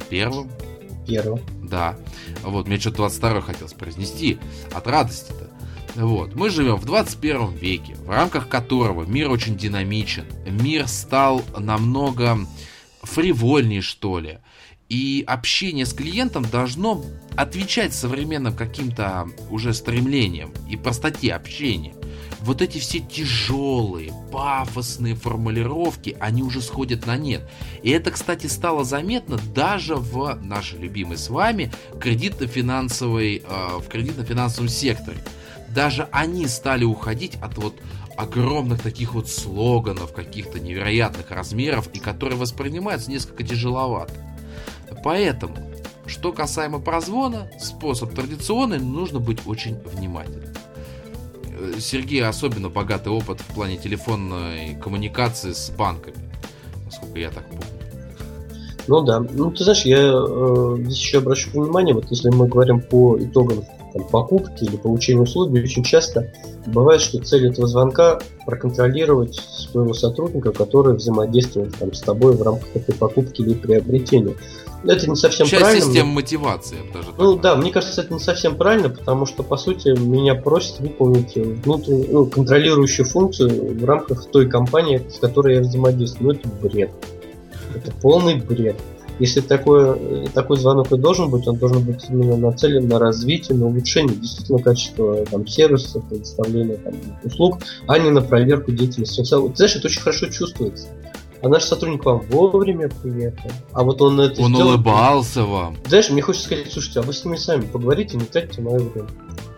первом. 0.08 0.50
Первом. 1.06 1.40
Да. 1.62 1.98
Вот, 2.42 2.66
мне 2.66 2.78
что-то 2.78 2.98
22 2.98 3.42
хотелось 3.42 3.74
произнести 3.74 4.38
от 4.72 4.86
радости-то. 4.86 5.50
Вот. 6.02 6.34
Мы 6.34 6.48
живем 6.48 6.76
в 6.76 6.86
21 6.86 7.50
веке, 7.52 7.94
в 7.96 8.08
рамках 8.08 8.48
которого 8.48 9.04
мир 9.04 9.30
очень 9.30 9.56
динамичен. 9.56 10.24
Мир 10.46 10.88
стал 10.88 11.42
намного 11.58 12.38
фривольнее, 13.02 13.82
что 13.82 14.20
ли. 14.20 14.38
И 14.88 15.22
общение 15.26 15.84
с 15.84 15.92
клиентом 15.92 16.44
должно 16.44 17.04
отвечать 17.36 17.92
современным 17.92 18.56
каким-то 18.56 19.28
уже 19.50 19.74
стремлениям 19.74 20.52
и 20.68 20.76
простоте 20.76 21.34
общения. 21.34 21.94
Вот 22.40 22.62
эти 22.62 22.78
все 22.78 23.00
тяжелые, 23.00 24.12
пафосные 24.32 25.14
формулировки, 25.14 26.16
они 26.20 26.42
уже 26.42 26.62
сходят 26.62 27.06
на 27.06 27.16
нет. 27.16 27.42
И 27.82 27.90
это, 27.90 28.12
кстати, 28.12 28.46
стало 28.46 28.84
заметно 28.84 29.38
даже 29.54 29.96
в 29.96 30.38
нашей 30.42 30.78
любимой 30.78 31.18
с 31.18 31.28
вами 31.28 31.70
кредитно-финансовой, 32.00 33.42
э, 33.44 33.78
в 33.78 33.88
кредитно-финансовом 33.88 34.68
секторе 34.68 35.18
даже 35.68 36.08
они 36.12 36.46
стали 36.46 36.84
уходить 36.84 37.36
от 37.36 37.58
вот 37.58 37.76
огромных 38.16 38.82
таких 38.82 39.14
вот 39.14 39.28
слоганов, 39.28 40.12
каких-то 40.12 40.58
невероятных 40.58 41.30
размеров, 41.30 41.88
и 41.92 41.98
которые 41.98 42.38
воспринимаются 42.38 43.10
несколько 43.10 43.44
тяжеловато. 43.44 44.12
Поэтому, 45.04 45.56
что 46.06 46.32
касаемо 46.32 46.80
прозвона, 46.80 47.50
способ 47.58 48.14
традиционный, 48.14 48.78
нужно 48.78 49.20
быть 49.20 49.46
очень 49.46 49.76
внимательным. 49.84 50.54
Э, 51.58 51.74
Сергей 51.80 52.24
особенно 52.24 52.68
богатый 52.68 53.08
опыт 53.08 53.40
в 53.40 53.54
плане 53.54 53.76
телефонной 53.76 54.76
коммуникации 54.82 55.52
с 55.52 55.70
банками, 55.70 56.16
насколько 56.84 57.18
я 57.18 57.30
так 57.30 57.44
помню. 57.48 57.64
Ну 58.86 59.02
да, 59.02 59.20
ну 59.20 59.50
ты 59.50 59.64
знаешь, 59.64 59.82
я 59.82 59.98
э, 59.98 60.76
здесь 60.80 60.98
еще 60.98 61.18
обращу 61.18 61.50
внимание, 61.50 61.94
вот 61.94 62.06
если 62.10 62.30
мы 62.30 62.48
говорим 62.48 62.80
по 62.80 63.18
итогам 63.18 63.62
там, 63.92 64.04
покупки 64.04 64.64
или 64.64 64.76
получения 64.76 65.20
услуги, 65.20 65.60
очень 65.60 65.84
часто 65.84 66.32
бывает, 66.66 67.02
что 67.02 67.18
цель 67.18 67.48
этого 67.48 67.66
звонка 67.66 68.18
проконтролировать 68.46 69.34
своего 69.34 69.92
сотрудника, 69.92 70.52
который 70.52 70.94
взаимодействует 70.94 71.76
там, 71.76 71.92
с 71.92 72.00
тобой 72.00 72.34
в 72.34 72.42
рамках 72.42 72.74
этой 72.74 72.94
покупки 72.94 73.42
или 73.42 73.54
приобретения. 73.54 74.34
Это 74.84 75.10
не 75.10 75.16
совсем 75.16 75.46
Часть 75.46 75.62
правильно. 75.62 75.86
систем 75.86 76.06
мотивации, 76.08 76.76
даже 76.92 77.08
Ну 77.18 77.34
так 77.34 77.42
да, 77.42 77.56
мне 77.56 77.72
кажется, 77.72 78.00
это 78.00 78.14
не 78.14 78.20
совсем 78.20 78.56
правильно, 78.56 78.88
потому 78.88 79.26
что, 79.26 79.42
по 79.42 79.56
сути, 79.56 79.88
меня 79.98 80.34
просят 80.34 80.78
выполнить 80.80 81.34
внутреннюю, 81.34 82.08
ну, 82.12 82.26
контролирующую 82.26 83.06
функцию 83.06 83.76
в 83.76 83.84
рамках 83.84 84.26
той 84.30 84.48
компании, 84.48 85.02
с 85.12 85.18
которой 85.18 85.56
я 85.56 85.60
взаимодействую. 85.62 86.34
Ну, 86.34 86.38
это 86.38 86.48
бред. 86.62 86.90
Это 87.74 87.92
полный 88.00 88.36
бред. 88.36 88.76
Если 89.18 89.40
такой, 89.40 90.28
такой 90.32 90.58
звонок 90.58 90.92
и 90.92 90.96
должен 90.96 91.28
быть, 91.28 91.46
он 91.48 91.56
должен 91.56 91.82
быть 91.82 92.04
именно 92.08 92.36
нацелен 92.36 92.86
на 92.86 93.00
развитие, 93.00 93.58
на 93.58 93.66
улучшение 93.66 94.14
действительно 94.14 94.60
качества 94.60 95.24
там, 95.28 95.44
сервиса, 95.44 95.98
предоставления 96.00 96.76
там, 96.76 96.94
услуг, 97.24 97.58
а 97.88 97.98
не 97.98 98.10
на 98.10 98.22
проверку 98.22 98.70
деятельности. 98.70 99.24
Знаешь, 99.24 99.74
это 99.74 99.88
очень 99.88 100.00
хорошо 100.00 100.26
чувствуется. 100.26 100.86
А 101.42 101.48
наш 101.48 101.64
сотрудник 101.64 102.04
вам 102.04 102.20
вовремя 102.30 102.88
приехал. 102.88 103.50
А 103.72 103.84
вот 103.84 104.02
он 104.02 104.20
это 104.20 104.42
Он 104.42 104.52
сделал. 104.52 104.70
улыбался 104.70 105.44
вам. 105.44 105.76
Знаешь, 105.86 106.10
мне 106.10 106.22
хочется 106.22 106.46
сказать, 106.46 106.72
слушайте, 106.72 107.00
а 107.00 107.02
вы 107.02 107.12
с 107.12 107.24
ними 107.24 107.36
сами 107.36 107.62
поговорите, 107.62 108.16
не 108.16 108.24
тратьте 108.24 108.60
мое 108.60 108.78
время. 108.78 109.08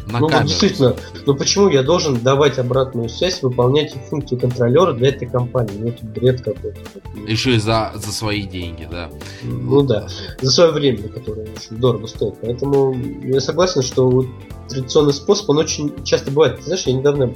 На 0.06 0.18
ну 0.18 0.26
камеру. 0.26 0.42
вот 0.42 0.48
действительно, 0.48 0.96
но 1.26 1.34
почему 1.34 1.68
я 1.68 1.82
должен 1.82 2.20
давать 2.20 2.58
обратную 2.58 3.08
связь, 3.08 3.42
выполнять 3.42 3.94
функцию 4.08 4.40
контролера 4.40 4.92
для 4.92 5.10
этой 5.10 5.28
компании? 5.28 5.76
Ну 5.78 5.88
это 5.88 6.04
бред 6.04 6.42
какой-то. 6.42 6.80
Еще 7.28 7.54
и 7.54 7.58
за, 7.58 7.92
за 7.94 8.12
свои 8.12 8.42
деньги, 8.42 8.88
да. 8.90 9.08
Ну 9.42 9.82
да, 9.82 10.08
за 10.40 10.50
свое 10.50 10.72
время, 10.72 11.08
которое 11.08 11.42
очень 11.42 11.76
дорого 11.76 12.08
стоит. 12.08 12.34
Поэтому 12.40 12.94
я 13.22 13.40
согласен, 13.40 13.82
что 13.82 14.08
вот 14.08 14.26
традиционный 14.68 15.12
способ, 15.12 15.50
он 15.50 15.58
очень 15.58 16.04
часто 16.04 16.30
бывает. 16.30 16.56
Ты 16.56 16.64
знаешь, 16.64 16.82
я 16.86 16.92
недавно 16.92 17.32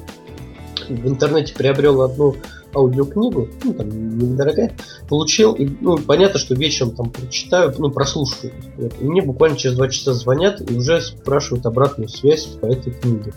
в 0.89 1.09
интернете 1.09 1.55
приобрел 1.55 2.03
одну 2.03 2.37
аудиокнигу, 2.75 3.49
ну, 3.65 3.75
там, 3.75 4.19
недорогая, 4.19 4.77
получил, 5.09 5.53
и, 5.55 5.69
ну, 5.81 5.99
понятно, 5.99 6.39
что 6.39 6.55
вечером 6.55 6.93
там 6.93 7.11
прочитаю, 7.11 7.75
ну, 7.79 7.91
прослушаю. 7.91 8.53
И 9.01 9.05
мне 9.05 9.23
буквально 9.23 9.57
через 9.57 9.77
два 9.77 9.89
часа 9.89 10.15
звонят 10.15 10.61
и 10.69 10.75
уже 10.75 11.01
спрашивают 11.01 11.67
обратную 11.67 12.09
связь 12.09 12.47
по 12.47 12.67
этой 12.67 12.93
книге. 12.93 13.33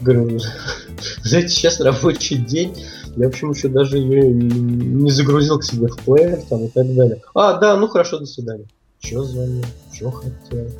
Говорю, 0.00 0.38
знаете, 1.22 1.48
сейчас 1.48 1.80
рабочий 1.80 2.36
день, 2.36 2.74
я, 3.16 3.26
в 3.26 3.28
общем, 3.28 3.52
еще 3.52 3.68
даже 3.68 3.98
ее 3.98 4.32
не 4.32 5.10
загрузил 5.10 5.58
к 5.58 5.64
себе 5.64 5.86
в 5.86 5.96
плеер 5.98 6.40
там 6.48 6.64
и 6.64 6.68
так 6.68 6.92
далее. 6.94 7.22
А, 7.34 7.58
да, 7.58 7.76
ну 7.76 7.88
хорошо, 7.88 8.18
до 8.18 8.26
свидания. 8.26 8.66
Че 8.98 9.22
звонил, 9.22 9.64
че 9.92 10.10
хотел. 10.10 10.70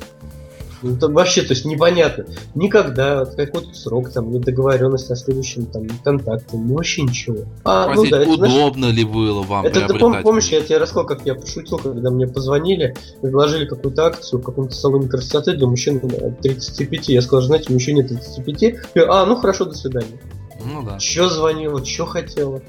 Ну, 0.85 0.95
это 0.95 1.07
вообще, 1.07 1.41
то 1.41 1.53
есть 1.53 1.65
непонятно. 1.65 2.25
Никогда, 2.53 3.25
какой-то 3.25 3.73
срок, 3.73 4.11
там, 4.11 4.29
недоговоренность 4.31 5.09
о 5.09 5.15
следующем 5.15 5.65
там, 5.65 5.87
контакте, 6.03 6.57
ну 6.57 6.75
вообще 6.75 7.01
ничего. 7.01 7.39
А, 7.63 7.91
ну, 7.95 8.05
да, 8.07 8.21
это, 8.21 8.29
удобно 8.29 8.91
знаешь, 8.91 8.95
ли 8.95 9.03
было 9.03 9.41
вам 9.41 9.65
Это 9.65 9.87
ты 9.87 9.93
пом- 9.95 10.21
помнишь, 10.21 10.49
я 10.49 10.61
тебе 10.61 10.77
рассказал, 10.77 11.07
как 11.07 11.25
я 11.25 11.33
пошутил, 11.33 11.79
когда 11.79 12.11
мне 12.11 12.27
позвонили, 12.27 12.93
предложили 13.19 13.65
какую-то 13.65 14.05
акцию 14.05 14.41
в 14.41 14.43
каком-то 14.43 14.75
салоне 14.75 15.07
красоты 15.07 15.53
для 15.53 15.65
мужчин 15.65 15.99
35. 15.99 17.09
Я 17.09 17.21
сказал, 17.23 17.41
знаете, 17.41 17.73
мужчине 17.73 18.03
35. 18.03 18.61
Я, 18.93 19.05
а, 19.09 19.25
ну 19.25 19.37
хорошо, 19.37 19.65
до 19.65 19.73
свидания. 19.73 20.19
Ну 20.63 20.83
да. 20.83 20.99
Че 20.99 21.29
звонила, 21.29 21.83
че 21.83 22.05
хотела. 22.05 22.61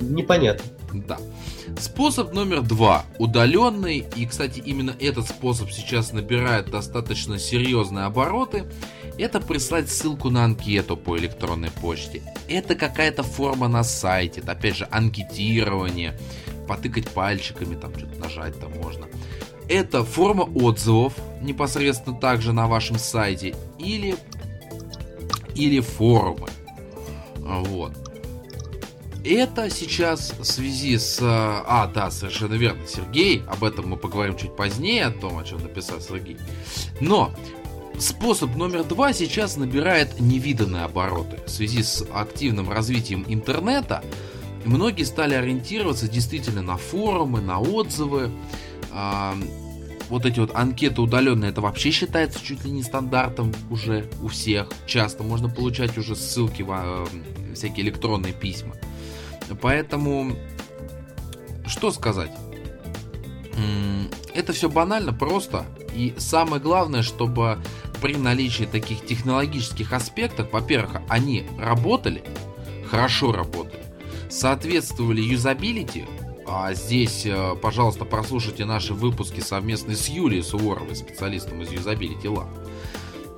Непонятно. 0.00 0.64
Да. 0.94 1.18
Способ 1.78 2.32
номер 2.32 2.62
два. 2.62 3.04
Удаленный. 3.18 4.06
И, 4.16 4.26
кстати, 4.26 4.60
именно 4.60 4.94
этот 5.00 5.28
способ 5.28 5.70
сейчас 5.70 6.12
набирает 6.12 6.70
достаточно 6.70 7.38
серьезные 7.38 8.04
обороты. 8.04 8.64
Это 9.18 9.40
прислать 9.40 9.90
ссылку 9.90 10.30
на 10.30 10.44
анкету 10.44 10.96
по 10.96 11.18
электронной 11.18 11.70
почте. 11.70 12.22
Это 12.48 12.74
какая-то 12.74 13.22
форма 13.22 13.68
на 13.68 13.84
сайте. 13.84 14.40
Это, 14.40 14.52
опять 14.52 14.76
же, 14.76 14.88
анкетирование. 14.90 16.18
Потыкать 16.68 17.08
пальчиками, 17.10 17.74
там 17.74 17.96
что-то 17.96 18.18
нажать 18.18 18.58
там 18.60 18.72
можно. 18.80 19.06
Это 19.68 20.04
форма 20.04 20.42
отзывов 20.42 21.14
непосредственно 21.40 22.16
также 22.18 22.52
на 22.52 22.68
вашем 22.68 22.98
сайте. 22.98 23.54
Или, 23.78 24.16
или 25.54 25.80
форумы. 25.80 26.48
Вот. 27.36 28.01
Это 29.24 29.70
сейчас 29.70 30.34
в 30.38 30.44
связи 30.44 30.98
с... 30.98 31.18
А, 31.22 31.90
да, 31.94 32.10
совершенно 32.10 32.54
верно, 32.54 32.82
Сергей. 32.86 33.42
Об 33.46 33.62
этом 33.62 33.88
мы 33.88 33.96
поговорим 33.96 34.36
чуть 34.36 34.56
позднее, 34.56 35.06
о 35.06 35.10
том, 35.10 35.38
о 35.38 35.44
чем 35.44 35.62
написал 35.62 36.00
Сергей. 36.00 36.38
Но 37.00 37.32
способ 37.98 38.56
номер 38.56 38.82
два 38.82 39.12
сейчас 39.12 39.56
набирает 39.56 40.18
невиданные 40.18 40.84
обороты. 40.84 41.38
В 41.46 41.50
связи 41.50 41.82
с 41.84 42.04
активным 42.12 42.68
развитием 42.70 43.24
интернета 43.28 44.02
многие 44.64 45.04
стали 45.04 45.34
ориентироваться 45.34 46.08
действительно 46.08 46.62
на 46.62 46.76
форумы, 46.76 47.40
на 47.40 47.60
отзывы. 47.60 48.28
А, 48.90 49.36
вот 50.08 50.26
эти 50.26 50.40
вот 50.40 50.50
анкеты 50.54 51.00
удаленные, 51.00 51.52
это 51.52 51.60
вообще 51.60 51.90
считается 51.90 52.38
чуть 52.44 52.64
ли 52.64 52.70
не 52.70 52.82
стандартом 52.82 53.54
уже 53.70 54.04
у 54.20 54.28
всех. 54.28 54.68
Часто 54.84 55.22
можно 55.22 55.48
получать 55.48 55.96
уже 55.96 56.16
ссылки 56.16 56.62
в 56.62 56.70
э, 56.70 57.54
всякие 57.54 57.86
электронные 57.86 58.34
письма. 58.34 58.74
Поэтому, 59.60 60.36
что 61.66 61.90
сказать? 61.90 62.32
Это 64.34 64.52
все 64.52 64.68
банально, 64.68 65.12
просто. 65.12 65.66
И 65.94 66.14
самое 66.16 66.60
главное, 66.60 67.02
чтобы 67.02 67.58
при 68.00 68.16
наличии 68.16 68.64
таких 68.64 69.04
технологических 69.04 69.92
аспектов, 69.92 70.52
во-первых, 70.52 71.02
они 71.08 71.46
работали, 71.58 72.24
хорошо 72.86 73.32
работали, 73.32 73.84
соответствовали 74.30 75.20
юзабилити, 75.20 76.06
а 76.46 76.74
здесь, 76.74 77.24
э, 77.24 77.54
пожалуйста, 77.62 78.04
прослушайте 78.04 78.64
наши 78.64 78.94
выпуски 78.94 79.40
совместные 79.40 79.96
с 79.96 80.08
Юлией 80.08 80.42
Суворовой, 80.42 80.96
специалистом 80.96 81.62
из 81.62 81.68
Usability 81.68 82.24
Lab. 82.24 82.48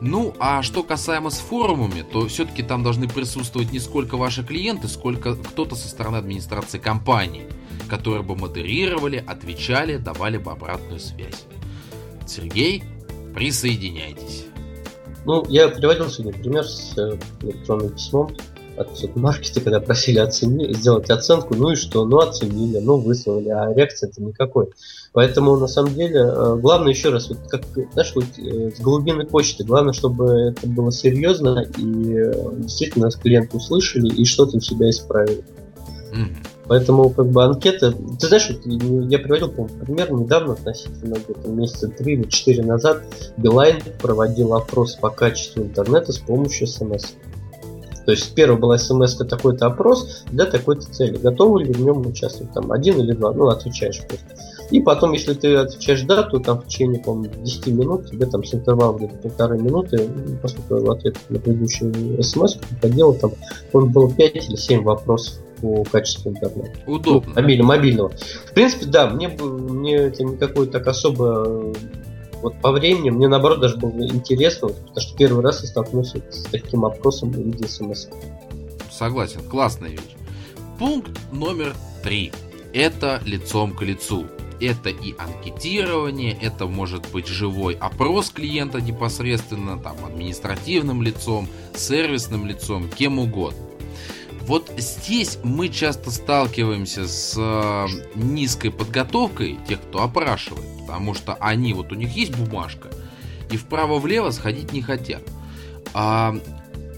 Ну, 0.07 0.35
а 0.39 0.63
что 0.63 0.83
касаемо 0.83 1.31
с 1.31 1.39
форумами, 1.39 2.03
то 2.03 2.29
все-таки 2.29 2.63
там 2.63 2.83
должны 2.83 3.09
присутствовать 3.09 3.73
не 3.73 3.79
сколько 3.79 4.19
ваши 4.19 4.45
клиенты, 4.45 4.87
сколько 4.87 5.35
кто-то 5.35 5.77
со 5.77 5.89
стороны 5.89 6.17
администрации 6.19 6.77
компании, 6.77 7.47
которые 7.89 8.23
бы 8.23 8.37
модерировали, 8.37 9.25
отвечали, 9.27 9.97
давали 9.97 10.37
бы 10.37 10.51
обратную 10.51 11.01
связь. 11.01 11.47
Сергей, 12.27 12.85
присоединяйтесь. 13.35 14.45
Ну, 15.25 15.43
я 15.49 15.69
приводил 15.69 16.11
сегодня 16.11 16.39
пример 16.39 16.65
с 16.65 16.99
э, 16.99 17.17
электронным 17.41 17.89
письмом 17.89 18.37
от 18.77 18.97
супермаркета, 18.97 19.61
когда 19.61 19.81
просили 19.81 20.19
оценить, 20.19 20.77
сделать 20.77 21.11
оценку, 21.11 21.55
ну 21.55 21.73
и 21.73 21.77
что, 21.77 22.05
ну 22.05 22.19
оценили, 22.19 22.79
ну 22.79 22.99
выслали, 22.99 23.49
а 23.49 23.73
реакции-то 23.73 24.23
никакой. 24.23 24.69
Поэтому 25.13 25.57
на 25.57 25.69
самом 25.69 25.95
деле 25.95 26.21
э, 26.21 26.57
главное 26.57 26.93
еще 26.93 27.11
раз, 27.11 27.29
вот 27.29 27.39
как, 27.49 27.63
знаешь, 27.93 28.13
вот 28.15 28.25
э, 28.39 28.73
с 28.77 28.81
глубины 28.81 29.25
почты, 29.25 29.65
главное, 29.65 29.93
чтобы 29.93 30.53
это 30.53 30.67
было 30.67 30.91
серьезно 30.91 31.65
и 31.79 32.17
э, 32.17 32.33
действительно 32.59 33.07
нас 33.07 33.17
клиенты 33.17 33.57
услышали 33.57 34.09
и 34.09 34.25
что-то 34.25 34.57
у 34.57 34.61
себя 34.61 34.91
исправили. 34.91 35.45
Mm-hmm. 36.13 36.47
Поэтому 36.67 37.11
как 37.11 37.29
бы 37.29 37.45
анкета, 37.45 37.93
ты 37.93 38.27
знаешь, 38.27 38.51
вот, 38.51 38.65
я 39.11 39.19
приводил 39.19 39.51
пример 39.51 40.13
недавно, 40.13 40.55
относительно 40.55 41.15
где-то 41.15 41.49
месяца 41.49 41.89
три 41.89 42.15
или 42.15 42.29
четыре 42.29 42.63
назад, 42.63 43.03
Билайн 43.37 43.83
проводил 44.01 44.55
опрос 44.55 44.95
по 44.95 45.11
качеству 45.11 45.63
интернета 45.63 46.13
с 46.13 46.19
помощью 46.19 46.67
смс. 46.67 47.15
То 48.05 48.13
есть 48.13 48.35
первый 48.35 48.59
был 48.59 48.77
смс 48.79 49.17
такой-то 49.17 49.67
опрос 49.67 50.25
для 50.31 50.45
такой-то 50.45 50.83
цели. 50.93 51.17
Готовы 51.17 51.65
ли 51.65 51.73
в 51.73 51.81
нем 51.81 52.07
участвовать? 52.07 52.53
Там 52.53 52.71
один 52.73 53.01
или 53.01 53.13
два, 53.13 53.33
ну 53.33 53.49
отвечаешь 53.49 54.01
просто. 54.07 54.27
И 54.71 54.81
потом, 54.81 55.13
если 55.13 55.35
ты 55.35 55.55
отвечаешь 55.57 56.03
да, 56.03 56.23
то 56.23 56.39
там 56.39 56.61
в 56.61 56.67
течение, 56.67 57.01
по 57.01 57.15
10 57.15 57.67
минут, 57.69 58.11
тебе 58.11 58.27
там 58.27 58.45
с 58.45 58.55
интервалом 58.55 58.97
где-то 58.97 59.17
полторы 59.17 59.59
минуты, 59.59 60.09
ну, 60.09 60.37
поскольку 60.41 60.85
в 60.85 60.91
ответ 60.91 61.17
на 61.29 61.39
предыдущую 61.39 62.23
смс 62.23 62.55
приходило, 62.55 63.15
там, 63.15 63.33
он 63.73 63.93
был 63.93 64.11
5 64.11 64.37
или 64.37 64.57
7 64.57 64.83
вопросов 64.83 65.39
по 65.61 65.85
качеству 65.85 66.31
интернета. 66.31 66.73
Удобно. 66.87 67.33
Ну, 67.35 67.43
мобильного, 67.43 67.69
мобильного. 67.69 68.13
В 68.47 68.53
принципе, 68.53 68.87
да, 68.87 69.09
мне, 69.09 69.29
мне 69.29 69.97
это 69.97 70.25
никакой 70.25 70.67
так 70.67 70.87
особо 70.87 71.73
вот 72.45 72.61
по 72.61 72.73
времени 72.73 73.09
мне 73.09 73.27
наоборот 73.27 73.61
даже 73.61 73.79
было 73.79 74.07
интересно, 74.07 74.69
потому 74.69 75.01
что 75.01 75.17
первый 75.17 75.43
раз 75.43 75.63
я 75.63 75.69
столкнулся 75.69 76.23
с 76.31 76.43
таким 76.43 76.85
опросом 76.85 77.33
в 77.33 77.39
виде 77.39 77.67
смс. 77.67 78.09
Согласен, 78.93 79.41
классная 79.49 79.89
вещь. 79.89 80.15
Пункт 80.79 81.11
номер 81.33 81.75
три. 82.03 82.33
Это 82.75 83.23
лицом 83.25 83.73
к 83.75 83.81
лицу. 83.81 84.27
Это 84.61 84.91
и 84.91 85.15
анкетирование, 85.17 86.37
это 86.39 86.67
может 86.67 87.11
быть 87.13 87.29
живой 87.29 87.75
опрос 87.81 88.29
клиента 88.29 88.79
непосредственно, 88.79 89.79
там, 89.79 89.97
административным 90.05 91.01
лицом, 91.01 91.49
сервисным 91.75 92.47
лицом, 92.47 92.91
кем 92.91 93.19
угодно. 93.19 93.59
Вот 94.47 94.71
здесь 94.77 95.39
мы 95.43 95.71
часто 95.71 96.11
сталкиваемся 96.11 97.09
с 97.09 97.35
э, 97.39 97.87
низкой 98.17 98.71
подготовкой 98.71 99.59
тех, 99.67 99.81
кто 99.81 100.03
опрашивает, 100.03 100.74
потому 100.95 101.15
что 101.15 101.35
они, 101.41 101.75
вот 101.75 101.91
у 101.91 101.97
них 101.97 102.17
есть 102.17 102.37
бумажка, 102.37 102.89
и 103.51 103.57
вправо-влево 103.57 104.31
сходить 104.31 104.73
не 104.73 104.81
хотят. 104.81 105.23
А, 105.93 106.37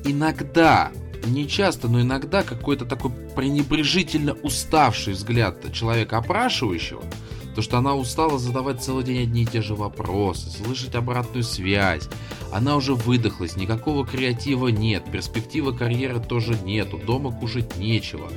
иногда, 0.05 0.90
не 1.24 1.49
часто, 1.49 1.88
но 1.88 2.03
иногда 2.03 2.42
какой-то 2.42 2.84
такой 2.84 3.11
пренебрежительно 3.34 4.34
уставший 4.34 5.14
взгляд 5.14 5.72
человека 5.72 6.18
опрашивающего– 6.18 7.03
то, 7.57 7.62
что 7.62 7.78
она 7.78 7.94
устала 7.94 8.38
задавать 8.38 8.82
целый 8.82 9.03
день 9.03 9.22
одни 9.22 9.44
и 9.44 9.47
те 9.47 9.62
же 9.62 9.74
вопросы, 9.74 10.51
слышать 10.51 10.94
обратную 10.94 11.42
связь. 11.42 12.07
Она 12.53 12.76
уже 12.76 12.92
выдохлась, 12.92 13.57
никакого 13.57 14.07
креатива 14.07 14.68
нет, 14.68 15.11
перспективы 15.11 15.74
карьеры 15.74 16.20
тоже 16.20 16.55
нету, 16.64 16.99
дома 16.99 17.32
кушать 17.32 17.78
нечего. 17.78 18.28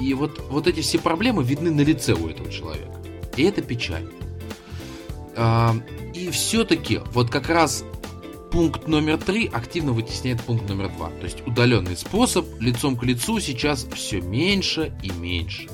И 0.00 0.14
вот, 0.14 0.40
вот 0.48 0.66
эти 0.66 0.80
все 0.80 0.98
проблемы 0.98 1.44
видны 1.44 1.70
на 1.70 1.82
лице 1.82 2.14
у 2.14 2.26
этого 2.26 2.50
человека. 2.50 2.94
И 3.36 3.42
это 3.42 3.60
печаль. 3.60 4.08
И 6.14 6.30
все-таки 6.30 7.00
вот 7.12 7.30
как 7.30 7.48
раз 7.48 7.84
пункт 8.50 8.88
номер 8.88 9.18
три 9.18 9.46
активно 9.46 9.92
вытесняет 9.92 10.42
пункт 10.42 10.68
номер 10.68 10.88
два. 10.96 11.10
То 11.10 11.24
есть 11.24 11.46
удаленный 11.46 11.96
способ 11.96 12.46
лицом 12.60 12.96
к 12.96 13.04
лицу 13.04 13.40
сейчас 13.40 13.86
все 13.94 14.20
меньше 14.20 14.92
и 15.02 15.10
меньше 15.10 15.68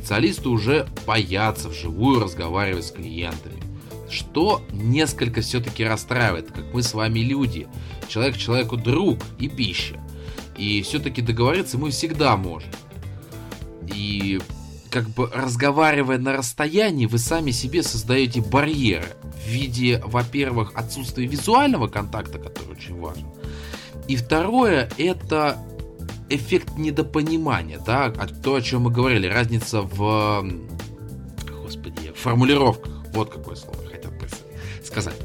специалисты 0.00 0.48
уже 0.48 0.88
боятся 1.06 1.68
вживую 1.68 2.20
разговаривать 2.20 2.86
с 2.86 2.90
клиентами. 2.90 3.60
что 4.10 4.62
несколько 4.72 5.40
все-таки 5.40 5.84
расстраивает, 5.84 6.50
как 6.50 6.74
мы 6.74 6.82
с 6.82 6.94
вами 6.94 7.20
люди. 7.20 7.68
Человек 8.08 8.36
человеку 8.36 8.76
друг 8.76 9.18
и 9.38 9.48
пища. 9.48 10.00
И 10.58 10.82
все-таки 10.82 11.22
договориться 11.22 11.78
мы 11.78 11.90
всегда 11.90 12.36
можем. 12.36 12.70
И 13.94 14.40
как 14.90 15.08
бы 15.08 15.30
разговаривая 15.32 16.18
на 16.18 16.36
расстоянии, 16.36 17.06
вы 17.06 17.18
сами 17.18 17.52
себе 17.52 17.82
создаете 17.82 18.40
барьеры 18.40 19.06
в 19.22 19.48
виде, 19.48 20.02
во-первых, 20.04 20.72
отсутствия 20.74 21.26
визуального 21.26 21.88
контакта, 21.88 22.38
который 22.38 22.72
очень 22.72 22.98
важен. 22.98 23.26
И 24.08 24.16
второе, 24.16 24.90
это 24.98 25.56
эффект 26.28 26.76
недопонимания, 26.76 27.78
да, 27.78 28.10
то, 28.10 28.56
о 28.56 28.62
чем 28.62 28.82
мы 28.82 28.90
говорили, 28.90 29.26
разница 29.26 29.82
в, 29.82 30.44
господи, 31.48 32.12
формулировках. 32.14 32.92
Вот 33.12 33.30
какое 33.30 33.56
слово 33.56 33.78
хотел 33.88 34.10
сказать. 34.84 35.16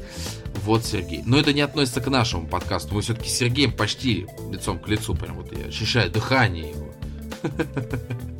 Вот, 0.64 0.84
Сергей. 0.84 1.22
Но 1.24 1.38
это 1.38 1.52
не 1.52 1.60
относится 1.60 2.00
к 2.00 2.08
нашему 2.08 2.48
подкасту. 2.48 2.94
Мы 2.94 3.00
все-таки 3.00 3.28
с 3.28 3.36
Сергеем 3.38 3.72
почти 3.72 4.26
лицом 4.50 4.80
к 4.80 4.88
лицу, 4.88 5.14
прям 5.14 5.36
вот 5.36 5.56
я 5.56 5.66
ощущаю 5.66 6.10
дыхание 6.10 6.70
его. 6.70 6.92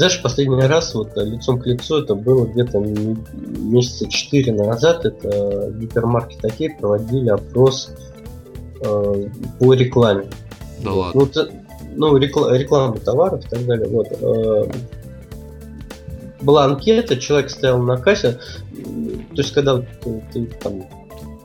Знаешь, 0.00 0.22
последний 0.22 0.62
раз 0.62 0.94
вот 0.94 1.14
э, 1.18 1.24
лицом 1.26 1.60
к 1.60 1.66
лицу 1.66 2.02
это 2.02 2.14
было 2.14 2.46
где-то 2.46 2.78
месяца 2.78 4.08
четыре 4.08 4.54
назад. 4.54 5.04
Это 5.04 5.70
гипермаркет 5.72 6.42
Окей 6.42 6.70
проводили 6.70 7.28
опрос 7.28 7.90
э, 8.80 9.26
по 9.58 9.74
рекламе. 9.74 10.24
Да 10.82 10.92
ладно. 10.92 11.28
Ну, 11.34 11.44
ну 11.96 12.16
рекла- 12.16 12.56
реклама 12.56 12.96
товаров 12.96 13.44
и 13.44 13.48
так 13.50 13.66
далее. 13.66 13.90
Вот. 13.90 14.06
Э, 14.10 14.72
была 16.40 16.64
анкета, 16.64 17.18
человек 17.18 17.50
стоял 17.50 17.82
на 17.82 17.98
кассе. 17.98 18.38
То 18.72 19.36
есть, 19.36 19.52
когда 19.52 19.82
ты, 19.82 20.24
ты 20.32 20.46
там 20.62 20.82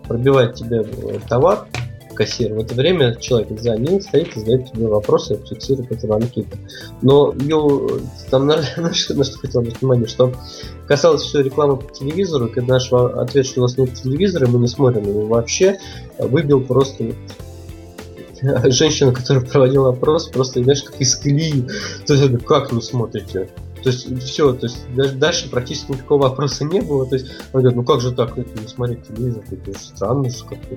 пробивает 0.08 0.54
тебе 0.54 0.78
э, 0.78 1.20
товар, 1.28 1.68
кассир, 2.16 2.54
в 2.54 2.60
это 2.60 2.74
время 2.74 3.16
человек 3.16 3.60
за 3.60 3.76
ним 3.76 4.02
стоит 4.02 4.36
и 4.36 4.40
задает 4.40 4.72
тебе 4.72 4.88
вопросы, 4.88 5.40
фиксирует 5.48 5.92
это 5.92 6.08
в 6.08 6.14
анкете. 6.14 6.58
Но 7.02 7.34
ее, 7.34 8.02
там 8.30 8.48
на, 8.48 8.58
на, 8.78 8.94
что, 8.94 9.16
хотел 9.40 9.62
обратить 9.62 9.82
внимание, 9.82 10.08
что 10.08 10.34
касалось 10.88 11.22
все 11.22 11.42
рекламы 11.42 11.78
по 11.78 11.94
телевизору, 11.94 12.50
когда 12.50 12.76
наш 12.76 12.92
ответ, 12.92 13.46
что 13.46 13.62
у 13.62 13.64
нас 13.64 13.78
нет 13.78 13.94
телевизора, 13.94 14.48
мы 14.48 14.60
не 14.60 14.68
смотрим 14.68 15.08
его 15.08 15.26
вообще, 15.28 15.78
выбил 16.18 16.62
просто 16.62 17.14
женщину, 18.66 19.14
которая 19.14 19.44
проводила 19.46 19.90
опрос, 19.90 20.28
просто, 20.30 20.64
знаешь, 20.64 20.84
как 20.84 21.00
из 21.00 21.16
колеи. 21.16 21.68
То 22.06 22.14
есть, 22.14 22.46
как 22.46 22.72
вы 22.72 22.82
смотрите? 22.82 23.50
То 23.86 23.92
есть 23.92 24.24
все, 24.24 24.52
то 24.52 24.66
есть 24.66 25.20
дальше 25.20 25.48
практически 25.48 25.92
никакого 25.92 26.24
вопроса 26.24 26.66
не 26.66 26.82
было. 26.82 27.06
То 27.06 27.18
есть 27.18 27.28
он 27.54 27.62
говорит, 27.62 27.76
ну 27.76 27.84
как 27.84 28.02
же 28.02 28.12
так, 28.12 28.36
это 28.36 28.60
не 28.60 28.68
смотреть 28.68 29.08
телевизор, 29.08 29.44
это 29.52 29.78
странно 29.78 30.28
же 30.28 30.44
как-то. 30.44 30.76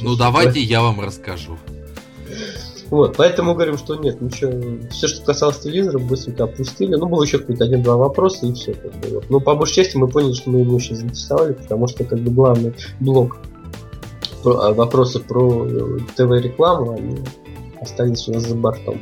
Ну 0.00 0.14
давайте 0.14 0.60
я 0.60 0.80
вам 0.80 1.00
расскажу. 1.00 1.58
Вот, 2.90 3.16
поэтому 3.16 3.54
говорим, 3.54 3.76
что 3.76 3.96
нет, 3.96 4.20
ничего, 4.20 4.52
все, 4.90 5.08
что 5.08 5.24
касалось 5.26 5.58
телевизора, 5.58 5.98
быстренько 5.98 6.44
опустили. 6.44 6.94
Ну, 6.94 7.06
был 7.08 7.20
еще 7.24 7.38
какой-то 7.38 7.64
один-два 7.64 7.96
вопроса, 7.96 8.46
и 8.46 8.52
все. 8.52 8.72
Как 8.74 8.92
бы, 9.00 9.08
вот. 9.14 9.30
Но 9.30 9.40
по 9.40 9.56
большей 9.56 9.74
части 9.82 9.96
мы 9.96 10.06
поняли, 10.06 10.34
что 10.34 10.50
мы 10.50 10.60
ему 10.60 10.76
очень 10.76 10.94
заинтересовали, 10.94 11.54
потому 11.54 11.88
что 11.88 12.04
как 12.04 12.20
бы 12.20 12.30
главный 12.30 12.72
блок 13.00 13.38
про, 14.44 14.52
а, 14.60 14.74
вопросы 14.74 15.18
про 15.18 15.66
э, 15.66 15.98
ТВ-рекламу, 16.14 16.92
они 16.92 17.18
остались 17.80 18.28
у 18.28 18.32
нас 18.32 18.44
за 18.44 18.54
бортом. 18.54 19.00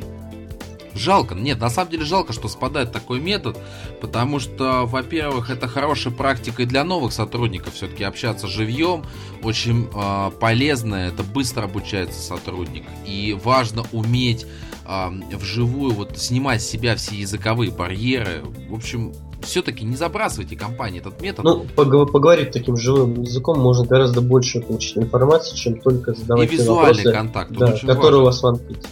Жалко. 0.95 1.35
Нет, 1.35 1.59
на 1.59 1.69
самом 1.69 1.91
деле 1.91 2.05
жалко, 2.05 2.33
что 2.33 2.47
спадает 2.47 2.91
такой 2.91 3.19
метод, 3.19 3.57
потому 4.01 4.39
что, 4.39 4.85
во-первых, 4.85 5.49
это 5.49 5.67
хорошая 5.67 6.13
практика 6.13 6.63
и 6.63 6.65
для 6.65 6.83
новых 6.83 7.13
сотрудников 7.13 7.73
все-таки 7.73 8.03
общаться 8.03 8.47
живьем. 8.47 9.03
Очень 9.41 9.87
э, 9.93 10.31
полезно, 10.39 10.95
это 10.95 11.23
быстро 11.23 11.63
обучается 11.63 12.21
сотрудник. 12.21 12.83
И 13.05 13.37
важно 13.43 13.83
уметь 13.91 14.45
э, 14.87 15.09
вживую 15.37 15.93
вот 15.93 16.17
снимать 16.17 16.61
с 16.61 16.67
себя 16.67 16.95
все 16.95 17.15
языковые 17.15 17.71
барьеры. 17.71 18.43
В 18.69 18.75
общем, 18.75 19.13
все-таки 19.43 19.83
не 19.85 19.95
забрасывайте 19.95 20.55
компании 20.55 20.99
этот 20.99 21.21
метод. 21.21 21.43
Ну, 21.43 21.65
поговорить 21.75 22.51
таким 22.51 22.77
живым 22.77 23.21
языком 23.21 23.59
можно 23.59 23.85
гораздо 23.85 24.21
больше 24.21 24.61
получить 24.61 24.97
информации, 24.97 25.55
чем 25.55 25.79
только 25.79 26.13
задавать 26.13 26.51
И 26.51 26.55
визуальный 26.55 27.03
вопросы, 27.03 27.11
контакт, 27.11 27.51
да, 27.51 27.71
который 27.71 27.95
важен. 27.95 28.21
у 28.21 28.23
вас 28.25 28.41
в 28.41 28.47
анкете. 28.47 28.87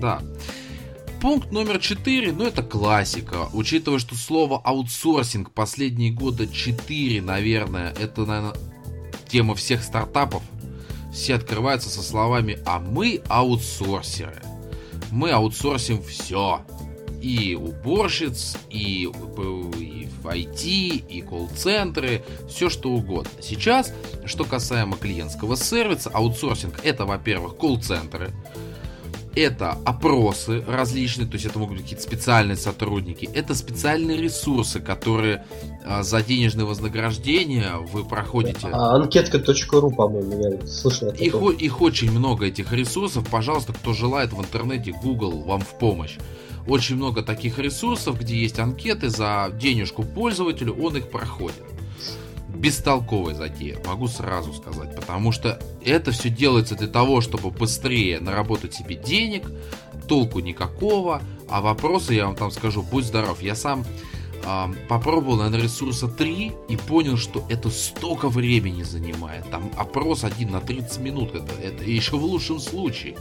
Да. 0.00 0.20
Пункт 1.20 1.52
номер 1.52 1.78
4, 1.78 2.32
ну 2.32 2.46
это 2.46 2.62
классика. 2.62 3.50
Учитывая, 3.52 3.98
что 3.98 4.14
слово 4.14 4.58
аутсорсинг 4.58 5.50
последние 5.50 6.10
года 6.10 6.46
4, 6.46 7.20
наверное, 7.20 7.92
это, 8.00 8.24
наверное, 8.24 8.54
тема 9.28 9.54
всех 9.54 9.82
стартапов. 9.82 10.42
Все 11.12 11.34
открываются 11.34 11.90
со 11.90 12.02
словами 12.02 12.58
«А 12.64 12.78
мы 12.78 13.20
аутсорсеры». 13.28 14.40
Мы 15.10 15.30
аутсорсим 15.30 16.02
все. 16.02 16.62
И 17.20 17.54
уборщиц, 17.54 18.56
и, 18.70 19.02
и 19.02 20.08
IT, 20.24 20.64
и 21.06 21.20
колл-центры, 21.20 22.24
все 22.48 22.70
что 22.70 22.92
угодно. 22.92 23.30
Сейчас, 23.42 23.92
что 24.24 24.44
касаемо 24.44 24.96
клиентского 24.96 25.56
сервиса, 25.56 26.08
аутсорсинг 26.14 26.80
это, 26.82 27.04
во-первых, 27.04 27.58
колл-центры, 27.58 28.32
это 29.34 29.78
опросы 29.84 30.62
различные, 30.66 31.26
то 31.26 31.34
есть 31.34 31.46
это 31.46 31.58
могут 31.58 31.76
быть 31.76 31.84
какие-то 31.84 32.02
специальные 32.02 32.56
сотрудники, 32.56 33.28
это 33.32 33.54
специальные 33.54 34.20
ресурсы, 34.20 34.80
которые 34.80 35.44
а, 35.84 36.02
за 36.02 36.22
денежное 36.22 36.64
вознаграждение 36.64 37.76
вы 37.92 38.04
проходите. 38.04 38.68
А, 38.72 38.96
анкетка.ру, 38.96 39.90
по-моему, 39.92 40.42
я 40.42 40.66
слышал. 40.66 41.10
Их, 41.10 41.34
их 41.34 41.80
очень 41.80 42.10
много, 42.10 42.46
этих 42.46 42.72
ресурсов. 42.72 43.26
Пожалуйста, 43.30 43.72
кто 43.72 43.92
желает 43.92 44.32
в 44.32 44.40
интернете, 44.40 44.92
Google 45.02 45.42
вам 45.42 45.60
в 45.60 45.78
помощь. 45.78 46.16
Очень 46.66 46.96
много 46.96 47.22
таких 47.22 47.58
ресурсов, 47.58 48.20
где 48.20 48.36
есть 48.36 48.58
анкеты 48.58 49.08
за 49.08 49.50
денежку 49.60 50.02
пользователю, 50.02 50.76
он 50.80 50.96
их 50.96 51.10
проходит 51.10 51.62
бестолковая 52.54 53.34
затея, 53.34 53.78
могу 53.86 54.08
сразу 54.08 54.52
сказать, 54.52 54.94
потому 54.94 55.32
что 55.32 55.60
это 55.84 56.10
все 56.10 56.28
делается 56.28 56.74
для 56.74 56.88
того, 56.88 57.20
чтобы 57.20 57.50
быстрее 57.50 58.20
наработать 58.20 58.74
себе 58.74 58.96
денег, 58.96 59.50
толку 60.08 60.40
никакого, 60.40 61.22
а 61.48 61.60
вопросы, 61.60 62.14
я 62.14 62.26
вам 62.26 62.36
там 62.36 62.50
скажу, 62.50 62.82
будь 62.82 63.04
здоров, 63.04 63.42
я 63.42 63.54
сам 63.54 63.84
попробовал, 64.88 65.36
наверное, 65.36 65.64
ресурса 65.64 66.08
3 66.08 66.52
и 66.68 66.76
понял, 66.76 67.16
что 67.16 67.44
это 67.48 67.70
столько 67.70 68.28
времени 68.28 68.82
занимает, 68.82 69.48
там 69.50 69.70
опрос 69.76 70.24
один 70.24 70.52
на 70.52 70.60
30 70.60 70.98
минут, 71.00 71.34
это, 71.34 71.52
это 71.62 71.84
еще 71.84 72.16
в 72.16 72.24
лучшем 72.24 72.58
случае. 72.58 73.16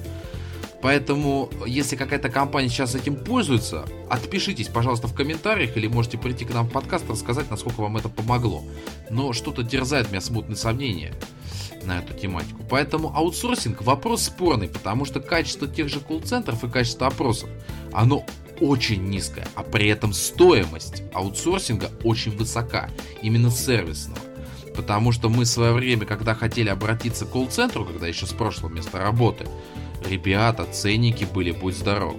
Поэтому, 0.82 1.50
если 1.66 1.96
какая-то 1.96 2.30
компания 2.30 2.70
сейчас 2.70 2.96
этим 2.96 3.16
пользуется, 3.18 3.86
отпишитесь, 4.10 4.68
пожалуйста, 4.68 5.08
в 5.08 5.14
комментариях 5.14 5.76
или 5.76 5.88
можете 5.88 6.18
прийти 6.18 6.46
к 6.46 6.54
нам 6.54 6.68
в 6.68 6.72
подкаст, 6.72 7.10
рассказать, 7.10 7.52
насколько 7.52 7.82
вам 7.82 7.98
это 7.98 8.08
помогло. 8.08 8.64
Но 9.10 9.34
что-то 9.34 9.64
дерзает 9.64 10.10
меня 10.10 10.22
смутные 10.22 10.56
сомнения 10.56 11.14
на 11.84 12.00
эту 12.00 12.14
тематику. 12.14 12.64
Поэтому 12.70 13.14
аутсорсинг 13.14 13.82
вопрос 13.82 14.24
спорный, 14.24 14.70
потому 14.70 15.06
что 15.06 15.20
качество 15.20 15.68
тех 15.68 15.90
же 15.90 16.00
колл-центров 16.00 16.64
и 16.64 16.70
качество 16.70 17.08
опросов, 17.08 17.50
оно 17.92 18.26
очень 18.62 19.04
низкое, 19.06 19.48
а 19.56 19.64
при 19.64 19.88
этом 19.88 20.14
стоимость 20.14 21.04
аутсорсинга 21.14 21.92
очень 22.04 22.36
высока, 22.36 22.90
именно 23.22 23.52
сервисного. 23.52 24.20
Потому 24.76 25.12
что 25.12 25.30
мы 25.30 25.44
в 25.44 25.48
свое 25.48 25.74
время, 25.74 26.06
когда 26.06 26.34
хотели 26.34 26.70
обратиться 26.70 27.26
к 27.26 27.32
колл-центру, 27.32 27.86
когда 27.86 28.08
еще 28.08 28.26
с 28.26 28.32
прошлого 28.32 28.72
места 28.72 29.00
работы, 29.00 29.46
Ребята, 30.08 30.66
ценники 30.66 31.26
были, 31.26 31.52
будь 31.52 31.76
здоров. 31.76 32.16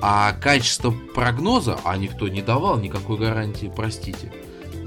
А 0.00 0.32
качество 0.32 0.92
прогноза, 1.14 1.78
а 1.84 1.96
никто 1.96 2.28
не 2.28 2.42
давал 2.42 2.78
никакой 2.78 3.18
гарантии, 3.18 3.72
простите. 3.74 4.32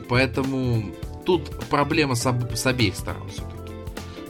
Поэтому 0.10 0.94
тут 1.26 1.50
проблема 1.70 2.16
с, 2.16 2.26
об, 2.26 2.54
с 2.54 2.66
обеих 2.66 2.96
сторон 2.96 3.30
все-таки. 3.30 3.74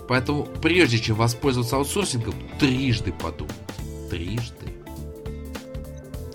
Поэтому 0.08 0.46
прежде 0.62 1.00
чем 1.00 1.16
воспользоваться 1.16 1.78
аутсорсингом, 1.78 2.36
трижды 2.60 3.12
подумайте. 3.12 3.60
Трижды. 4.10 4.76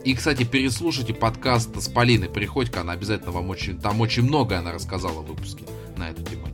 И, 0.04 0.14
кстати, 0.14 0.44
переслушайте 0.44 1.12
подкаст 1.12 1.80
с 1.80 1.88
Полиной 1.88 2.30
Приходько, 2.30 2.80
она 2.80 2.94
обязательно 2.94 3.32
вам 3.32 3.50
очень, 3.50 3.78
там 3.78 4.00
очень 4.00 4.22
многое 4.22 4.58
она 4.58 4.72
рассказала 4.72 5.20
в 5.20 5.26
выпуске 5.26 5.64
на 5.96 6.08
эту 6.10 6.22
тематику. 6.22 6.49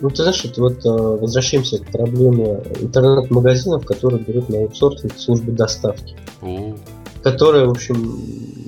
Ну, 0.00 0.10
ты 0.10 0.22
знаешь, 0.22 0.44
вот 0.56 0.84
э, 0.84 0.88
возвращаемся 0.88 1.78
к 1.78 1.90
проблеме 1.90 2.62
интернет-магазинов, 2.80 3.84
которые 3.84 4.22
берут 4.22 4.48
на 4.48 4.58
аутсорсинг 4.58 5.18
службы 5.18 5.52
доставки. 5.52 6.14
О. 6.40 6.74
Которая, 7.22 7.66
в 7.66 7.70
общем, 7.70 8.16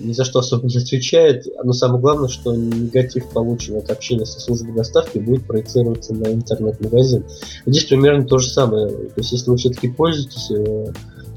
ни 0.02 0.12
за 0.12 0.24
что 0.24 0.40
особо 0.40 0.66
не 0.66 0.76
отвечает. 0.76 1.46
Но 1.62 1.72
самое 1.72 2.00
главное, 2.00 2.28
что 2.28 2.54
негатив, 2.54 3.28
полученный 3.28 3.78
от 3.78 3.90
общения 3.90 4.26
со 4.26 4.40
службой 4.40 4.74
доставки, 4.74 5.18
будет 5.18 5.46
проецироваться 5.46 6.14
на 6.14 6.32
интернет-магазин. 6.32 7.24
Здесь 7.66 7.84
примерно 7.84 8.26
то 8.26 8.38
же 8.38 8.48
самое. 8.48 8.88
То 8.88 9.18
есть, 9.18 9.32
если 9.32 9.50
вы 9.50 9.56
все-таки 9.56 9.88
пользуетесь 9.88 10.50
э, 10.50 10.92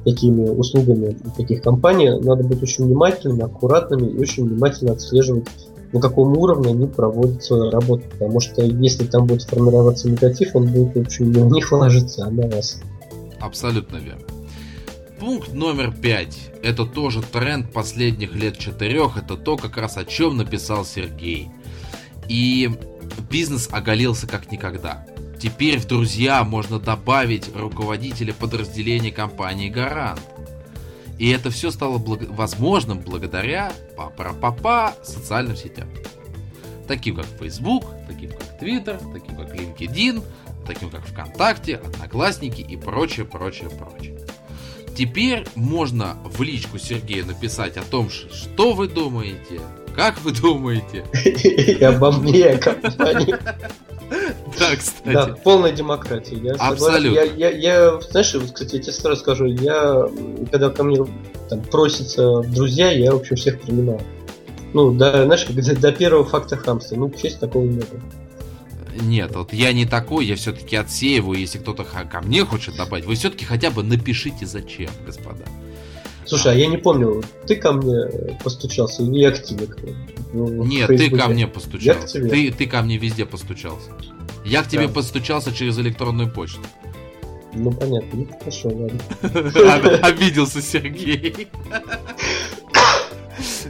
такими 0.06 0.50
услугами 0.50 1.18
таких 1.38 1.62
компаний, 1.62 2.10
надо 2.10 2.44
быть 2.44 2.62
очень 2.64 2.86
внимательными, 2.86 3.44
аккуратными 3.44 4.10
и 4.10 4.20
очень 4.20 4.46
внимательно 4.46 4.94
отслеживать 4.94 5.46
на 5.94 6.02
каком 6.02 6.36
уровне 6.38 6.72
они 6.72 6.88
проводят 6.88 7.44
свою 7.44 7.70
работу. 7.70 8.04
Потому 8.12 8.40
что 8.40 8.64
если 8.64 9.06
там 9.06 9.28
будет 9.28 9.44
формироваться 9.44 10.10
негатив, 10.10 10.56
он 10.56 10.68
будет, 10.68 10.96
в 10.96 11.02
общем, 11.02 11.32
не 11.32 11.42
на 11.42 11.54
них 11.54 11.72
ложиться, 11.72 12.26
а 12.26 12.32
на 12.32 12.48
вас. 12.48 12.82
Абсолютно 13.40 13.98
верно. 13.98 14.26
Пункт 15.20 15.54
номер 15.54 15.94
пять. 15.94 16.52
Это 16.64 16.86
тоже 16.86 17.22
тренд 17.22 17.72
последних 17.72 18.36
лет 18.36 18.58
четырех. 18.58 19.18
Это 19.18 19.38
то, 19.38 19.56
как 19.56 19.78
раз 19.78 19.96
о 19.98 20.04
чем 20.04 20.36
написал 20.36 20.84
Сергей. 20.84 21.50
И 22.28 22.72
бизнес 23.30 23.70
оголился 23.72 24.28
как 24.28 24.52
никогда. 24.52 25.06
Теперь 25.40 25.80
в 25.80 25.88
друзья 25.88 26.44
можно 26.44 26.80
добавить 26.80 27.50
руководителя 27.56 28.34
подразделения 28.34 29.12
компании 29.12 29.70
«Гарант». 29.70 30.22
И 31.20 31.30
это 31.30 31.50
все 31.52 31.72
стало 31.72 31.98
благ... 31.98 32.30
возможным 32.30 33.00
благодаря 33.00 33.72
папа 33.96 34.96
социальным 35.04 35.56
сетям. 35.56 35.90
Таким 36.88 37.16
как 37.16 37.26
Facebook, 37.40 37.86
таким 38.08 38.32
как 38.32 38.62
Twitter, 38.62 39.00
таким 39.14 39.36
как 39.38 39.56
LinkedIn, 39.56 40.24
таким 40.66 40.90
как 40.90 41.06
ВКонтакте, 41.06 41.76
Одноклассники 41.78 42.62
и 42.62 42.76
прочее, 42.76 43.26
прочее, 43.26 43.70
прочее. 43.70 44.20
Теперь 44.96 45.48
можно 45.56 46.18
в 46.24 46.42
личку 46.42 46.78
Сергею 46.78 47.26
написать 47.26 47.78
о 47.78 47.84
том, 47.84 48.10
что 48.10 48.74
вы 48.74 48.88
думаете, 48.88 49.62
как 49.96 50.20
вы 50.22 50.32
думаете. 50.32 51.06
И 51.24 51.84
обо 51.84 52.12
мне, 52.12 52.58
компании. 52.58 53.36
Да, 54.60 54.76
кстати. 54.76 55.14
Да, 55.14 55.28
полная 55.44 55.72
демократия. 55.72 56.36
Я 56.36 56.54
Абсолютно. 56.54 57.16
Я, 57.16 57.24
я, 57.24 57.50
я, 57.50 58.02
знаешь, 58.02 58.34
вот, 58.36 58.52
кстати, 58.52 58.76
я 58.76 58.82
тебе 58.82 58.94
сразу 58.94 59.22
скажу, 59.22 59.46
я, 59.46 60.08
когда 60.52 60.70
ко 60.70 60.84
мне 60.84 61.04
там, 61.50 61.62
просятся 61.64 62.42
друзья, 62.42 62.92
я, 62.92 63.14
в 63.14 63.18
общем, 63.18 63.36
всех 63.36 63.62
принимаю. 63.62 64.02
Ну, 64.74 64.92
да, 64.92 65.26
знаешь, 65.26 65.46
до, 65.46 65.76
до 65.76 65.92
первого 65.92 66.26
факта 66.26 66.58
хамства. 66.58 66.96
Ну, 66.96 67.10
к 67.10 67.18
счастью, 67.18 67.40
такого 67.40 67.64
не 67.64 67.78
было. 67.80 68.02
Нет, 69.02 69.36
вот 69.36 69.54
я 69.54 69.74
не 69.74 69.86
такой, 69.86 70.26
я 70.26 70.36
все-таки 70.36 70.76
отсеиваю, 70.76 71.40
если 71.40 71.58
кто-то 71.58 71.84
ко 71.84 72.22
мне 72.22 72.46
хочет 72.46 72.76
добавить, 72.76 73.06
вы 73.06 73.16
все-таки 73.16 73.44
хотя 73.44 73.72
бы 73.72 73.82
напишите 73.82 74.46
зачем, 74.46 74.92
господа. 75.06 75.46
Слушай, 76.26 76.54
а 76.54 76.56
я 76.56 76.68
не 76.68 76.78
помню, 76.78 77.24
ты 77.48 77.56
ко 77.56 77.74
мне 77.74 78.38
постучался 78.44 79.04
или 79.04 79.20
я 79.20 79.32
к 79.32 79.44
тебе? 79.44 79.68
Нет, 80.34 80.88
ты 80.88 81.10
ко 81.10 81.28
мне 81.28 81.48
постучался. 81.48 82.22
Ты, 82.22 82.52
ты 82.52 82.66
ко 82.66 82.82
мне 82.82 82.98
везде 82.98 83.26
постучался. 83.26 83.92
Я 84.46 84.64
к 84.64 84.68
тебе 84.68 84.88
да. 84.88 84.94
постучался 84.94 85.54
через 85.54 85.78
электронную 85.80 86.30
почту. 86.30 86.62
Ну 87.56 87.72
понятно, 87.72 88.20
ну 88.20 88.28
хорошо, 88.40 88.70
ладно. 88.70 89.00
Обиделся 90.02 90.62
Сергей. 90.62 91.48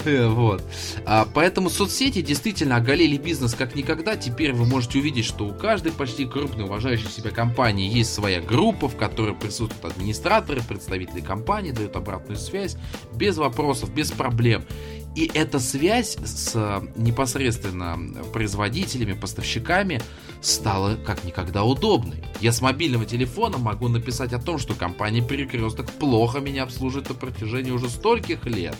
Вот. 0.33 0.63
А, 1.05 1.27
поэтому 1.33 1.69
соцсети 1.69 2.21
действительно 2.21 2.77
оголили 2.77 3.17
бизнес 3.17 3.53
как 3.53 3.75
никогда. 3.75 4.15
Теперь 4.15 4.53
вы 4.53 4.65
можете 4.65 4.99
увидеть, 4.99 5.25
что 5.25 5.45
у 5.45 5.53
каждой 5.53 5.91
почти 5.91 6.25
крупной 6.25 6.65
уважающей 6.65 7.09
себя 7.09 7.31
компании 7.31 7.91
есть 7.91 8.13
своя 8.13 8.41
группа, 8.41 8.87
в 8.87 8.95
которой 8.95 9.35
присутствуют 9.35 9.85
администраторы, 9.85 10.61
представители 10.61 11.21
компании, 11.21 11.71
дают 11.71 11.95
обратную 11.95 12.37
связь 12.37 12.77
без 13.13 13.37
вопросов, 13.37 13.93
без 13.93 14.11
проблем. 14.11 14.63
И 15.15 15.29
эта 15.31 15.59
связь 15.59 16.17
с 16.25 16.81
непосредственно 16.95 17.99
производителями, 18.33 19.13
поставщиками 19.13 20.01
стала 20.41 20.95
как 20.95 21.23
никогда 21.23 21.63
удобной. 21.63 22.23
Я 22.41 22.51
с 22.51 22.61
мобильного 22.61 23.05
телефона 23.05 23.59
могу 23.59 23.89
написать 23.89 24.33
о 24.33 24.39
том, 24.39 24.57
что 24.57 24.73
компания 24.73 25.21
Перекресток 25.21 25.91
плохо 25.91 26.39
меня 26.39 26.63
обслуживает 26.63 27.09
на 27.09 27.15
протяжении 27.15 27.71
уже 27.71 27.89
стольких 27.89 28.45
лет. 28.45 28.75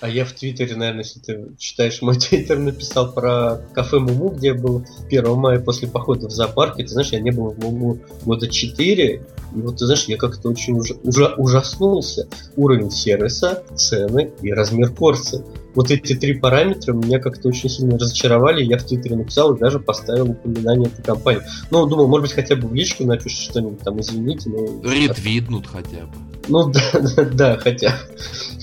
А 0.00 0.08
я 0.08 0.24
в 0.24 0.32
Твиттере, 0.32 0.76
наверное, 0.76 1.04
если 1.04 1.20
ты 1.20 1.46
читаешь 1.58 2.02
мой 2.02 2.16
Твиттер, 2.18 2.58
написал 2.58 3.12
про 3.12 3.60
кафе 3.72 3.98
Муму, 3.98 4.28
где 4.28 4.48
я 4.48 4.54
был 4.54 4.84
1 5.08 5.34
мая 5.34 5.58
после 5.58 5.88
похода 5.88 6.28
в 6.28 6.30
зоопарк. 6.30 6.76
Ты 6.76 6.86
знаешь, 6.86 7.10
я 7.10 7.20
не 7.20 7.30
был 7.30 7.50
в 7.50 7.58
Муму 7.58 7.98
года 8.24 8.48
4. 8.48 9.14
И 9.14 9.22
вот 9.54 9.78
ты 9.78 9.86
знаешь, 9.86 10.04
я 10.04 10.16
как-то 10.16 10.50
очень 10.50 10.74
уже, 10.74 10.94
уже 11.02 11.28
ужаснулся. 11.36 12.28
Уровень 12.56 12.90
сервиса, 12.90 13.64
цены 13.74 14.32
и 14.42 14.52
размер 14.52 14.92
порции. 14.92 15.42
Вот 15.76 15.90
эти 15.90 16.14
три 16.14 16.34
параметра 16.34 16.94
меня 16.94 17.20
как-то 17.20 17.48
очень 17.48 17.68
сильно 17.68 17.98
разочаровали. 17.98 18.64
Я 18.64 18.78
в 18.78 18.84
Твиттере 18.84 19.14
написал 19.14 19.54
и 19.54 19.60
даже 19.60 19.78
поставил 19.78 20.30
упоминание 20.30 20.88
этой 20.88 21.02
компании. 21.04 21.42
Ну, 21.70 21.86
думал, 21.86 22.08
может 22.08 22.22
быть, 22.22 22.32
хотя 22.32 22.56
бы 22.56 22.66
в 22.66 22.74
личку 22.74 23.04
напишут 23.04 23.38
что-нибудь 23.38 23.80
там, 23.80 24.00
извините. 24.00 24.48
Но... 24.48 24.82
Ретвитнут 24.90 25.66
хотя 25.66 26.06
бы. 26.06 26.14
Ну 26.48 26.68
да, 26.72 26.80
да, 26.94 27.24
да, 27.24 27.56
хотя. 27.58 27.94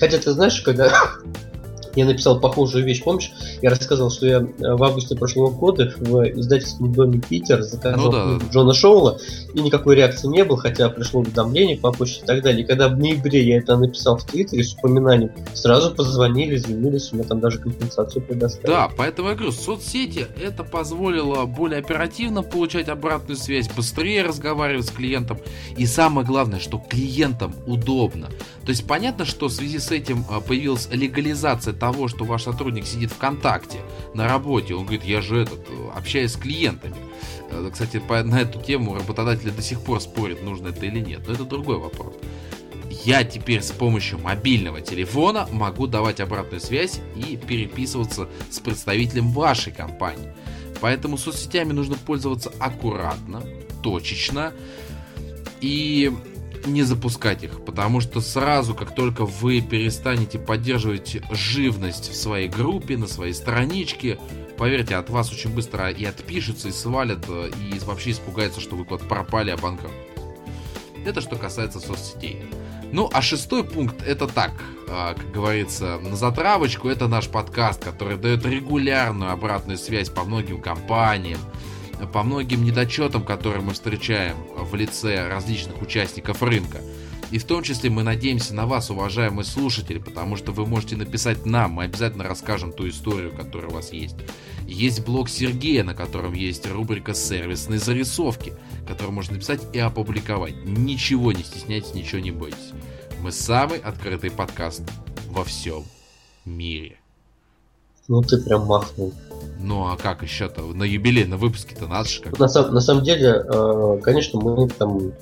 Хотя 0.00 0.18
ты 0.18 0.32
знаешь, 0.32 0.60
когда 0.60 0.92
я 1.96 2.04
написал 2.04 2.40
похожую 2.40 2.84
вещь, 2.84 3.02
помнишь? 3.02 3.32
Я 3.62 3.70
рассказывал, 3.70 4.10
что 4.10 4.26
я 4.26 4.38
э, 4.38 4.74
в 4.74 4.82
августе 4.82 5.16
прошлого 5.16 5.50
года 5.50 5.92
в 5.98 6.22
издательском 6.38 6.92
доме 6.92 7.20
Питер 7.20 7.62
заказал 7.62 8.12
ну, 8.12 8.38
да. 8.38 8.46
Джона 8.52 8.74
Шоула, 8.74 9.18
и 9.54 9.60
никакой 9.60 9.96
реакции 9.96 10.28
не 10.28 10.44
было, 10.44 10.58
хотя 10.58 10.88
пришло 10.88 11.20
уведомление 11.20 11.76
по 11.76 11.92
почте 11.92 12.22
и 12.22 12.26
так 12.26 12.42
далее. 12.42 12.64
И 12.64 12.66
когда 12.66 12.88
в 12.88 12.98
ноябре 12.98 13.44
я 13.44 13.58
это 13.58 13.76
написал 13.76 14.16
в 14.16 14.24
Твиттере 14.24 14.64
с 14.64 14.74
упоминанием, 14.74 15.30
сразу 15.54 15.94
позвонили, 15.94 16.56
извинились, 16.56 17.12
у 17.12 17.16
меня 17.16 17.26
там 17.26 17.40
даже 17.40 17.58
компенсацию 17.58 18.22
предоставили. 18.22 18.66
Да, 18.66 18.90
поэтому 18.96 19.28
я 19.28 19.34
говорю, 19.34 19.52
соцсети 19.52 20.26
это 20.42 20.64
позволило 20.64 21.44
более 21.46 21.78
оперативно 21.78 22.42
получать 22.42 22.88
обратную 22.88 23.36
связь, 23.36 23.68
быстрее 23.68 24.22
разговаривать 24.22 24.86
с 24.86 24.90
клиентом, 24.90 25.38
и 25.76 25.86
самое 25.86 26.26
главное, 26.26 26.58
что 26.58 26.78
клиентам 26.78 27.54
удобно. 27.66 28.28
То 28.64 28.70
есть 28.70 28.86
понятно, 28.86 29.24
что 29.24 29.48
в 29.48 29.52
связи 29.52 29.78
с 29.78 29.90
этим 29.90 30.24
э, 30.30 30.40
появилась 30.40 30.88
легализация 30.90 31.74
того, 31.84 32.08
что 32.08 32.24
ваш 32.24 32.44
сотрудник 32.44 32.86
сидит 32.86 33.12
ВКонтакте 33.12 33.78
на 34.14 34.26
работе, 34.26 34.74
он 34.74 34.84
говорит, 34.84 35.04
я 35.04 35.20
же 35.20 35.42
этот, 35.42 35.68
общаюсь 35.94 36.32
с 36.32 36.36
клиентами. 36.36 36.96
Э, 37.50 37.68
кстати, 37.70 37.98
по, 37.98 38.22
на 38.22 38.40
эту 38.40 38.58
тему 38.58 38.94
работодатели 38.94 39.50
до 39.50 39.60
сих 39.60 39.82
пор 39.82 40.00
спорят, 40.00 40.42
нужно 40.42 40.68
это 40.68 40.86
или 40.86 40.98
нет, 41.00 41.24
но 41.26 41.34
это 41.34 41.44
другой 41.44 41.78
вопрос. 41.78 42.14
Я 43.04 43.22
теперь 43.22 43.60
с 43.60 43.70
помощью 43.70 44.18
мобильного 44.18 44.80
телефона 44.80 45.46
могу 45.52 45.86
давать 45.86 46.20
обратную 46.20 46.60
связь 46.60 47.00
и 47.16 47.36
переписываться 47.36 48.30
с 48.50 48.60
представителем 48.60 49.30
вашей 49.32 49.72
компании. 49.72 50.32
Поэтому 50.80 51.18
соцсетями 51.18 51.72
нужно 51.72 51.96
пользоваться 51.96 52.50
аккуратно, 52.60 53.42
точечно 53.82 54.54
и 55.60 56.10
не 56.66 56.82
запускать 56.82 57.42
их, 57.42 57.64
потому 57.64 58.00
что 58.00 58.20
сразу, 58.20 58.74
как 58.74 58.94
только 58.94 59.24
вы 59.24 59.60
перестанете 59.60 60.38
поддерживать 60.38 61.18
живность 61.30 62.10
в 62.10 62.16
своей 62.16 62.48
группе, 62.48 62.96
на 62.96 63.06
своей 63.06 63.34
страничке, 63.34 64.18
поверьте, 64.56 64.96
от 64.96 65.10
вас 65.10 65.32
очень 65.32 65.50
быстро 65.50 65.90
и 65.90 66.04
отпишутся, 66.04 66.68
и 66.68 66.72
свалят, 66.72 67.24
э, 67.28 67.50
и 67.72 67.78
вообще 67.80 68.12
испугаются, 68.12 68.60
что 68.60 68.76
вы 68.76 68.84
куда-то 68.84 69.08
пропали, 69.08 69.50
а 69.50 69.56
банкрот. 69.56 69.92
Это 71.04 71.20
что 71.20 71.36
касается 71.36 71.80
соцсетей. 71.80 72.42
Ну, 72.92 73.10
а 73.12 73.20
шестой 73.22 73.64
пункт 73.64 74.02
это 74.06 74.26
так, 74.26 74.52
а, 74.88 75.14
как 75.14 75.32
говорится, 75.32 75.98
на 75.98 76.16
затравочку, 76.16 76.88
это 76.88 77.08
наш 77.08 77.28
подкаст, 77.28 77.82
который 77.82 78.16
дает 78.16 78.46
регулярную 78.46 79.32
обратную 79.32 79.78
связь 79.78 80.08
по 80.08 80.22
многим 80.24 80.60
компаниям, 80.62 81.40
по 82.06 82.22
многим 82.22 82.64
недочетам, 82.64 83.24
которые 83.24 83.62
мы 83.62 83.72
встречаем 83.72 84.36
в 84.56 84.74
лице 84.74 85.28
различных 85.28 85.80
участников 85.82 86.42
рынка. 86.42 86.80
И 87.30 87.38
в 87.38 87.44
том 87.44 87.62
числе 87.62 87.90
мы 87.90 88.02
надеемся 88.02 88.54
на 88.54 88.66
вас, 88.66 88.90
уважаемые 88.90 89.44
слушатели, 89.44 89.98
потому 89.98 90.36
что 90.36 90.52
вы 90.52 90.66
можете 90.66 90.96
написать 90.96 91.46
нам, 91.46 91.72
мы 91.72 91.84
обязательно 91.84 92.24
расскажем 92.24 92.72
ту 92.72 92.88
историю, 92.88 93.34
которая 93.34 93.70
у 93.70 93.74
вас 93.74 93.92
есть. 93.92 94.16
Есть 94.66 95.04
блог 95.04 95.28
Сергея, 95.28 95.84
на 95.84 95.94
котором 95.94 96.32
есть 96.32 96.70
рубрика 96.70 97.12
«Сервисные 97.12 97.80
зарисовки», 97.80 98.52
которую 98.86 99.14
можно 99.14 99.34
написать 99.34 99.62
и 99.72 99.78
опубликовать. 99.78 100.64
Ничего 100.64 101.32
не 101.32 101.42
стесняйтесь, 101.42 101.94
ничего 101.94 102.20
не 102.20 102.30
бойтесь. 102.30 102.72
Мы 103.20 103.32
самый 103.32 103.78
открытый 103.78 104.30
подкаст 104.30 104.82
во 105.28 105.44
всем 105.44 105.84
мире. 106.44 106.98
Ну 108.08 108.22
ты 108.22 108.38
прям 108.38 108.66
махнул. 108.66 109.12
Ну 109.60 109.86
а 109.86 109.96
как 109.96 110.22
еще-то? 110.22 110.62
На 110.62 110.84
юбилей, 110.84 111.24
на 111.24 111.36
выпуске-то 111.36 111.86
надо 111.86 112.08
же 112.08 112.20
как. 112.20 112.38
На, 112.38 112.46
на 112.46 112.80
самом 112.80 113.02
деле, 113.02 113.44
э, 113.46 114.00
конечно, 114.02 114.40
мы 114.40 114.68
там 114.68 115.12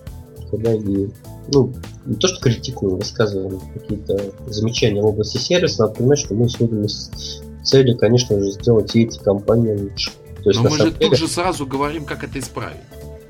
когда 0.53 0.75
и 0.75 1.09
ну, 1.49 1.73
не 2.05 2.15
то, 2.17 2.29
что 2.29 2.41
критикуем, 2.41 2.99
высказываем 2.99 3.59
какие-то 3.73 4.33
замечания 4.47 5.01
в 5.01 5.07
области 5.07 5.39
сервиса, 5.39 5.83
надо 5.83 5.95
понимать, 5.95 6.19
что 6.19 6.35
мы 6.35 6.47
исходим 6.47 6.87
с 6.87 7.11
целью, 7.65 7.97
конечно 7.97 8.39
же, 8.39 8.51
сделать 8.53 8.95
и 8.95 9.05
эти 9.05 9.19
компании 9.19 9.75
лучше. 9.75 10.11
То 10.45 10.51
есть, 10.51 10.63
Но 10.63 10.69
мы 10.69 10.77
же 10.77 10.91
деле... 10.91 11.09
тут 11.09 11.19
же 11.19 11.27
сразу 11.27 11.67
говорим, 11.67 12.05
как 12.05 12.23
это 12.23 12.39
исправить. 12.39 12.77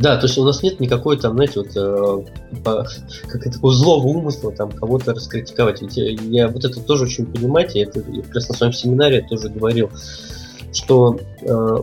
Да, 0.03 0.17
то 0.17 0.27
есть 0.27 0.37
у 0.37 0.45
нас 0.45 0.65
нет 0.65 0.81
никакой 0.81 1.17
там, 1.17 1.35
знаете, 1.35 1.61
вот 1.61 1.69
э, 1.77 2.57
типа, 2.57 2.89
как 3.29 3.45
такого 3.45 3.73
злого 3.73 4.09
умысла 4.09 4.51
там 4.51 4.73
кого-то 4.73 5.15
раскритиковать. 5.15 5.81
Ведь 5.81 5.97
я, 5.97 6.11
я 6.11 6.49
вот 6.49 6.65
это 6.65 6.81
тоже 6.81 7.05
очень 7.05 7.25
понимаете, 7.25 7.83
это 7.83 8.01
я 8.11 8.23
как 8.23 8.35
раз 8.35 8.49
на 8.49 8.55
своем 8.57 8.73
семинаре 8.73 9.25
тоже 9.31 9.49
говорил, 9.49 9.91
что 10.73 11.21
э, 11.43 11.77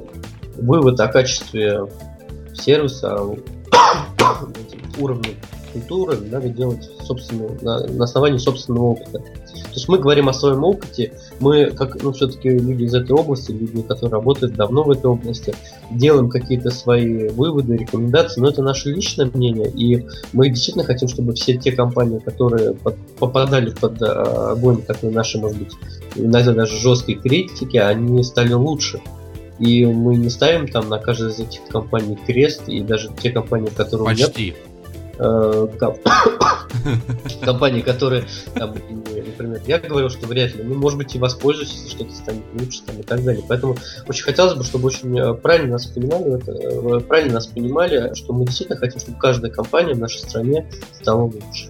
вывод 0.58 1.00
о 1.00 1.08
качестве 1.08 1.88
сервиса, 2.54 3.18
уровне 5.00 5.36
культуры 5.72 6.18
надо 6.18 6.50
делать 6.50 6.90
собственно, 7.02 7.48
на, 7.62 7.88
на 7.88 8.04
основании 8.04 8.38
собственного 8.38 8.84
опыта. 8.84 9.24
То 9.54 9.76
есть 9.76 9.88
мы 9.88 9.98
говорим 9.98 10.30
о 10.30 10.34
своем 10.34 10.64
опыте, 10.64 11.14
мы, 11.40 11.72
как, 11.72 12.02
ну, 12.02 12.12
все-таки 12.12 12.50
люди 12.50 12.84
из 12.84 12.94
этой 12.94 13.12
области, 13.12 13.52
люди, 13.52 13.82
которые 13.82 14.12
работают 14.12 14.56
давно 14.56 14.84
в 14.84 14.92
этой 14.92 15.08
области, 15.08 15.54
делаем 15.92 16.30
какие-то 16.30 16.72
свои 16.72 17.30
выводы, 17.30 17.78
рекомендации, 17.78 18.42
но 18.42 18.50
это 18.50 18.62
наше 18.62 18.90
личное 18.90 19.30
мнение, 19.34 19.70
и 19.70 20.06
мы 20.34 20.50
действительно 20.50 20.84
хотим, 20.86 21.08
чтобы 21.08 21.34
все 21.34 21.58
те 21.58 21.72
компании, 21.72 22.20
которые 22.20 22.74
под, 22.74 22.96
попадали 23.20 23.70
под 23.72 24.02
а, 24.02 24.52
огонь 24.52 24.82
такой 24.82 25.12
нашей, 25.12 25.40
может 25.42 25.58
быть, 25.58 25.74
иногда 26.16 26.54
даже 26.54 26.78
жесткой 26.78 27.16
критики, 27.16 27.78
они 27.78 28.24
стали 28.24 28.54
лучше. 28.54 29.00
И 29.60 29.86
мы 29.86 30.16
не 30.16 30.30
ставим 30.30 30.68
там 30.70 30.88
на 30.88 31.00
каждой 31.00 31.32
из 31.32 31.40
этих 31.40 31.68
компаний 31.68 32.18
крест, 32.26 32.64
и 32.68 32.80
даже 32.82 33.10
те 33.22 33.30
компании, 33.30 33.70
которые... 33.70 34.08
Почти. 34.08 34.46
Нет, 34.46 34.56
э, 35.20 35.68
компании, 37.42 37.82
которые, 37.82 38.26
там, 38.56 38.74
например, 38.74 39.62
я 39.66 39.80
говорил, 39.80 40.10
что 40.10 40.28
вряд 40.28 40.56
ли, 40.56 40.64
ну, 40.64 40.76
может 40.76 40.98
быть, 40.98 41.16
и 41.16 41.20
воспользуюсь, 41.20 41.72
если 41.72 41.90
что-то 41.90 42.14
станет 42.14 42.44
лучше, 42.54 42.82
там, 42.84 43.00
и 43.00 43.04
так 43.04 43.24
далее. 43.24 43.44
Поэтому 43.48 43.78
очень 44.08 44.24
хотелось 44.24 44.56
бы, 44.56 44.64
чтобы 44.64 44.88
очень 44.88 45.18
э, 45.18 45.34
правильно 45.34 45.74
нас 45.74 45.86
понимали, 45.88 46.38
это, 46.38 46.52
э, 46.52 47.00
правильно 47.02 47.36
нас 47.36 47.48
понимали, 47.48 48.14
что 48.16 48.34
мы 48.34 48.46
действительно 48.46 48.78
хотим, 48.78 49.00
чтобы 49.00 49.20
каждая 49.20 49.52
компания 49.52 49.94
в 49.94 50.00
нашей 50.00 50.20
стране 50.20 50.70
стала 50.94 51.24
лучше. 51.24 51.70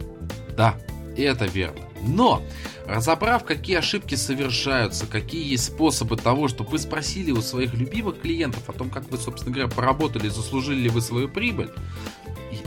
Да, 0.55 0.75
это 1.15 1.45
верно. 1.45 1.81
Но 2.01 2.41
Разобрав, 2.89 3.43
какие 3.43 3.77
ошибки 3.77 4.15
совершаются, 4.15 5.05
какие 5.05 5.47
есть 5.47 5.65
способы 5.65 6.17
того, 6.17 6.47
чтобы 6.47 6.71
вы 6.71 6.79
спросили 6.79 7.29
у 7.29 7.39
своих 7.39 7.75
любимых 7.75 8.19
клиентов 8.19 8.67
о 8.67 8.73
том, 8.73 8.89
как 8.89 9.07
вы, 9.11 9.19
собственно 9.19 9.53
говоря, 9.53 9.69
поработали, 9.69 10.27
заслужили 10.27 10.79
ли 10.79 10.89
вы 10.89 11.01
свою 11.01 11.29
прибыль, 11.29 11.69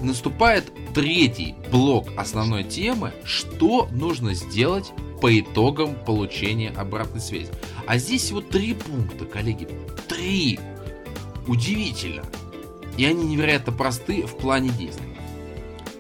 наступает 0.01 0.73
третий 0.95 1.55
блок 1.71 2.09
основной 2.17 2.65
темы, 2.65 3.13
что 3.25 3.89
нужно 3.93 4.35
сделать 4.35 4.93
по 5.21 5.39
итогам 5.39 5.95
получения 5.95 6.71
обратной 6.71 7.21
связи. 7.21 7.49
А 7.87 7.99
здесь 7.99 8.23
всего 8.23 8.41
три 8.41 8.75
пункта, 8.75 9.25
коллеги. 9.25 9.69
Три! 10.09 10.59
Удивительно. 11.47 12.23
И 12.97 13.05
они 13.05 13.25
невероятно 13.25 13.73
просты 13.73 14.23
в 14.27 14.37
плане 14.37 14.71
действий. 14.71 15.17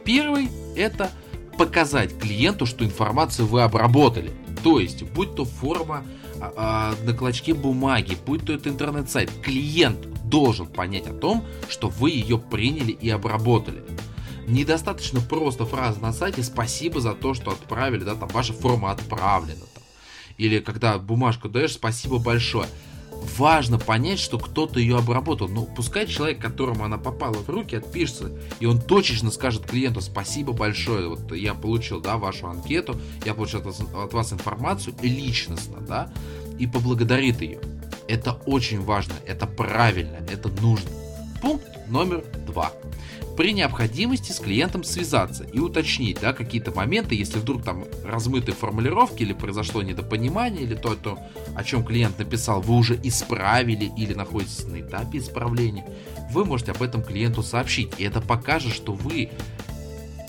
Первый– 0.04 0.48
это 0.76 1.10
показать 1.56 2.18
клиенту, 2.18 2.66
что 2.66 2.84
информацию 2.84 3.46
вы 3.46 3.62
обработали. 3.62 4.30
То 4.62 4.78
есть, 4.78 5.02
будь 5.02 5.34
то 5.34 5.44
форма 5.44 6.04
а, 6.40 6.52
а, 6.56 7.04
на 7.04 7.12
клочке 7.12 7.54
бумаги, 7.54 8.16
будь 8.26 8.44
то 8.44 8.52
это 8.52 8.68
интернет-сайт, 8.68 9.30
клиент 9.42 10.08
должен 10.32 10.66
понять 10.66 11.06
о 11.06 11.12
том, 11.12 11.44
что 11.68 11.88
вы 11.88 12.10
ее 12.10 12.38
приняли 12.38 12.90
и 12.90 13.10
обработали. 13.10 13.84
Недостаточно 14.48 15.20
просто 15.20 15.66
фраза 15.66 16.00
на 16.00 16.12
сайте 16.12 16.42
«Спасибо 16.42 17.00
за 17.00 17.12
то, 17.12 17.34
что 17.34 17.52
отправили», 17.52 18.02
да, 18.02 18.14
там 18.14 18.28
ваша 18.30 18.54
форма 18.54 18.90
отправлена. 18.90 19.60
Там. 19.60 19.84
Или 20.38 20.60
когда 20.60 20.98
бумажку 20.98 21.48
даешь 21.50 21.74
«Спасибо 21.74 22.18
большое» 22.18 22.66
важно 23.36 23.78
понять, 23.78 24.18
что 24.18 24.38
кто-то 24.38 24.80
ее 24.80 24.96
обработал. 24.96 25.48
Но 25.48 25.64
пускай 25.64 26.06
человек, 26.06 26.40
которому 26.40 26.82
она 26.84 26.98
попала 26.98 27.34
в 27.34 27.48
руки, 27.48 27.76
отпишется, 27.76 28.32
и 28.58 28.66
он 28.66 28.80
точечно 28.80 29.30
скажет 29.30 29.66
клиенту 29.66 30.00
спасибо 30.00 30.52
большое, 30.52 31.08
вот 31.08 31.32
я 31.32 31.54
получил, 31.54 32.00
да, 32.00 32.16
вашу 32.16 32.48
анкету, 32.48 32.98
я 33.24 33.34
получил 33.34 33.60
от 33.60 34.12
вас 34.12 34.32
информацию 34.32 34.96
личностно, 35.02 35.78
да, 35.80 36.12
и 36.58 36.66
поблагодарит 36.66 37.42
ее. 37.42 37.60
Это 38.08 38.32
очень 38.46 38.80
важно, 38.80 39.14
это 39.26 39.46
правильно, 39.46 40.18
это 40.30 40.48
нужно. 40.48 40.90
Пункт 41.40 41.66
номер 41.88 42.24
два 42.46 42.72
при 43.36 43.52
необходимости 43.52 44.32
с 44.32 44.38
клиентом 44.38 44.84
связаться 44.84 45.44
и 45.44 45.58
уточнить 45.58 46.20
да, 46.20 46.32
какие-то 46.32 46.70
моменты, 46.72 47.14
если 47.14 47.38
вдруг 47.38 47.62
там 47.62 47.84
размыты 48.04 48.52
формулировки 48.52 49.22
или 49.22 49.32
произошло 49.32 49.82
недопонимание, 49.82 50.62
или 50.62 50.74
то, 50.74 50.94
то, 50.94 51.18
о 51.54 51.64
чем 51.64 51.84
клиент 51.84 52.18
написал, 52.18 52.60
вы 52.60 52.74
уже 52.74 52.98
исправили 53.02 53.90
или 53.96 54.14
находитесь 54.14 54.64
на 54.64 54.80
этапе 54.80 55.18
исправления, 55.18 55.84
вы 56.30 56.44
можете 56.44 56.72
об 56.72 56.82
этом 56.82 57.02
клиенту 57.02 57.42
сообщить. 57.42 57.92
И 57.98 58.04
это 58.04 58.20
покажет, 58.20 58.72
что 58.72 58.92
вы 58.92 59.30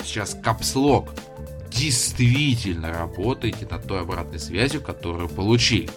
сейчас 0.02 0.36
капслог 0.42 1.10
действительно 1.70 2.92
работаете 2.92 3.66
над 3.70 3.86
той 3.86 4.00
обратной 4.00 4.38
связью, 4.38 4.80
которую 4.80 5.28
получили. 5.28 5.90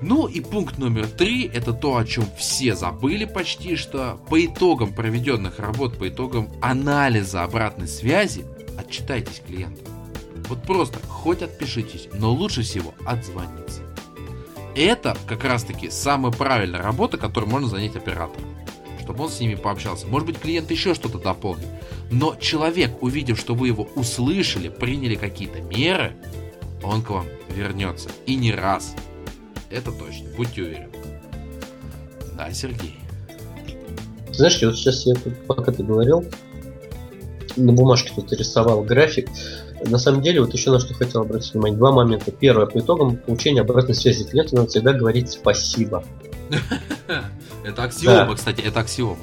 Ну 0.00 0.26
и 0.26 0.40
пункт 0.40 0.78
номер 0.78 1.06
три, 1.06 1.46
это 1.46 1.72
то, 1.72 1.96
о 1.96 2.04
чем 2.04 2.24
все 2.36 2.74
забыли 2.74 3.24
почти 3.24 3.76
что. 3.76 4.18
По 4.28 4.44
итогам 4.44 4.92
проведенных 4.92 5.58
работ, 5.58 5.98
по 5.98 6.08
итогам 6.08 6.50
анализа 6.60 7.42
обратной 7.42 7.88
связи, 7.88 8.44
отчитайтесь 8.76 9.42
клиенту. 9.46 9.82
Вот 10.48 10.62
просто, 10.62 10.98
хоть 11.06 11.42
отпишитесь, 11.42 12.08
но 12.12 12.32
лучше 12.32 12.62
всего 12.62 12.94
отзвониться. 13.06 13.82
Это 14.74 15.16
как 15.26 15.44
раз 15.44 15.64
таки 15.64 15.88
самая 15.88 16.32
правильная 16.32 16.82
работа, 16.82 17.16
которую 17.16 17.50
можно 17.50 17.68
занять 17.68 17.96
оператором. 17.96 18.48
Чтобы 19.00 19.24
он 19.24 19.30
с 19.30 19.38
ними 19.38 19.54
пообщался. 19.54 20.06
Может 20.06 20.26
быть, 20.26 20.38
клиент 20.38 20.70
еще 20.70 20.94
что-то 20.94 21.18
дополнит. 21.18 21.66
Но 22.10 22.34
человек, 22.36 23.02
увидев, 23.02 23.38
что 23.38 23.54
вы 23.54 23.68
его 23.68 23.88
услышали, 23.94 24.68
приняли 24.68 25.14
какие-то 25.14 25.60
меры, 25.60 26.16
он 26.82 27.02
к 27.02 27.10
вам 27.10 27.26
вернется. 27.48 28.10
И 28.26 28.34
не 28.34 28.52
раз. 28.52 28.94
Это 29.74 29.90
точно, 29.90 30.28
будьте 30.36 30.62
уверены. 30.62 30.88
Да, 32.36 32.52
Сергей. 32.52 32.96
Знаешь, 34.32 34.62
вот 34.62 34.76
сейчас 34.76 35.04
я 35.04 35.14
тут, 35.14 35.34
пока 35.46 35.72
ты 35.72 35.82
говорил, 35.82 36.24
на 37.56 37.72
бумажке 37.72 38.12
тут 38.14 38.32
рисовал 38.32 38.82
график. 38.82 39.28
На 39.84 39.98
самом 39.98 40.22
деле, 40.22 40.40
вот 40.40 40.54
еще 40.54 40.70
на 40.70 40.78
что 40.78 40.94
хотел 40.94 41.22
обратить 41.22 41.52
внимание. 41.54 41.76
Два 41.76 41.92
момента. 41.92 42.30
Первое, 42.30 42.66
по 42.66 42.78
итогам 42.78 43.16
получения 43.16 43.62
обратной 43.62 43.94
связи 43.94 44.24
клиенту 44.24 44.56
надо 44.56 44.68
всегда 44.68 44.92
говорить 44.92 45.30
спасибо. 45.30 46.04
Это 47.64 47.82
аксиома, 47.82 48.34
кстати, 48.34 48.60
это 48.60 48.80
аксиома. 48.80 49.16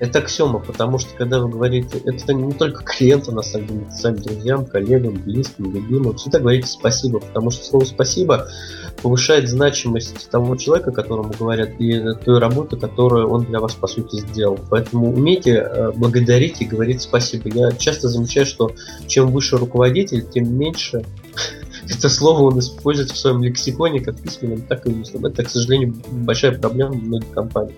Это 0.00 0.18
аксиома, 0.18 0.58
потому 0.58 0.98
что 0.98 1.14
когда 1.16 1.38
вы 1.38 1.48
говорите, 1.48 1.98
это 2.04 2.34
не 2.34 2.52
только 2.52 2.82
клиенту, 2.84 3.32
на 3.32 3.42
самом 3.42 3.86
друзьям, 4.22 4.66
коллегам, 4.66 5.14
близким, 5.14 5.72
любимым, 5.72 6.16
всегда 6.16 6.40
говорите 6.40 6.66
спасибо, 6.66 7.20
потому 7.20 7.50
что 7.50 7.64
слово 7.64 7.84
спасибо 7.84 8.48
повышает 9.02 9.48
значимость 9.48 10.28
того 10.30 10.56
человека, 10.56 10.90
которому 10.90 11.32
говорят, 11.38 11.70
и 11.78 12.00
той 12.24 12.38
работы, 12.40 12.76
которую 12.76 13.28
он 13.28 13.44
для 13.44 13.60
вас, 13.60 13.74
по 13.74 13.86
сути, 13.86 14.16
сделал. 14.16 14.58
Поэтому 14.68 15.12
умейте 15.12 15.52
э, 15.52 15.92
благодарить 15.92 16.60
и 16.60 16.64
говорить 16.64 17.02
спасибо. 17.02 17.48
Я 17.50 17.72
часто 17.72 18.08
замечаю, 18.08 18.46
что 18.46 18.70
чем 19.06 19.30
выше 19.30 19.56
руководитель, 19.58 20.26
тем 20.28 20.56
меньше 20.56 21.04
это 21.88 22.08
слово 22.08 22.42
он 22.42 22.58
использует 22.58 23.10
в 23.10 23.16
своем 23.16 23.42
лексиконе, 23.42 24.00
как 24.00 24.20
письменном, 24.20 24.62
так 24.62 24.86
и 24.86 24.90
устном. 24.90 25.26
Это, 25.26 25.44
к 25.44 25.50
сожалению, 25.50 25.94
большая 26.10 26.58
проблема 26.58 26.94
многих 26.94 27.30
компаниях. 27.30 27.76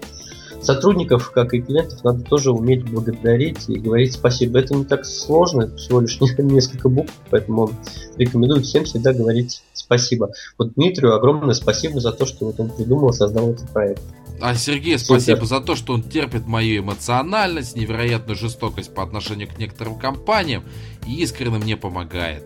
Сотрудников, 0.67 1.31
как 1.31 1.55
и 1.55 1.63
клиентов, 1.63 2.03
надо 2.03 2.25
тоже 2.25 2.51
уметь 2.51 2.83
благодарить 2.91 3.69
и 3.69 3.79
говорить 3.79 4.15
спасибо. 4.15 4.59
Это 4.59 4.75
не 4.75 4.85
так 4.85 5.07
сложно, 5.07 5.63
это 5.63 5.77
всего 5.77 6.01
лишь 6.01 6.19
несколько 6.39 6.89
букв, 6.89 7.13
поэтому 7.31 7.71
рекомендую 8.17 8.65
всем 8.65 8.85
всегда 8.85 9.13
говорить 9.13 9.63
спасибо. 9.75 10.33
Вот 10.59 10.75
Дмитрию 10.75 11.15
огромное 11.15 11.55
спасибо 11.55 12.01
за 12.01 12.11
то, 12.11 12.27
что 12.27 12.47
вот 12.47 12.59
он 12.59 12.71
придумал, 12.71 13.13
создал 13.13 13.53
этот 13.53 13.71
проект. 13.71 14.03
А 14.41 14.57
Сергей, 14.57 14.99
спасибо 14.99 15.45
Супер. 15.45 15.47
за 15.47 15.61
то, 15.61 15.77
что 15.77 15.93
он 15.93 16.03
терпит 16.03 16.49
мою 16.49 16.83
эмоциональность, 16.83 17.77
невероятную 17.77 18.37
жестокость 18.37 18.93
по 18.93 19.05
отношению 19.05 19.47
к 19.47 19.59
некоторым 19.59 19.97
компаниям 19.97 20.65
и 21.07 21.23
искренне 21.23 21.59
мне 21.59 21.77
помогает. 21.77 22.43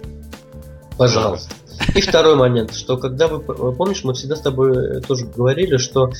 Пожалуйста. 0.98 1.54
И 1.94 2.02
второй 2.02 2.36
момент, 2.36 2.74
что 2.74 2.98
когда 2.98 3.28
вы 3.28 3.40
помнишь, 3.40 4.04
мы 4.04 4.12
всегда 4.12 4.36
с 4.36 4.42
тобой 4.42 5.00
тоже 5.00 5.24
говорили, 5.24 5.78
что 5.78 6.10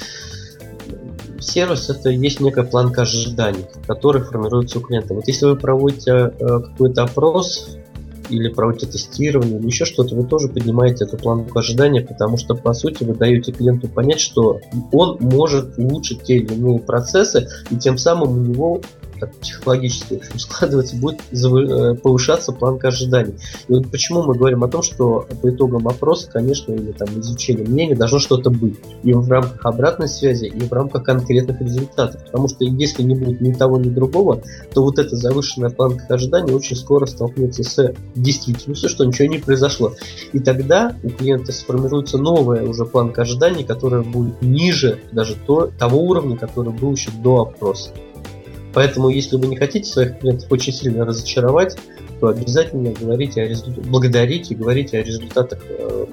сервис 1.51 1.91
это 1.91 2.11
есть 2.11 2.41
некая 2.41 2.65
планка 2.65 3.03
ожиданий, 3.03 3.65
который 3.87 4.23
формируется 4.23 4.79
у 4.79 4.83
клиента. 4.83 5.15
Вот 5.15 5.27
если 5.27 5.47
вы 5.47 5.57
проводите 5.57 6.11
э, 6.13 6.31
какой-то 6.39 7.03
опрос 7.03 7.77
или 8.29 8.49
проводите 8.49 8.87
тестирование 8.87 9.59
или 9.59 9.67
еще 9.67 9.85
что-то, 9.85 10.15
вы 10.15 10.25
тоже 10.25 10.49
поднимаете 10.49 11.05
эту 11.05 11.17
планку 11.17 11.59
ожидания, 11.59 12.01
потому 12.01 12.37
что 12.37 12.55
по 12.55 12.73
сути 12.73 13.03
вы 13.03 13.15
даете 13.15 13.53
клиенту 13.53 13.89
понять, 13.89 14.21
что 14.21 14.61
он 14.93 15.19
может 15.21 15.77
улучшить 15.79 16.23
те 16.23 16.37
или 16.37 16.55
иные 16.55 16.79
процессы, 16.79 17.49
и 17.71 17.77
тем 17.77 17.99
самым 17.99 18.33
у 18.33 18.41
него 18.41 18.81
так 19.21 19.35
психологически 19.37 20.21
в 20.35 21.01
будет 21.01 21.21
э, 21.33 21.95
повышаться 21.97 22.53
планка 22.53 22.89
ожиданий. 22.89 23.35
И 23.69 23.73
вот 23.73 23.91
почему 23.91 24.23
мы 24.23 24.35
говорим 24.35 24.65
о 24.65 24.69
том, 24.69 24.83
что 24.83 25.27
по 25.43 25.51
итогам 25.51 25.87
опроса, 25.87 26.31
конечно, 26.31 26.73
или 26.73 26.93
там 26.93 27.09
изучения 27.21 27.65
мнения 27.65 27.95
должно 27.95 28.19
что-то 28.19 28.51
быть. 28.51 28.77
И 29.03 29.13
в 29.13 29.29
рамках 29.31 29.65
обратной 29.65 30.09
связи, 30.09 30.47
и 30.47 30.61
в 30.61 30.73
рамках 30.73 31.05
конкретных 31.05 31.61
результатов. 31.61 32.25
Потому 32.25 32.49
что 32.49 32.65
если 32.65 33.03
не 33.03 33.15
будет 33.15 33.41
ни 33.41 33.53
того, 33.53 33.79
ни 33.79 33.89
другого, 33.89 34.43
то 34.73 34.83
вот 34.83 34.99
эта 34.99 35.17
завышенная 35.17 35.71
планка 35.71 36.15
ожиданий 36.15 36.53
очень 36.53 36.77
скоро 36.77 37.07
столкнется 37.07 37.63
с 37.63 37.95
действительностью, 38.15 38.89
что 38.89 39.05
ничего 39.05 39.29
не 39.29 39.39
произошло. 39.39 39.95
И 40.33 40.39
тогда 40.39 40.97
у 41.03 41.11
клиента 41.11 41.53
сформируется 41.53 42.19
новая 42.19 42.63
уже 42.63 42.85
планка 42.85 43.23
ожиданий, 43.23 43.65
которая 43.65 44.03
будет 44.03 44.41
ниже 44.43 45.01
даже 45.13 45.37
то, 45.47 45.71
того 45.79 45.99
уровня, 45.99 46.37
который 46.37 46.73
был 46.73 46.93
еще 46.93 47.11
до 47.23 47.43
опроса. 47.43 47.91
Поэтому, 48.73 49.09
если 49.09 49.37
вы 49.37 49.47
не 49.49 49.57
хотите 49.57 49.91
своих 49.91 50.19
клиентов 50.19 50.51
очень 50.51 50.73
сильно 50.73 51.05
разочаровать, 51.05 51.77
то 52.21 52.29
обязательно 52.29 52.93
говорите 52.93 53.43
о 53.43 53.49
результатах, 53.49 53.85
благодарите 53.87 54.55
говорите 54.55 54.99
о 54.99 55.03
результатах 55.03 55.61
э, 55.69 56.07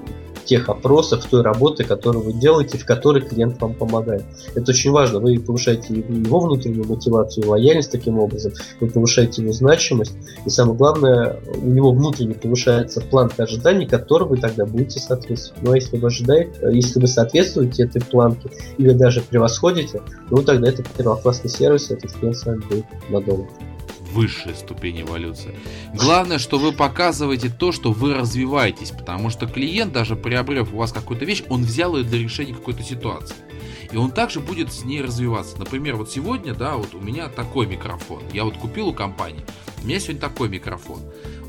тех 0.48 0.68
опросов, 0.68 1.26
той 1.26 1.42
работы, 1.42 1.84
которую 1.84 2.24
вы 2.24 2.32
делаете, 2.32 2.78
в 2.78 2.86
которой 2.86 3.22
клиент 3.22 3.60
вам 3.60 3.74
помогает. 3.74 4.24
Это 4.54 4.72
очень 4.72 4.90
важно. 4.90 5.20
Вы 5.20 5.38
повышаете 5.38 5.94
его 5.94 6.40
внутреннюю 6.40 6.86
мотивацию, 6.86 7.48
лояльность 7.48 7.92
таким 7.92 8.18
образом, 8.18 8.52
вы 8.80 8.88
повышаете 8.88 9.42
его 9.42 9.52
значимость, 9.52 10.14
и 10.46 10.50
самое 10.50 10.76
главное, 10.76 11.36
у 11.54 11.68
него 11.68 11.92
внутренне 11.92 12.34
повышается 12.34 13.00
планка 13.00 13.42
ожиданий, 13.42 13.86
которой 13.86 14.28
вы 14.28 14.38
тогда 14.38 14.64
будете 14.64 14.98
соответствовать. 14.98 15.62
Ну 15.62 15.72
а 15.72 15.76
если 15.76 15.98
вы 15.98 16.06
ожидаете, 16.06 16.50
если 16.72 17.00
вы 17.00 17.06
соответствуете 17.06 17.84
этой 17.84 18.00
планке 18.00 18.50
или 18.78 18.92
даже 18.92 19.20
превосходите, 19.20 20.00
ну 20.30 20.42
тогда 20.42 20.68
это 20.68 20.82
первоклассный 20.96 21.50
сервис, 21.50 21.90
этот 21.90 22.12
клиент 22.12 22.36
с 22.36 22.46
вами 22.46 22.62
будет 22.68 22.86
надолго 23.10 23.48
высшая 24.12 24.54
ступень 24.54 25.02
эволюции. 25.02 25.56
Главное, 25.94 26.38
что 26.38 26.58
вы 26.58 26.72
показываете 26.72 27.48
то, 27.50 27.72
что 27.72 27.92
вы 27.92 28.14
развиваетесь, 28.14 28.90
потому 28.90 29.30
что 29.30 29.46
клиент, 29.46 29.92
даже 29.92 30.16
приобрев 30.16 30.72
у 30.72 30.78
вас 30.78 30.92
какую-то 30.92 31.24
вещь, 31.24 31.42
он 31.48 31.64
взял 31.64 31.96
ее 31.96 32.04
для 32.04 32.18
решения 32.18 32.54
какой-то 32.54 32.82
ситуации. 32.82 33.36
И 33.90 33.96
он 33.96 34.10
также 34.10 34.40
будет 34.40 34.72
с 34.72 34.84
ней 34.84 35.00
развиваться. 35.00 35.58
Например, 35.58 35.96
вот 35.96 36.10
сегодня, 36.10 36.54
да, 36.54 36.76
вот 36.76 36.94
у 36.94 37.00
меня 37.00 37.28
такой 37.28 37.66
микрофон. 37.66 38.22
Я 38.32 38.44
вот 38.44 38.56
купил 38.56 38.88
у 38.88 38.92
компании. 38.92 39.44
У 39.82 39.86
меня 39.86 39.98
сегодня 39.98 40.20
такой 40.20 40.48
микрофон 40.48 41.00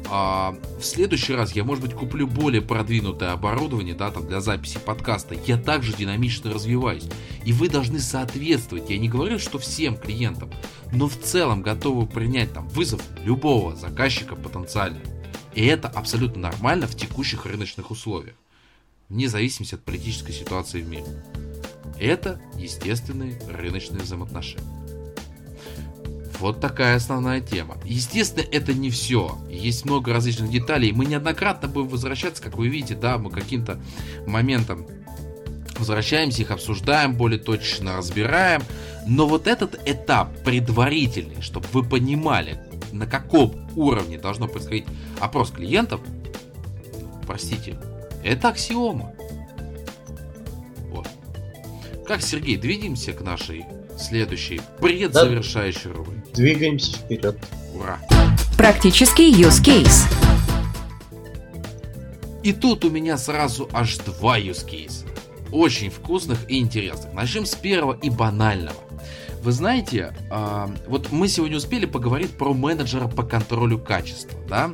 а, 0.07 0.55
в 0.79 0.83
следующий 0.83 1.33
раз 1.33 1.53
я, 1.53 1.63
может 1.63 1.83
быть, 1.83 1.93
куплю 1.93 2.27
более 2.27 2.61
продвинутое 2.61 3.31
оборудование, 3.31 3.95
да, 3.95 4.11
там, 4.11 4.27
для 4.27 4.41
записи 4.41 4.79
подкаста. 4.83 5.35
Я 5.45 5.57
также 5.57 5.93
динамично 5.93 6.51
развиваюсь. 6.51 7.05
И 7.45 7.53
вы 7.53 7.69
должны 7.69 7.99
соответствовать. 7.99 8.89
Я 8.89 8.97
не 8.97 9.09
говорю, 9.09 9.39
что 9.39 9.59
всем 9.59 9.97
клиентам, 9.97 10.51
но 10.91 11.07
в 11.07 11.17
целом 11.17 11.61
готовы 11.61 12.07
принять 12.07 12.53
там 12.53 12.67
вызов 12.69 13.01
любого 13.23 13.75
заказчика 13.75 14.35
потенциально. 14.35 14.99
И 15.53 15.65
это 15.65 15.87
абсолютно 15.87 16.41
нормально 16.43 16.87
в 16.87 16.95
текущих 16.95 17.45
рыночных 17.45 17.91
условиях, 17.91 18.35
вне 19.09 19.27
зависимости 19.27 19.75
от 19.75 19.83
политической 19.83 20.31
ситуации 20.31 20.81
в 20.81 20.87
мире. 20.87 21.05
Это 21.99 22.39
естественные 22.55 23.39
рыночные 23.47 24.01
взаимоотношения. 24.01 24.78
Вот 26.39 26.61
такая 26.61 26.95
основная 26.95 27.41
тема. 27.41 27.77
Естественно, 27.83 28.45
это 28.49 28.73
не 28.73 28.89
все. 28.89 29.37
Есть 29.49 29.85
много 29.85 30.13
различных 30.13 30.49
деталей. 30.49 30.93
Мы 30.93 31.05
неоднократно 31.05 31.67
будем 31.67 31.89
возвращаться, 31.89 32.41
как 32.41 32.57
вы 32.57 32.69
видите, 32.69 32.95
да, 32.95 33.17
мы 33.17 33.29
каким-то 33.29 33.79
моментом 34.25 34.87
возвращаемся, 35.77 36.41
их 36.41 36.51
обсуждаем, 36.51 37.15
более 37.15 37.39
точно 37.39 37.97
разбираем. 37.97 38.61
Но 39.05 39.27
вот 39.27 39.47
этот 39.47 39.79
этап 39.85 40.29
предварительный, 40.43 41.41
чтобы 41.41 41.67
вы 41.73 41.83
понимали, 41.83 42.61
на 42.91 43.05
каком 43.05 43.69
уровне 43.75 44.17
должно 44.17 44.47
происходить 44.47 44.85
опрос 45.19 45.51
клиентов, 45.51 45.99
простите, 47.27 47.77
это 48.23 48.49
аксиома. 48.49 49.13
Вот. 50.89 51.07
Как, 52.07 52.21
Сергей, 52.21 52.55
двигаемся 52.55 53.11
к 53.13 53.21
нашей 53.21 53.65
следующей 53.99 54.61
предзавершающей 54.79 55.89
да. 55.89 55.93
рубрике. 55.93 56.31
Двигаемся 56.33 56.97
вперед. 56.97 57.37
Ура! 57.75 57.99
Практический 58.57 59.31
use 59.31 59.63
case. 59.63 60.05
И 62.43 62.53
тут 62.53 62.85
у 62.85 62.89
меня 62.89 63.17
сразу 63.17 63.69
аж 63.73 63.97
два 63.97 64.39
use 64.39 64.65
case. 64.65 65.05
Очень 65.51 65.89
вкусных 65.89 66.49
и 66.49 66.59
интересных. 66.59 67.13
Начнем 67.13 67.45
с 67.45 67.55
первого 67.55 67.97
и 68.01 68.09
банального. 68.09 68.77
Вы 69.41 69.51
знаете, 69.51 70.13
э, 70.29 70.67
вот 70.87 71.11
мы 71.11 71.27
сегодня 71.27 71.57
успели 71.57 71.85
поговорить 71.85 72.31
про 72.31 72.53
менеджера 72.53 73.07
по 73.07 73.23
контролю 73.23 73.79
качества, 73.79 74.37
да? 74.47 74.71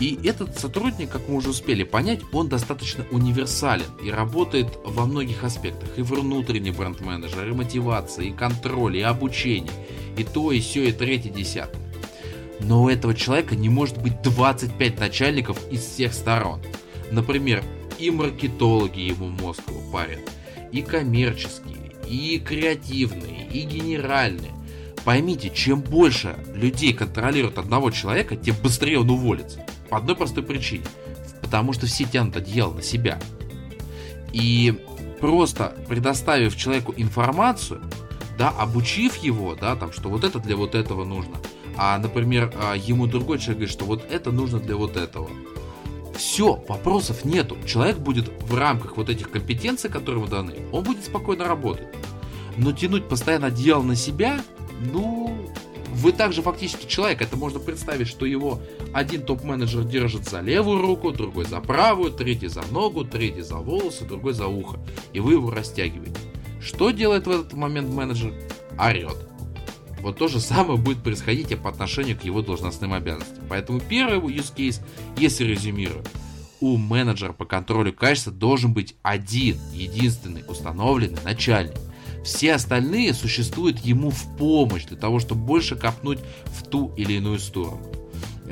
И 0.00 0.18
этот 0.24 0.58
сотрудник, 0.58 1.10
как 1.10 1.28
мы 1.28 1.36
уже 1.36 1.50
успели 1.50 1.82
понять, 1.82 2.20
он 2.32 2.48
достаточно 2.48 3.04
универсален 3.10 3.84
и 4.02 4.10
работает 4.10 4.66
во 4.82 5.04
многих 5.04 5.44
аспектах. 5.44 5.90
И 5.98 6.02
внутренний 6.02 6.70
бренд-менеджер, 6.70 7.48
и 7.48 7.52
мотивация, 7.52 8.24
и 8.24 8.32
контроль, 8.32 8.96
и 8.96 9.02
обучение, 9.02 9.72
и 10.16 10.24
то, 10.24 10.52
и 10.52 10.60
все, 10.60 10.88
и 10.88 10.92
третье, 10.92 11.28
десятое. 11.28 11.82
Но 12.60 12.84
у 12.84 12.88
этого 12.88 13.14
человека 13.14 13.54
не 13.56 13.68
может 13.68 13.98
быть 13.98 14.22
25 14.22 14.98
начальников 14.98 15.58
из 15.70 15.82
всех 15.82 16.14
сторон. 16.14 16.62
Например, 17.10 17.62
и 17.98 18.10
маркетологи 18.10 19.00
ему 19.00 19.28
мозг 19.28 19.62
парят, 19.92 20.20
и 20.72 20.80
коммерческие, 20.80 21.92
и 22.08 22.38
креативные, 22.38 23.46
и 23.52 23.64
генеральные. 23.64 24.52
Поймите, 25.04 25.50
чем 25.50 25.80
больше 25.80 26.36
людей 26.54 26.94
контролирует 26.94 27.58
одного 27.58 27.90
человека, 27.90 28.36
тем 28.36 28.56
быстрее 28.62 29.00
он 29.00 29.10
уволится. 29.10 29.64
По 29.90 29.98
одной 29.98 30.16
простой 30.16 30.42
причине. 30.42 30.84
Потому 31.42 31.72
что 31.72 31.86
все 31.86 32.04
тянут 32.04 32.36
одеяло 32.36 32.72
на 32.72 32.82
себя. 32.82 33.18
И 34.32 34.82
просто 35.20 35.76
предоставив 35.88 36.56
человеку 36.56 36.94
информацию, 36.96 37.82
да, 38.38 38.48
обучив 38.50 39.16
его, 39.16 39.54
да, 39.54 39.76
там, 39.76 39.92
что 39.92 40.08
вот 40.08 40.24
это 40.24 40.38
для 40.38 40.56
вот 40.56 40.74
этого 40.74 41.04
нужно, 41.04 41.36
а, 41.76 41.98
например, 41.98 42.52
а, 42.56 42.74
ему 42.74 43.06
другой 43.06 43.38
человек 43.38 43.58
говорит, 43.58 43.72
что 43.72 43.84
вот 43.84 44.04
это 44.10 44.30
нужно 44.30 44.60
для 44.60 44.76
вот 44.76 44.96
этого. 44.96 45.28
Все, 46.16 46.62
вопросов 46.68 47.24
нету. 47.24 47.56
Человек 47.66 47.98
будет 47.98 48.30
в 48.42 48.54
рамках 48.54 48.96
вот 48.96 49.08
этих 49.08 49.30
компетенций, 49.30 49.90
которые 49.90 50.22
ему 50.22 50.30
даны, 50.30 50.54
он 50.72 50.84
будет 50.84 51.04
спокойно 51.04 51.44
работать. 51.44 51.86
Но 52.56 52.72
тянуть 52.72 53.08
постоянно 53.08 53.46
одеяло 53.46 53.82
на 53.82 53.96
себя, 53.96 54.40
ну, 54.92 55.39
вы 56.00 56.12
также 56.12 56.40
фактически 56.42 56.86
человек. 56.86 57.20
Это 57.20 57.36
можно 57.36 57.60
представить, 57.60 58.08
что 58.08 58.24
его 58.24 58.60
один 58.92 59.22
топ-менеджер 59.22 59.84
держит 59.84 60.28
за 60.28 60.40
левую 60.40 60.80
руку, 60.80 61.12
другой 61.12 61.44
за 61.44 61.60
правую, 61.60 62.10
третий 62.10 62.48
за 62.48 62.62
ногу, 62.70 63.04
третий 63.04 63.42
за 63.42 63.56
волосы, 63.56 64.04
другой 64.06 64.32
за 64.32 64.46
ухо. 64.46 64.78
И 65.12 65.20
вы 65.20 65.34
его 65.34 65.50
растягиваете. 65.50 66.18
Что 66.60 66.90
делает 66.90 67.26
в 67.26 67.30
этот 67.30 67.52
момент 67.52 67.92
менеджер? 67.92 68.32
Орет. 68.78 69.16
Вот 70.00 70.16
то 70.16 70.28
же 70.28 70.40
самое 70.40 70.78
будет 70.78 71.02
происходить 71.02 71.52
и 71.52 71.56
по 71.56 71.68
отношению 71.68 72.18
к 72.18 72.24
его 72.24 72.40
должностным 72.40 72.94
обязанностям. 72.94 73.44
Поэтому 73.50 73.80
первый 73.80 74.34
use 74.34 74.54
case, 74.54 74.80
если 75.18 75.44
резюмирую, 75.44 76.02
у 76.60 76.78
менеджера 76.78 77.34
по 77.34 77.44
контролю 77.44 77.92
качества 77.92 78.32
должен 78.32 78.72
быть 78.72 78.96
один, 79.02 79.58
единственный, 79.72 80.44
установленный 80.48 81.22
начальник. 81.24 81.76
Все 82.24 82.54
остальные 82.54 83.14
существуют 83.14 83.78
ему 83.78 84.10
в 84.10 84.36
помощь 84.36 84.84
для 84.84 84.96
того, 84.96 85.20
чтобы 85.20 85.42
больше 85.42 85.76
копнуть 85.76 86.18
в 86.44 86.66
ту 86.66 86.92
или 86.96 87.14
иную 87.14 87.38
сторону. 87.38 87.80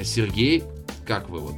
Сергей, 0.02 0.64
как 1.06 1.28
вы 1.28 1.40
вот 1.40 1.54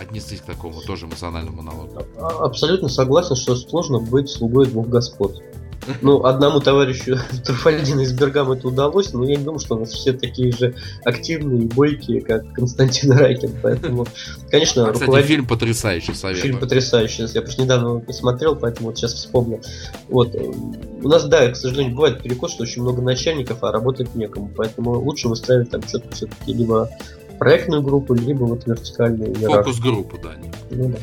отнеслись 0.00 0.40
к 0.40 0.44
такому 0.44 0.80
тоже 0.82 1.06
эмоциональному 1.06 1.62
монологу? 1.62 2.02
А, 2.18 2.44
абсолютно 2.44 2.88
согласен, 2.88 3.36
что 3.36 3.56
сложно 3.56 3.98
быть 3.98 4.28
слугой 4.28 4.66
двух 4.66 4.88
господ. 4.88 5.42
Ну, 6.02 6.24
одному 6.24 6.60
товарищу 6.60 7.18
Труфальдину 7.44 8.02
из 8.02 8.12
Бергама 8.12 8.56
это 8.56 8.68
удалось, 8.68 9.12
но 9.12 9.24
я 9.24 9.36
не 9.36 9.44
думаю, 9.44 9.60
что 9.60 9.76
у 9.76 9.80
нас 9.80 9.92
все 9.92 10.12
такие 10.12 10.52
же 10.52 10.74
активные 11.04 11.62
и 11.62 11.66
бойкие, 11.66 12.20
как 12.20 12.52
Константин 12.52 13.12
Райкин. 13.12 13.56
Поэтому, 13.62 14.06
конечно, 14.50 14.88
а, 14.88 14.92
Кстати, 14.92 15.26
фильм 15.26 15.46
потрясающий, 15.46 16.14
советую. 16.14 16.42
Фильм 16.42 16.58
потрясающий. 16.58 17.26
Я 17.32 17.42
просто 17.42 17.62
недавно 17.62 18.00
посмотрел, 18.00 18.56
поэтому 18.56 18.88
вот 18.88 18.98
сейчас 18.98 19.14
вспомнил. 19.14 19.60
Вот. 20.08 20.34
У 20.34 21.08
нас, 21.08 21.24
да, 21.24 21.50
к 21.50 21.56
сожалению, 21.56 21.94
бывает 21.94 22.22
перекос, 22.22 22.52
что 22.52 22.62
очень 22.62 22.82
много 22.82 23.02
начальников, 23.02 23.62
а 23.62 23.72
работать 23.72 24.14
некому. 24.14 24.50
Поэтому 24.56 24.98
лучше 25.00 25.28
выстраивать 25.28 25.70
там 25.70 25.82
что-то 25.82 26.14
все-таки 26.14 26.52
либо 26.52 26.88
проектную 27.38 27.82
группу, 27.82 28.14
либо 28.14 28.44
вот 28.44 28.66
вертикальную. 28.66 29.34
Фокус-группу, 29.34 30.18
да. 30.22 30.30
Ну, 30.70 30.88
да. 30.88 30.98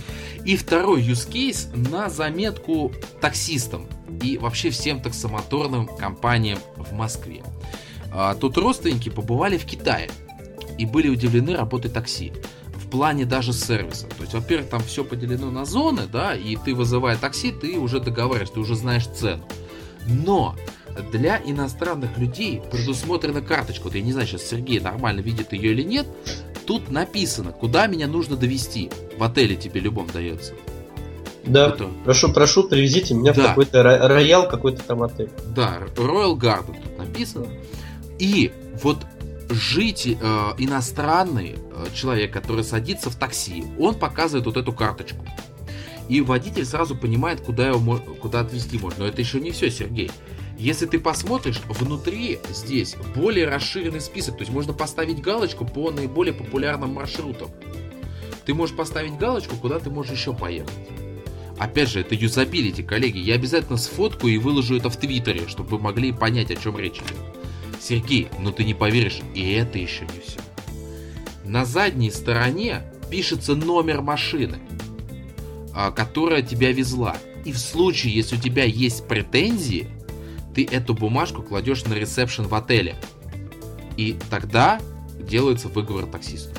И 0.45 0.57
второй 0.57 1.01
use 1.01 1.29
case 1.29 1.67
на 1.89 2.09
заметку 2.09 2.91
таксистам 3.21 3.87
и 4.21 4.37
вообще 4.37 4.69
всем 4.69 5.01
таксомоторным 5.01 5.87
компаниям 5.87 6.59
в 6.77 6.93
Москве. 6.93 7.43
А, 8.11 8.35
тут 8.35 8.57
родственники 8.57 9.09
побывали 9.09 9.57
в 9.57 9.65
Китае 9.65 10.09
и 10.77 10.85
были 10.85 11.09
удивлены 11.09 11.55
работой 11.55 11.89
такси 11.89 12.31
в 12.73 12.89
плане 12.89 13.25
даже 13.25 13.53
сервиса. 13.53 14.07
То 14.07 14.21
есть, 14.21 14.33
во-первых, 14.33 14.69
там 14.69 14.81
все 14.83 15.03
поделено 15.03 15.49
на 15.49 15.65
зоны, 15.65 16.03
да, 16.11 16.35
и 16.35 16.55
ты 16.55 16.75
вызывая 16.75 17.17
такси, 17.17 17.51
ты 17.51 17.79
уже 17.79 17.99
договариваешься, 17.99 18.55
ты 18.55 18.59
уже 18.59 18.75
знаешь 18.75 19.07
цену. 19.07 19.43
Но 20.07 20.55
для 21.11 21.41
иностранных 21.43 22.17
людей 22.17 22.61
предусмотрена 22.71 23.41
карточка. 23.41 23.85
Вот 23.85 23.95
я 23.95 24.01
не 24.01 24.11
знаю, 24.11 24.27
сейчас 24.27 24.43
Сергей 24.43 24.79
нормально 24.79 25.21
видит 25.21 25.53
ее 25.53 25.71
или 25.71 25.81
нет. 25.81 26.07
Тут 26.65 26.91
написано, 26.91 27.51
куда 27.51 27.87
меня 27.87 28.07
нужно 28.07 28.35
довести. 28.35 28.89
В 29.17 29.23
отеле 29.23 29.55
тебе 29.55 29.81
любом 29.81 30.07
дается. 30.07 30.53
Да, 31.45 31.69
это... 31.69 31.89
прошу, 32.05 32.31
прошу, 32.31 32.63
привезите 32.63 33.13
меня 33.13 33.33
да. 33.33 33.41
в 33.41 33.47
какой-то 33.47 33.83
роял, 33.83 34.47
какой-то 34.47 34.81
там 34.83 35.03
отель. 35.03 35.29
Да, 35.55 35.79
Royal 35.95 36.35
Garden 36.35 36.81
тут 36.81 36.97
написано. 36.97 37.47
И 38.19 38.51
вот 38.81 38.99
жить 39.49 40.07
э, 40.07 40.15
иностранный 40.57 41.55
э, 41.55 41.85
человек, 41.93 42.31
который 42.31 42.63
садится 42.63 43.09
в 43.09 43.15
такси, 43.15 43.65
он 43.77 43.95
показывает 43.95 44.45
вот 44.45 44.57
эту 44.57 44.71
карточку. 44.71 45.25
И 46.09 46.21
водитель 46.21 46.65
сразу 46.65 46.95
понимает, 46.95 47.41
куда 47.41 47.67
его 47.67 47.97
куда 48.21 48.41
отвезти 48.41 48.77
можно. 48.77 49.03
Но 49.03 49.07
это 49.07 49.21
еще 49.21 49.39
не 49.39 49.51
все, 49.51 49.69
Сергей. 49.69 50.11
Если 50.57 50.85
ты 50.85 50.99
посмотришь, 50.99 51.61
внутри 51.67 52.39
здесь 52.49 52.95
более 53.15 53.47
расширенный 53.47 54.01
список, 54.01 54.35
то 54.35 54.41
есть 54.41 54.51
можно 54.51 54.73
поставить 54.73 55.21
галочку 55.21 55.65
по 55.65 55.91
наиболее 55.91 56.33
популярным 56.33 56.93
маршрутам. 56.93 57.49
Ты 58.45 58.53
можешь 58.53 58.75
поставить 58.75 59.17
галочку, 59.17 59.55
куда 59.55 59.79
ты 59.79 59.89
можешь 59.89 60.11
еще 60.11 60.33
поехать. 60.33 60.73
Опять 61.57 61.89
же, 61.89 62.01
это 62.01 62.15
юзабилити, 62.15 62.83
коллеги. 62.83 63.19
Я 63.19 63.35
обязательно 63.35 63.77
сфоткаю 63.77 64.33
и 64.33 64.37
выложу 64.37 64.75
это 64.75 64.89
в 64.89 64.97
Твиттере, 64.97 65.47
чтобы 65.47 65.77
вы 65.77 65.79
могли 65.79 66.11
понять, 66.11 66.51
о 66.51 66.55
чем 66.55 66.77
речь 66.77 66.97
идет. 66.97 67.17
Сергей, 67.79 68.29
но 68.39 68.51
ты 68.51 68.63
не 68.63 68.73
поверишь, 68.73 69.19
и 69.35 69.51
это 69.51 69.77
еще 69.77 70.05
не 70.05 70.19
все. 70.19 70.39
На 71.45 71.65
задней 71.65 72.11
стороне 72.11 72.81
пишется 73.09 73.55
номер 73.55 74.01
машины, 74.01 74.59
а, 75.73 75.91
которая 75.91 76.41
тебя 76.41 76.71
везла. 76.71 77.17
И 77.45 77.51
в 77.51 77.59
случае, 77.59 78.13
если 78.13 78.37
у 78.37 78.39
тебя 78.39 78.63
есть 78.63 79.07
претензии, 79.07 79.87
ты 80.55 80.65
эту 80.65 80.93
бумажку 80.93 81.41
кладешь 81.41 81.83
на 81.85 81.93
ресепшн 81.93 82.43
в 82.43 82.55
отеле. 82.55 82.95
И 83.97 84.17
тогда 84.29 84.79
делается 85.19 85.67
выговор 85.67 86.05
таксисту. 86.05 86.57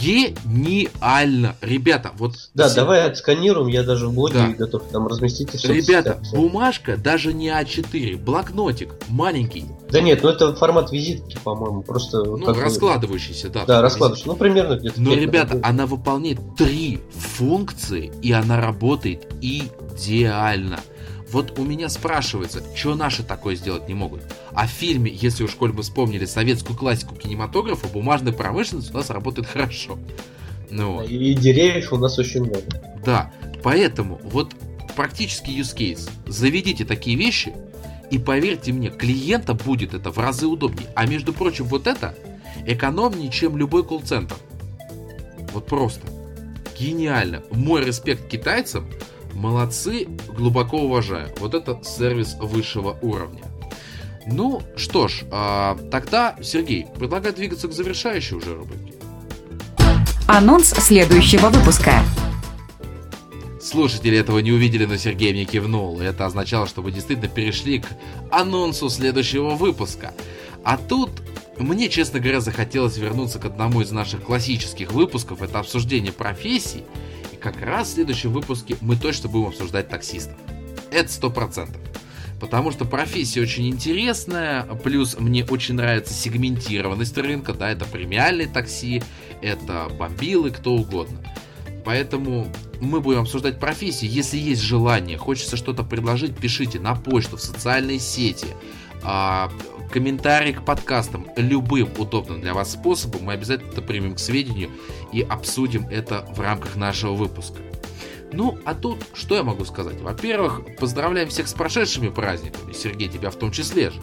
Гениально! 0.00 1.56
Ребята, 1.60 2.12
вот... 2.16 2.34
Да, 2.54 2.66
все... 2.66 2.76
давай 2.76 3.04
отсканируем, 3.04 3.68
я 3.68 3.82
даже 3.82 4.08
в 4.08 4.14
блоге 4.14 4.34
да. 4.34 4.48
готов 4.48 4.82
там 4.92 5.06
разместить. 5.06 5.54
И 5.64 5.68
Ребята, 5.68 6.20
все. 6.22 6.36
бумажка 6.36 6.96
даже 6.96 7.32
не 7.32 7.48
А4, 7.48 8.16
блокнотик, 8.16 8.94
маленький. 9.08 9.64
Да 9.90 10.00
нет, 10.00 10.22
ну 10.22 10.28
это 10.28 10.54
формат 10.54 10.92
визитки, 10.92 11.38
по-моему, 11.42 11.82
просто... 11.82 12.24
Ну, 12.24 12.44
как 12.44 12.58
раскладывающийся, 12.58 13.48
да. 13.48 13.64
Да, 13.64 13.82
раскладывающийся, 13.82 14.28
ну 14.28 14.36
примерно 14.36 14.74
где-то. 14.76 15.00
Но, 15.00 15.14
ребята, 15.14 15.54
будет. 15.54 15.66
она 15.66 15.86
выполняет 15.86 16.38
три 16.56 17.00
функции, 17.10 18.12
и 18.22 18.32
она 18.32 18.60
работает 18.60 19.26
идеально. 19.40 20.80
Вот 21.30 21.58
у 21.58 21.64
меня 21.64 21.90
спрашивается, 21.90 22.62
что 22.74 22.94
наши 22.94 23.22
такое 23.22 23.54
сделать 23.54 23.86
не 23.86 23.94
могут? 23.94 24.22
А 24.52 24.66
в 24.66 24.70
фильме, 24.70 25.10
если 25.12 25.44
уж 25.44 25.54
коль 25.54 25.72
мы 25.72 25.82
вспомнили 25.82 26.24
советскую 26.24 26.76
классику 26.76 27.14
кинематографа, 27.14 27.86
бумажная 27.88 28.32
промышленность 28.32 28.92
у 28.92 28.94
нас 28.94 29.10
работает 29.10 29.46
хорошо. 29.46 29.98
Ну, 30.70 31.02
и 31.02 31.34
деревьев 31.34 31.92
у 31.92 31.98
нас 31.98 32.18
очень 32.18 32.44
много. 32.44 32.62
Да, 33.04 33.30
поэтому 33.62 34.20
вот 34.24 34.54
практически 34.96 35.50
use 35.50 35.76
case. 35.76 36.10
Заведите 36.26 36.86
такие 36.86 37.16
вещи, 37.16 37.52
и 38.10 38.18
поверьте 38.18 38.72
мне, 38.72 38.88
клиента 38.88 39.52
будет 39.52 39.92
это 39.92 40.10
в 40.10 40.18
разы 40.18 40.46
удобнее. 40.46 40.88
А 40.94 41.06
между 41.06 41.34
прочим, 41.34 41.66
вот 41.66 41.86
это 41.86 42.14
экономнее, 42.66 43.30
чем 43.30 43.58
любой 43.58 43.84
колл-центр. 43.84 44.36
Вот 45.52 45.66
просто. 45.66 46.06
Гениально. 46.78 47.42
Мой 47.50 47.84
респект 47.84 48.28
китайцам– 48.28 48.88
Молодцы, 49.38 50.08
глубоко 50.36 50.78
уважаю. 50.78 51.32
Вот 51.38 51.54
это 51.54 51.78
сервис 51.84 52.34
высшего 52.40 52.98
уровня. 53.02 53.44
Ну 54.26 54.62
что 54.76 55.06
ж, 55.06 55.22
а, 55.30 55.78
тогда, 55.92 56.34
Сергей, 56.42 56.86
предлагаю 56.98 57.32
двигаться 57.32 57.68
к 57.68 57.72
завершающей 57.72 58.36
уже 58.36 58.56
рубрике. 58.56 58.94
Анонс 60.26 60.70
следующего 60.70 61.50
выпуска. 61.50 62.02
Слушатели 63.62 64.18
этого 64.18 64.40
не 64.40 64.50
увидели, 64.50 64.86
но 64.86 64.96
Сергей 64.96 65.32
мне 65.32 65.44
кивнул. 65.44 66.00
Это 66.00 66.26
означало, 66.26 66.66
что 66.66 66.82
вы 66.82 66.90
действительно 66.90 67.28
перешли 67.28 67.78
к 67.78 67.86
анонсу 68.32 68.90
следующего 68.90 69.50
выпуска. 69.50 70.14
А 70.64 70.76
тут 70.76 71.10
мне, 71.58 71.88
честно 71.88 72.18
говоря, 72.18 72.40
захотелось 72.40 72.96
вернуться 72.96 73.38
к 73.38 73.44
одному 73.44 73.82
из 73.82 73.92
наших 73.92 74.24
классических 74.24 74.90
выпусков. 74.90 75.42
Это 75.42 75.60
обсуждение 75.60 76.12
профессий 76.12 76.82
как 77.40 77.60
раз 77.60 77.88
в 77.88 77.94
следующем 77.94 78.32
выпуске 78.32 78.76
мы 78.80 78.96
точно 78.96 79.28
будем 79.28 79.48
обсуждать 79.48 79.88
таксистов. 79.88 80.36
Это 80.90 81.10
сто 81.12 81.30
процентов. 81.30 81.80
Потому 82.40 82.70
что 82.70 82.84
профессия 82.84 83.40
очень 83.40 83.68
интересная, 83.68 84.62
плюс 84.84 85.18
мне 85.18 85.44
очень 85.44 85.74
нравится 85.74 86.14
сегментированность 86.14 87.18
рынка, 87.18 87.52
да, 87.52 87.70
это 87.70 87.84
премиальные 87.84 88.46
такси, 88.46 89.02
это 89.42 89.88
бомбилы, 89.98 90.50
кто 90.50 90.74
угодно. 90.74 91.18
Поэтому 91.84 92.46
мы 92.80 93.00
будем 93.00 93.20
обсуждать 93.20 93.58
профессии. 93.58 94.06
Если 94.06 94.36
есть 94.36 94.62
желание, 94.62 95.18
хочется 95.18 95.56
что-то 95.56 95.82
предложить, 95.82 96.36
пишите 96.36 96.78
на 96.78 96.94
почту, 96.94 97.38
в 97.38 97.42
социальные 97.42 97.98
сети, 97.98 98.48
а, 99.02 99.50
комментарии 99.88 100.52
к 100.52 100.64
подкастам, 100.64 101.28
любым 101.36 101.90
удобным 101.98 102.40
для 102.40 102.54
вас 102.54 102.72
способом, 102.72 103.24
мы 103.24 103.32
обязательно 103.34 103.70
это 103.70 103.82
примем 103.82 104.14
к 104.14 104.18
сведению 104.18 104.70
и 105.12 105.22
обсудим 105.22 105.86
это 105.90 106.26
в 106.34 106.40
рамках 106.40 106.76
нашего 106.76 107.14
выпуска. 107.14 107.58
Ну, 108.32 108.58
а 108.64 108.74
тут 108.74 108.98
что 109.14 109.36
я 109.36 109.42
могу 109.42 109.64
сказать? 109.64 110.00
Во-первых, 110.00 110.60
поздравляем 110.78 111.28
всех 111.28 111.48
с 111.48 111.54
прошедшими 111.54 112.08
праздниками, 112.08 112.72
Сергей, 112.72 113.08
тебя 113.08 113.30
в 113.30 113.36
том 113.36 113.50
числе 113.50 113.90
же. 113.90 114.00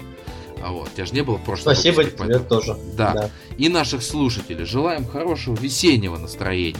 А 0.63 0.71
вот, 0.71 0.91
тебя 0.93 1.05
же 1.05 1.13
не 1.13 1.21
было 1.21 1.37
в 1.37 1.43
прошлом 1.43 1.75
Спасибо 1.75 1.97
выпуске, 1.97 2.17
тебе 2.17 2.27
поэтому... 2.27 2.49
тоже. 2.49 2.77
Да. 2.95 3.13
да. 3.13 3.29
И 3.57 3.69
наших 3.69 4.01
слушателей 4.01 4.65
желаем 4.65 5.05
хорошего 5.05 5.55
весеннего 5.55 6.17
настроения. 6.17 6.79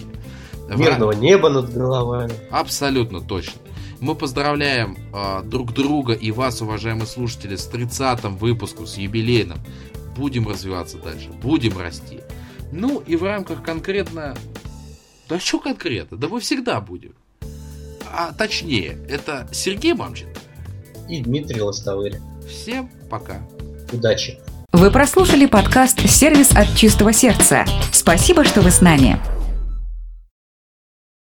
Мирного 0.76 1.12
в... 1.12 1.20
неба 1.20 1.50
над 1.50 1.72
головами. 1.72 2.34
Абсолютно 2.50 3.22
точно. 3.22 3.62
Мы 4.00 4.16
поздравляем 4.16 4.98
э, 5.14 5.44
друг 5.44 5.74
друга 5.74 6.14
и 6.14 6.32
вас, 6.32 6.62
уважаемые 6.62 7.08
слушатели, 7.08 7.56
с 7.56 7.70
30-м 7.70 8.38
выпуском, 8.38 8.88
с 8.88 8.98
юбилейным. 8.98 9.60
Будем 10.16 10.48
развиваться 10.48 10.98
дальше, 10.98 11.30
будем 11.30 11.78
расти. 11.78 12.22
Ну 12.72 13.02
и 13.06 13.16
в 13.16 13.24
рамках 13.24 13.64
конкретно... 13.64 14.36
Да 15.28 15.40
что 15.40 15.60
конкретно? 15.60 16.18
Да 16.18 16.28
мы 16.28 16.40
всегда 16.40 16.80
будем. 16.82 17.14
А 18.06 18.32
точнее, 18.34 18.98
это 19.10 19.48
Сергей 19.52 19.94
Мамченко. 19.94 20.40
И 21.10 21.22
Дмитрий 21.22 21.62
Лостовырь. 21.62 22.20
Всем 22.48 22.90
пока. 23.10 23.42
Удачи. 23.92 24.40
Вы 24.72 24.92
прослушали 24.92 25.46
подкаст 25.46 26.02
«Сервис 26.10 26.52
от 26.52 26.76
чистого 26.76 27.14
сердца». 27.14 27.66
Спасибо, 27.92 28.44
что 28.44 28.62
вы 28.62 28.72
с 28.72 28.82
нами. 28.82 29.20